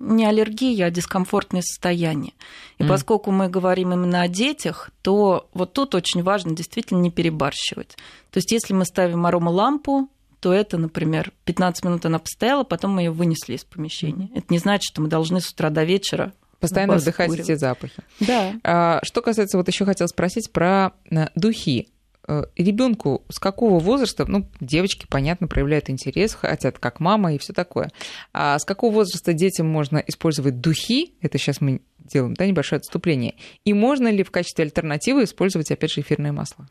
не 0.00 0.26
аллергия, 0.26 0.86
а 0.86 0.90
дискомфортное 0.90 1.62
состояние. 1.62 2.32
И 2.78 2.82
mm. 2.82 2.88
поскольку 2.88 3.30
мы 3.30 3.48
говорим 3.48 3.92
именно 3.92 4.22
о 4.22 4.28
детях, 4.28 4.90
то 5.02 5.48
вот 5.52 5.74
тут 5.74 5.94
очень 5.94 6.22
важно 6.22 6.56
действительно 6.56 6.98
не 6.98 7.10
перебарщивать. 7.10 7.96
То 8.30 8.38
есть 8.38 8.50
если 8.50 8.72
мы 8.74 8.84
ставим 8.86 9.26
аромалампу, 9.26 10.08
то 10.40 10.54
это, 10.54 10.78
например, 10.78 11.32
15 11.44 11.84
минут 11.84 12.06
она 12.06 12.18
постояла, 12.18 12.64
потом 12.64 12.92
мы 12.94 13.02
ее 13.02 13.10
вынесли 13.10 13.54
из 13.54 13.64
помещения. 13.64 14.26
Mm. 14.26 14.38
Это 14.38 14.46
не 14.48 14.58
значит, 14.58 14.84
что 14.90 15.02
мы 15.02 15.08
должны 15.08 15.40
с 15.40 15.50
утра 15.50 15.70
до 15.70 15.84
вечера 15.84 16.32
Постоянно 16.60 16.96
вдыхать 16.96 17.32
эти 17.32 17.54
запахи. 17.54 18.02
Да. 18.20 18.52
А, 18.64 19.00
что 19.02 19.22
касается, 19.22 19.56
вот 19.56 19.66
еще 19.66 19.86
хотела 19.86 20.06
спросить 20.08 20.52
про 20.52 20.92
э, 21.10 21.28
духи. 21.34 21.88
Э, 22.28 22.44
ребенку 22.56 23.24
с 23.28 23.38
какого 23.38 23.78
возраста, 23.78 24.24
ну, 24.26 24.48
девочки, 24.60 25.06
понятно, 25.08 25.48
проявляют 25.48 25.90
интерес, 25.90 26.34
хотят 26.34 26.78
как 26.78 27.00
мама 27.00 27.34
и 27.34 27.38
все 27.38 27.52
такое. 27.52 27.90
А 28.32 28.58
с 28.58 28.64
какого 28.64 28.92
возраста 28.92 29.32
детям 29.32 29.66
можно 29.66 29.98
использовать 29.98 30.60
духи? 30.60 31.14
Это 31.20 31.38
сейчас 31.38 31.60
мы 31.60 31.80
делаем, 31.98 32.34
да, 32.34 32.46
небольшое 32.46 32.78
отступление. 32.78 33.34
И 33.64 33.72
можно 33.72 34.08
ли 34.08 34.22
в 34.22 34.30
качестве 34.30 34.64
альтернативы 34.64 35.24
использовать, 35.24 35.70
опять 35.70 35.92
же, 35.92 36.00
эфирное 36.02 36.32
масло? 36.32 36.66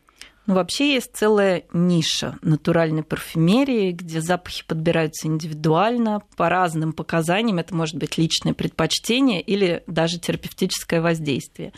Ну, 0.46 0.54
вообще 0.54 0.94
есть 0.94 1.14
целая 1.14 1.64
ниша 1.72 2.38
натуральной 2.42 3.02
парфюмерии, 3.02 3.92
где 3.92 4.20
запахи 4.20 4.64
подбираются 4.66 5.28
индивидуально, 5.28 6.22
по 6.36 6.48
разным 6.48 6.92
показаниям. 6.92 7.58
Это 7.58 7.74
может 7.74 7.96
быть 7.96 8.18
личное 8.18 8.54
предпочтение 8.54 9.40
или 9.42 9.82
даже 9.86 10.18
терапевтическое 10.18 11.00
воздействие. 11.00 11.72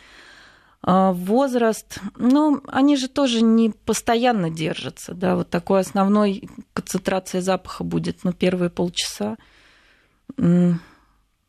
А, 0.84 1.12
возраст, 1.12 2.00
ну, 2.16 2.60
они 2.66 2.96
же 2.96 3.08
тоже 3.08 3.40
не 3.40 3.70
постоянно 3.70 4.50
держатся, 4.50 5.14
да, 5.14 5.36
вот 5.36 5.48
такой 5.48 5.80
основной 5.80 6.48
концентрация 6.72 7.40
запаха 7.40 7.84
будет, 7.84 8.24
ну, 8.24 8.32
первые 8.32 8.68
полчаса. 8.68 9.36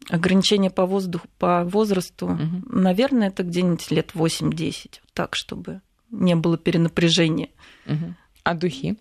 Ограничение 0.09 0.69
по 0.69 0.85
воздуху, 0.85 1.27
по 1.39 1.63
возрасту, 1.63 2.27
угу. 2.27 2.63
наверное, 2.67 3.29
это 3.29 3.43
где-нибудь 3.43 3.89
лет 3.89 4.11
8-10, 4.13 4.99
так, 5.13 5.35
чтобы 5.35 5.81
не 6.11 6.35
было 6.35 6.57
перенапряжения. 6.57 7.49
Угу. 7.87 8.15
А 8.43 8.53
духи? 8.53 8.97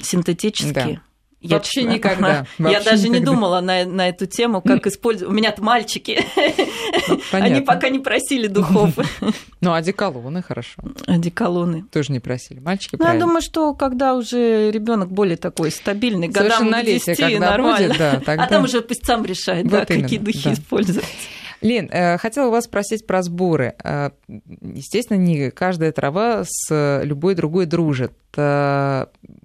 Синтетические? 0.00 1.02
Да. 1.46 1.54
Я 1.54 1.58
вообще 1.58 1.80
честно, 1.82 1.94
никогда. 1.94 2.46
Вообще 2.58 2.78
я 2.78 2.82
даже 2.82 3.02
никогда. 3.04 3.18
не 3.18 3.24
думала 3.24 3.60
на, 3.60 3.84
на 3.84 4.08
эту 4.08 4.26
тему, 4.26 4.60
как 4.60 4.86
использовать. 4.86 5.32
У 5.32 5.36
меня-то 5.36 5.62
мальчики. 5.62 6.24
Ну, 7.08 7.20
Они 7.32 7.60
пока 7.60 7.88
не 7.88 7.98
просили 7.98 8.46
духов. 8.46 8.94
Ну, 9.62 9.72
одеколоны 9.72 10.42
хорошо. 10.42 10.82
Одеколоны. 11.06 11.84
Тоже 11.90 12.12
не 12.12 12.20
просили. 12.20 12.60
Мальчики, 12.60 12.96
Ну, 12.98 13.04
я 13.04 13.18
думаю, 13.18 13.40
что 13.40 13.74
когда 13.74 14.14
уже 14.14 14.70
ребенок 14.70 15.10
более 15.10 15.36
такой 15.36 15.70
стабильный, 15.70 16.28
годам 16.28 16.70
к 16.70 16.84
10, 16.84 17.40
нормально. 17.40 17.88
Будет, 17.88 17.98
да, 17.98 18.20
тогда... 18.24 18.44
А 18.44 18.48
там 18.48 18.64
уже 18.64 18.80
пусть 18.80 19.04
сам 19.04 19.24
решает, 19.24 19.64
вот 19.64 19.72
да, 19.72 19.84
именно, 19.88 20.02
какие 20.04 20.18
духи 20.20 20.44
да. 20.44 20.52
использовать. 20.52 21.04
Лен, 21.62 21.88
э, 21.90 22.18
хотела 22.18 22.50
вас 22.50 22.64
спросить 22.64 23.06
про 23.06 23.22
сборы. 23.22 23.74
Э, 23.82 24.10
естественно, 24.28 25.18
не 25.18 25.50
каждая 25.50 25.90
трава 25.90 26.44
с 26.46 27.02
любой 27.02 27.34
другой 27.34 27.66
дружит. 27.66 28.12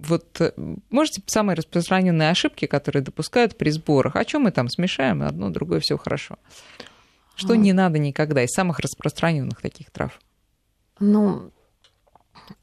Э, 0.02 0.08
вот 0.08 0.54
можете 0.90 1.22
самые 1.26 1.56
распространенные 1.56 2.30
ошибки, 2.30 2.66
которые 2.66 3.02
допускают 3.02 3.56
при 3.56 3.70
сборах? 3.70 4.16
О 4.16 4.24
чем 4.24 4.42
мы 4.42 4.50
там 4.52 4.68
смешаем? 4.68 5.22
Одно, 5.22 5.50
другое, 5.50 5.80
все 5.80 5.96
хорошо. 5.96 6.36
Что 7.34 7.54
а... 7.54 7.56
не 7.56 7.72
надо 7.72 7.98
никогда 7.98 8.42
из 8.42 8.50
самых 8.50 8.80
распространенных 8.80 9.60
таких 9.60 9.90
трав? 9.90 10.18
Ну, 11.00 11.50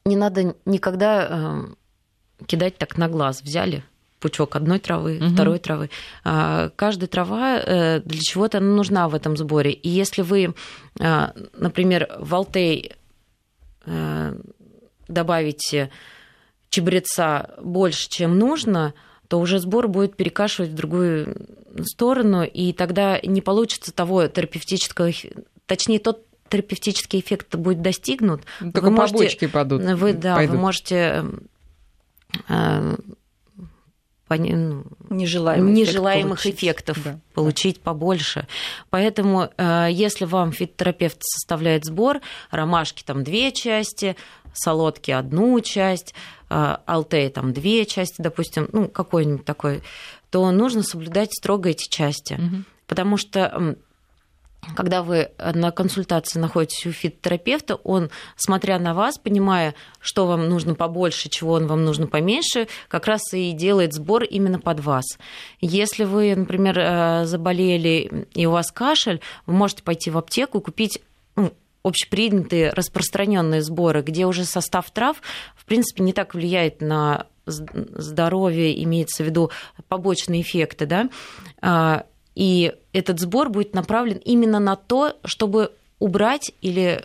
не 0.04 0.16
надо 0.16 0.54
никогда 0.64 1.26
э, 1.30 2.44
кидать 2.46 2.78
так 2.78 2.96
на 2.96 3.08
глаз. 3.08 3.42
Взяли, 3.42 3.84
пучок 4.20 4.56
одной 4.56 4.78
травы, 4.78 5.18
угу. 5.18 5.28
второй 5.30 5.58
травы. 5.58 5.90
А, 6.24 6.70
каждая 6.76 7.08
трава 7.08 7.58
э, 7.58 8.00
для 8.00 8.20
чего-то 8.20 8.60
нужна 8.60 9.08
в 9.08 9.14
этом 9.14 9.36
сборе. 9.36 9.72
И 9.72 9.88
если 9.88 10.22
вы, 10.22 10.54
а, 11.00 11.32
например, 11.54 12.08
в 12.18 12.34
Алтей 12.34 12.92
э, 13.86 14.34
добавите 15.08 15.90
чебреца 16.70 17.50
больше, 17.62 18.08
чем 18.08 18.38
нужно, 18.38 18.94
то 19.28 19.38
уже 19.38 19.58
сбор 19.58 19.88
будет 19.88 20.16
перекашивать 20.16 20.70
в 20.70 20.74
другую 20.74 21.46
сторону, 21.84 22.42
и 22.42 22.72
тогда 22.72 23.20
не 23.22 23.40
получится 23.40 23.92
того 23.92 24.26
терапевтического, 24.26 25.10
точнее, 25.66 25.98
тот 25.98 26.24
терапевтический 26.48 27.20
эффект 27.20 27.54
будет 27.54 27.80
достигнут. 27.80 28.42
Только 28.58 28.80
вы 28.80 28.90
можете, 28.90 29.18
побочки 29.18 29.46
падут. 29.46 29.82
Вы, 29.82 30.12
да, 30.14 30.34
пойдут. 30.34 30.56
вы 30.56 30.60
можете 30.60 31.24
э, 32.48 32.96
ну, 34.28 34.84
нежелаемых, 35.10 35.74
нежелаемых 35.74 36.46
эффектов 36.46 37.02
да. 37.02 37.18
получить 37.34 37.80
побольше. 37.80 38.46
Поэтому, 38.90 39.50
э, 39.56 39.88
если 39.90 40.24
вам 40.24 40.52
фитотерапевт 40.52 41.18
составляет 41.20 41.84
сбор, 41.84 42.20
ромашки 42.50 43.02
там 43.02 43.24
две 43.24 43.50
части, 43.52 44.16
солодки 44.52 45.10
одну 45.10 45.60
часть, 45.60 46.14
э, 46.48 46.76
алтей 46.86 47.28
там 47.30 47.52
две 47.52 47.86
части, 47.86 48.22
допустим, 48.22 48.68
ну, 48.72 48.88
какой-нибудь 48.88 49.44
такой, 49.44 49.82
то 50.30 50.50
нужно 50.50 50.82
соблюдать 50.82 51.32
строго 51.32 51.70
эти 51.70 51.88
части. 51.88 52.34
Угу. 52.34 52.64
Потому 52.86 53.16
что 53.16 53.76
когда 54.76 55.02
вы 55.02 55.30
на 55.38 55.70
консультации 55.70 56.38
находитесь 56.38 56.86
у 56.86 56.92
фитотерапевта, 56.92 57.76
он, 57.76 58.10
смотря 58.36 58.78
на 58.78 58.94
вас, 58.94 59.18
понимая, 59.18 59.74
что 60.00 60.26
вам 60.26 60.48
нужно 60.48 60.74
побольше, 60.74 61.28
чего 61.28 61.54
он 61.54 61.66
вам 61.66 61.84
нужно 61.84 62.06
поменьше, 62.06 62.68
как 62.88 63.06
раз 63.06 63.32
и 63.32 63.52
делает 63.52 63.94
сбор 63.94 64.22
именно 64.22 64.58
под 64.58 64.80
вас. 64.80 65.04
Если 65.60 66.04
вы, 66.04 66.34
например, 66.36 66.78
э, 66.78 67.24
заболели 67.24 68.26
и 68.34 68.46
у 68.46 68.50
вас 68.50 68.70
кашель, 68.70 69.20
вы 69.46 69.54
можете 69.54 69.82
пойти 69.82 70.10
в 70.10 70.18
аптеку 70.18 70.58
и 70.58 70.62
купить 70.62 71.00
общепринятые 71.82 72.70
распространенные 72.70 73.62
сборы, 73.62 74.02
где 74.02 74.26
уже 74.26 74.44
состав 74.44 74.90
трав, 74.90 75.22
в 75.56 75.64
принципе, 75.64 76.02
не 76.02 76.12
так 76.12 76.34
влияет 76.34 76.80
на 76.80 77.26
здоровье, 77.46 78.82
имеется 78.84 79.22
в 79.22 79.26
виду 79.26 79.50
побочные 79.88 80.42
эффекты, 80.42 80.86
да, 80.86 81.08
а, 81.60 82.04
И 82.34 82.72
этот 82.92 83.18
сбор 83.18 83.50
будет 83.50 83.74
направлен 83.74 84.18
именно 84.18 84.60
на 84.60 84.76
то, 84.76 85.16
чтобы 85.24 85.72
убрать 85.98 86.52
или 86.62 87.04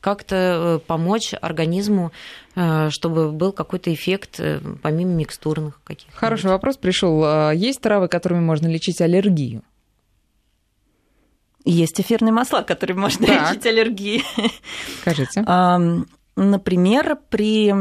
как-то 0.00 0.36
э, 0.36 0.78
помочь 0.86 1.34
организму, 1.40 2.12
э, 2.54 2.90
чтобы 2.90 3.32
был 3.32 3.52
какой-то 3.52 3.92
эффект 3.92 4.38
э, 4.38 4.60
помимо 4.82 5.10
микстурных 5.12 5.80
каких-то. 5.82 6.16
Хороший 6.16 6.50
вопрос 6.50 6.76
пришел. 6.76 7.22
А 7.24 7.50
есть 7.50 7.80
травы, 7.80 8.06
которыми 8.06 8.40
можно 8.40 8.68
лечить 8.68 9.00
аллергию? 9.00 9.62
Есть 11.66 12.00
эфирные 12.00 12.32
масла, 12.32 12.62
которыми 12.62 13.00
можно 13.00 13.26
так. 13.26 13.50
лечить 13.50 13.66
аллергии. 13.66 14.22
Скажите. 15.00 15.44
Например, 16.36 17.18
при 17.28 17.74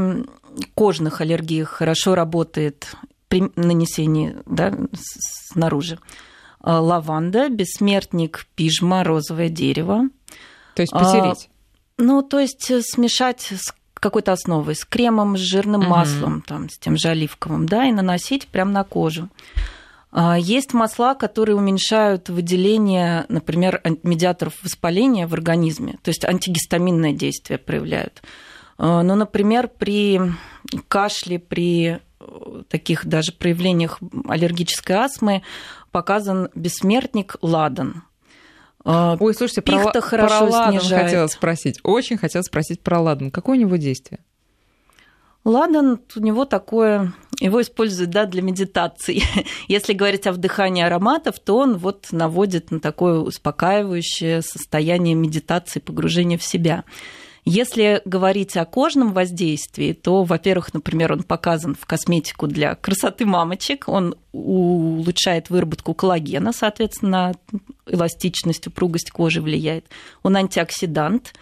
кожных 0.74 1.22
аллергиях 1.22 1.70
хорошо 1.70 2.16
работает 2.16 2.96
при 3.28 3.52
нанесении 3.56 4.38
да, 4.46 4.74
снаружи 5.52 6.00
лаванда, 6.62 7.50
бессмертник, 7.50 8.48
пижма, 8.56 9.04
розовое 9.04 9.50
дерево. 9.50 10.10
То 10.76 10.82
есть 10.82 10.92
потереть? 10.92 11.50
Ну, 11.98 12.22
то 12.22 12.40
есть 12.40 12.70
э, 12.72 12.82
смешать 12.82 13.52
с 13.52 13.74
какой-то 13.94 14.34
основой, 14.34 14.76
с 14.76 14.84
кремом, 14.84 15.38
с 15.38 15.40
жирным 15.40 15.82
угу. 15.82 15.90
маслом, 15.90 16.44
там, 16.46 16.70
с 16.70 16.78
тем 16.78 16.98
же 16.98 17.10
оливковым, 17.10 17.68
да, 17.68 17.86
и 17.86 17.92
наносить 17.92 18.48
прямо 18.48 18.72
на 18.72 18.84
кожу. 18.84 19.30
А, 20.18 20.38
есть 20.40 20.74
масла, 20.74 21.14
которые 21.14 21.58
уменьшают 21.58 22.30
выделение, 22.30 23.26
например, 23.28 23.82
медиаторов 24.04 24.54
воспаления 24.64 25.28
в 25.28 25.34
организме, 25.34 26.00
то 26.04 26.10
есть 26.10 26.24
антигистаминное 26.24 27.12
действие 27.12 27.60
проявляют. 27.60 28.24
А, 28.78 29.04
ну, 29.04 29.16
например, 29.16 29.68
при 29.68 30.22
кашле, 30.88 31.38
при 31.38 32.00
э, 32.22 32.64
таких 32.70 33.06
даже 33.06 33.34
проявлениях 33.34 34.00
аллергической 34.26 34.96
астмы 34.96 35.44
показан 35.92 36.48
бессмертник 36.56 37.36
ладан. 37.42 38.04
А, 38.86 39.18
Ой, 39.20 39.34
слушайте, 39.34 39.64
про, 39.64 40.00
хорошо 40.00 40.48
про 40.48 40.50
ладан 40.50 40.80
снижает. 40.80 41.06
хотела 41.08 41.28
спросить. 41.28 41.82
Очень 41.84 42.16
хотела 42.16 42.44
спросить 42.44 42.80
про 42.80 43.02
ладан. 43.02 43.32
Какое 43.32 43.58
у 43.58 43.60
него 43.60 43.76
действие? 43.76 44.22
Ладан, 45.46 46.00
у 46.16 46.20
него 46.20 46.46
такое, 46.46 47.14
его 47.40 47.62
используют 47.62 48.12
да, 48.12 48.26
для 48.26 48.42
медитации. 48.42 49.24
Если 49.68 49.94
говорить 49.94 50.28
о 50.28 50.32
вдыхании 50.32 50.84
ароматов, 50.84 51.40
то 51.40 51.58
он 51.58 51.78
вот 51.78 52.08
наводит 52.12 52.72
на 52.72 52.80
такое 52.80 53.20
успокаивающее 53.20 54.42
состояние 54.42 55.16
медитации, 55.16 55.80
погружения 55.80 56.38
в 56.38 56.44
себя. 56.44 56.84
Если 57.48 58.02
говорить 58.06 58.58
о 58.58 58.66
кожном 58.66 59.14
воздействии, 59.14 59.94
то, 59.94 60.24
во-первых, 60.24 60.74
например, 60.74 61.14
он 61.14 61.22
показан 61.22 61.76
в 61.76 61.86
косметику 61.86 62.48
для 62.48 62.74
красоты 62.74 63.28
мамочек, 63.28 63.88
он 63.88 64.16
улучшает 64.32 65.52
выработку 65.52 65.94
коллагена, 65.94 66.54
соответственно, 66.54 67.36
эластичность, 67.86 68.66
упругость 68.66 69.12
кожи 69.12 69.42
влияет. 69.42 69.86
Он 70.24 70.38
антиоксидант. 70.38 71.34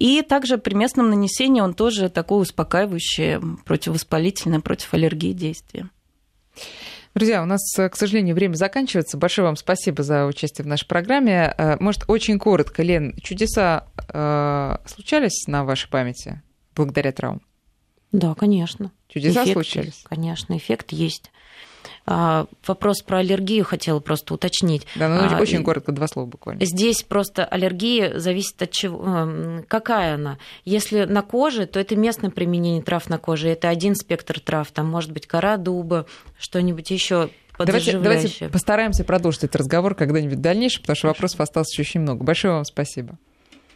И 0.00 0.22
также 0.22 0.56
при 0.56 0.72
местном 0.72 1.10
нанесении 1.10 1.60
он 1.60 1.74
тоже 1.74 2.08
такое 2.08 2.38
успокаивающее, 2.38 3.38
противовоспалительное, 3.66 4.60
против 4.60 4.94
аллергии 4.94 5.34
действие. 5.34 5.90
Друзья, 7.14 7.42
у 7.42 7.44
нас, 7.44 7.60
к 7.76 7.94
сожалению, 7.96 8.34
время 8.34 8.54
заканчивается. 8.54 9.18
Большое 9.18 9.44
вам 9.44 9.56
спасибо 9.56 10.02
за 10.02 10.24
участие 10.24 10.64
в 10.64 10.68
нашей 10.68 10.86
программе. 10.86 11.54
Э, 11.58 11.76
может, 11.80 12.04
очень 12.08 12.38
коротко, 12.38 12.82
Лен, 12.82 13.14
чудеса 13.22 13.88
э, 14.08 14.76
случались 14.86 15.46
на 15.46 15.66
вашей 15.66 15.90
памяти 15.90 16.40
благодаря 16.74 17.12
травмам? 17.12 17.42
Да, 18.10 18.34
конечно. 18.34 18.92
Чудеса 19.06 19.42
эффект, 19.42 19.52
случались? 19.52 20.00
Конечно, 20.04 20.56
эффект 20.56 20.92
есть. 20.92 21.30
А, 22.12 22.46
вопрос 22.66 23.02
про 23.02 23.18
аллергию 23.18 23.64
хотела 23.64 24.00
просто 24.00 24.34
уточнить. 24.34 24.84
Да, 24.96 25.08
ну 25.08 25.36
а, 25.36 25.40
очень 25.40 25.62
коротко, 25.62 25.92
два 25.92 26.08
слова 26.08 26.26
буквально. 26.26 26.64
Здесь 26.64 27.04
просто 27.04 27.44
аллергия 27.44 28.18
зависит 28.18 28.60
от 28.60 28.72
чего, 28.72 29.04
эм, 29.04 29.64
какая 29.68 30.16
она. 30.16 30.38
Если 30.64 31.04
на 31.04 31.22
коже, 31.22 31.66
то 31.66 31.78
это 31.78 31.94
местное 31.94 32.30
применение 32.30 32.82
трав 32.82 33.08
на 33.08 33.18
коже, 33.18 33.48
это 33.48 33.68
один 33.68 33.94
спектр 33.94 34.40
трав, 34.40 34.72
там 34.72 34.88
может 34.88 35.12
быть 35.12 35.28
кора 35.28 35.56
дуба, 35.56 36.06
что-нибудь 36.36 36.90
еще 36.90 37.30
Давайте, 37.58 37.98
давайте 37.98 38.48
постараемся 38.48 39.04
продолжить 39.04 39.44
этот 39.44 39.56
разговор 39.56 39.94
когда-нибудь 39.94 40.38
в 40.38 40.40
дальнейшем, 40.40 40.80
потому 40.80 40.96
что 40.96 41.08
вопросов 41.08 41.40
осталось 41.40 41.70
еще 41.70 41.82
очень 41.82 42.00
много. 42.00 42.24
Большое 42.24 42.54
вам 42.54 42.64
спасибо. 42.64 43.18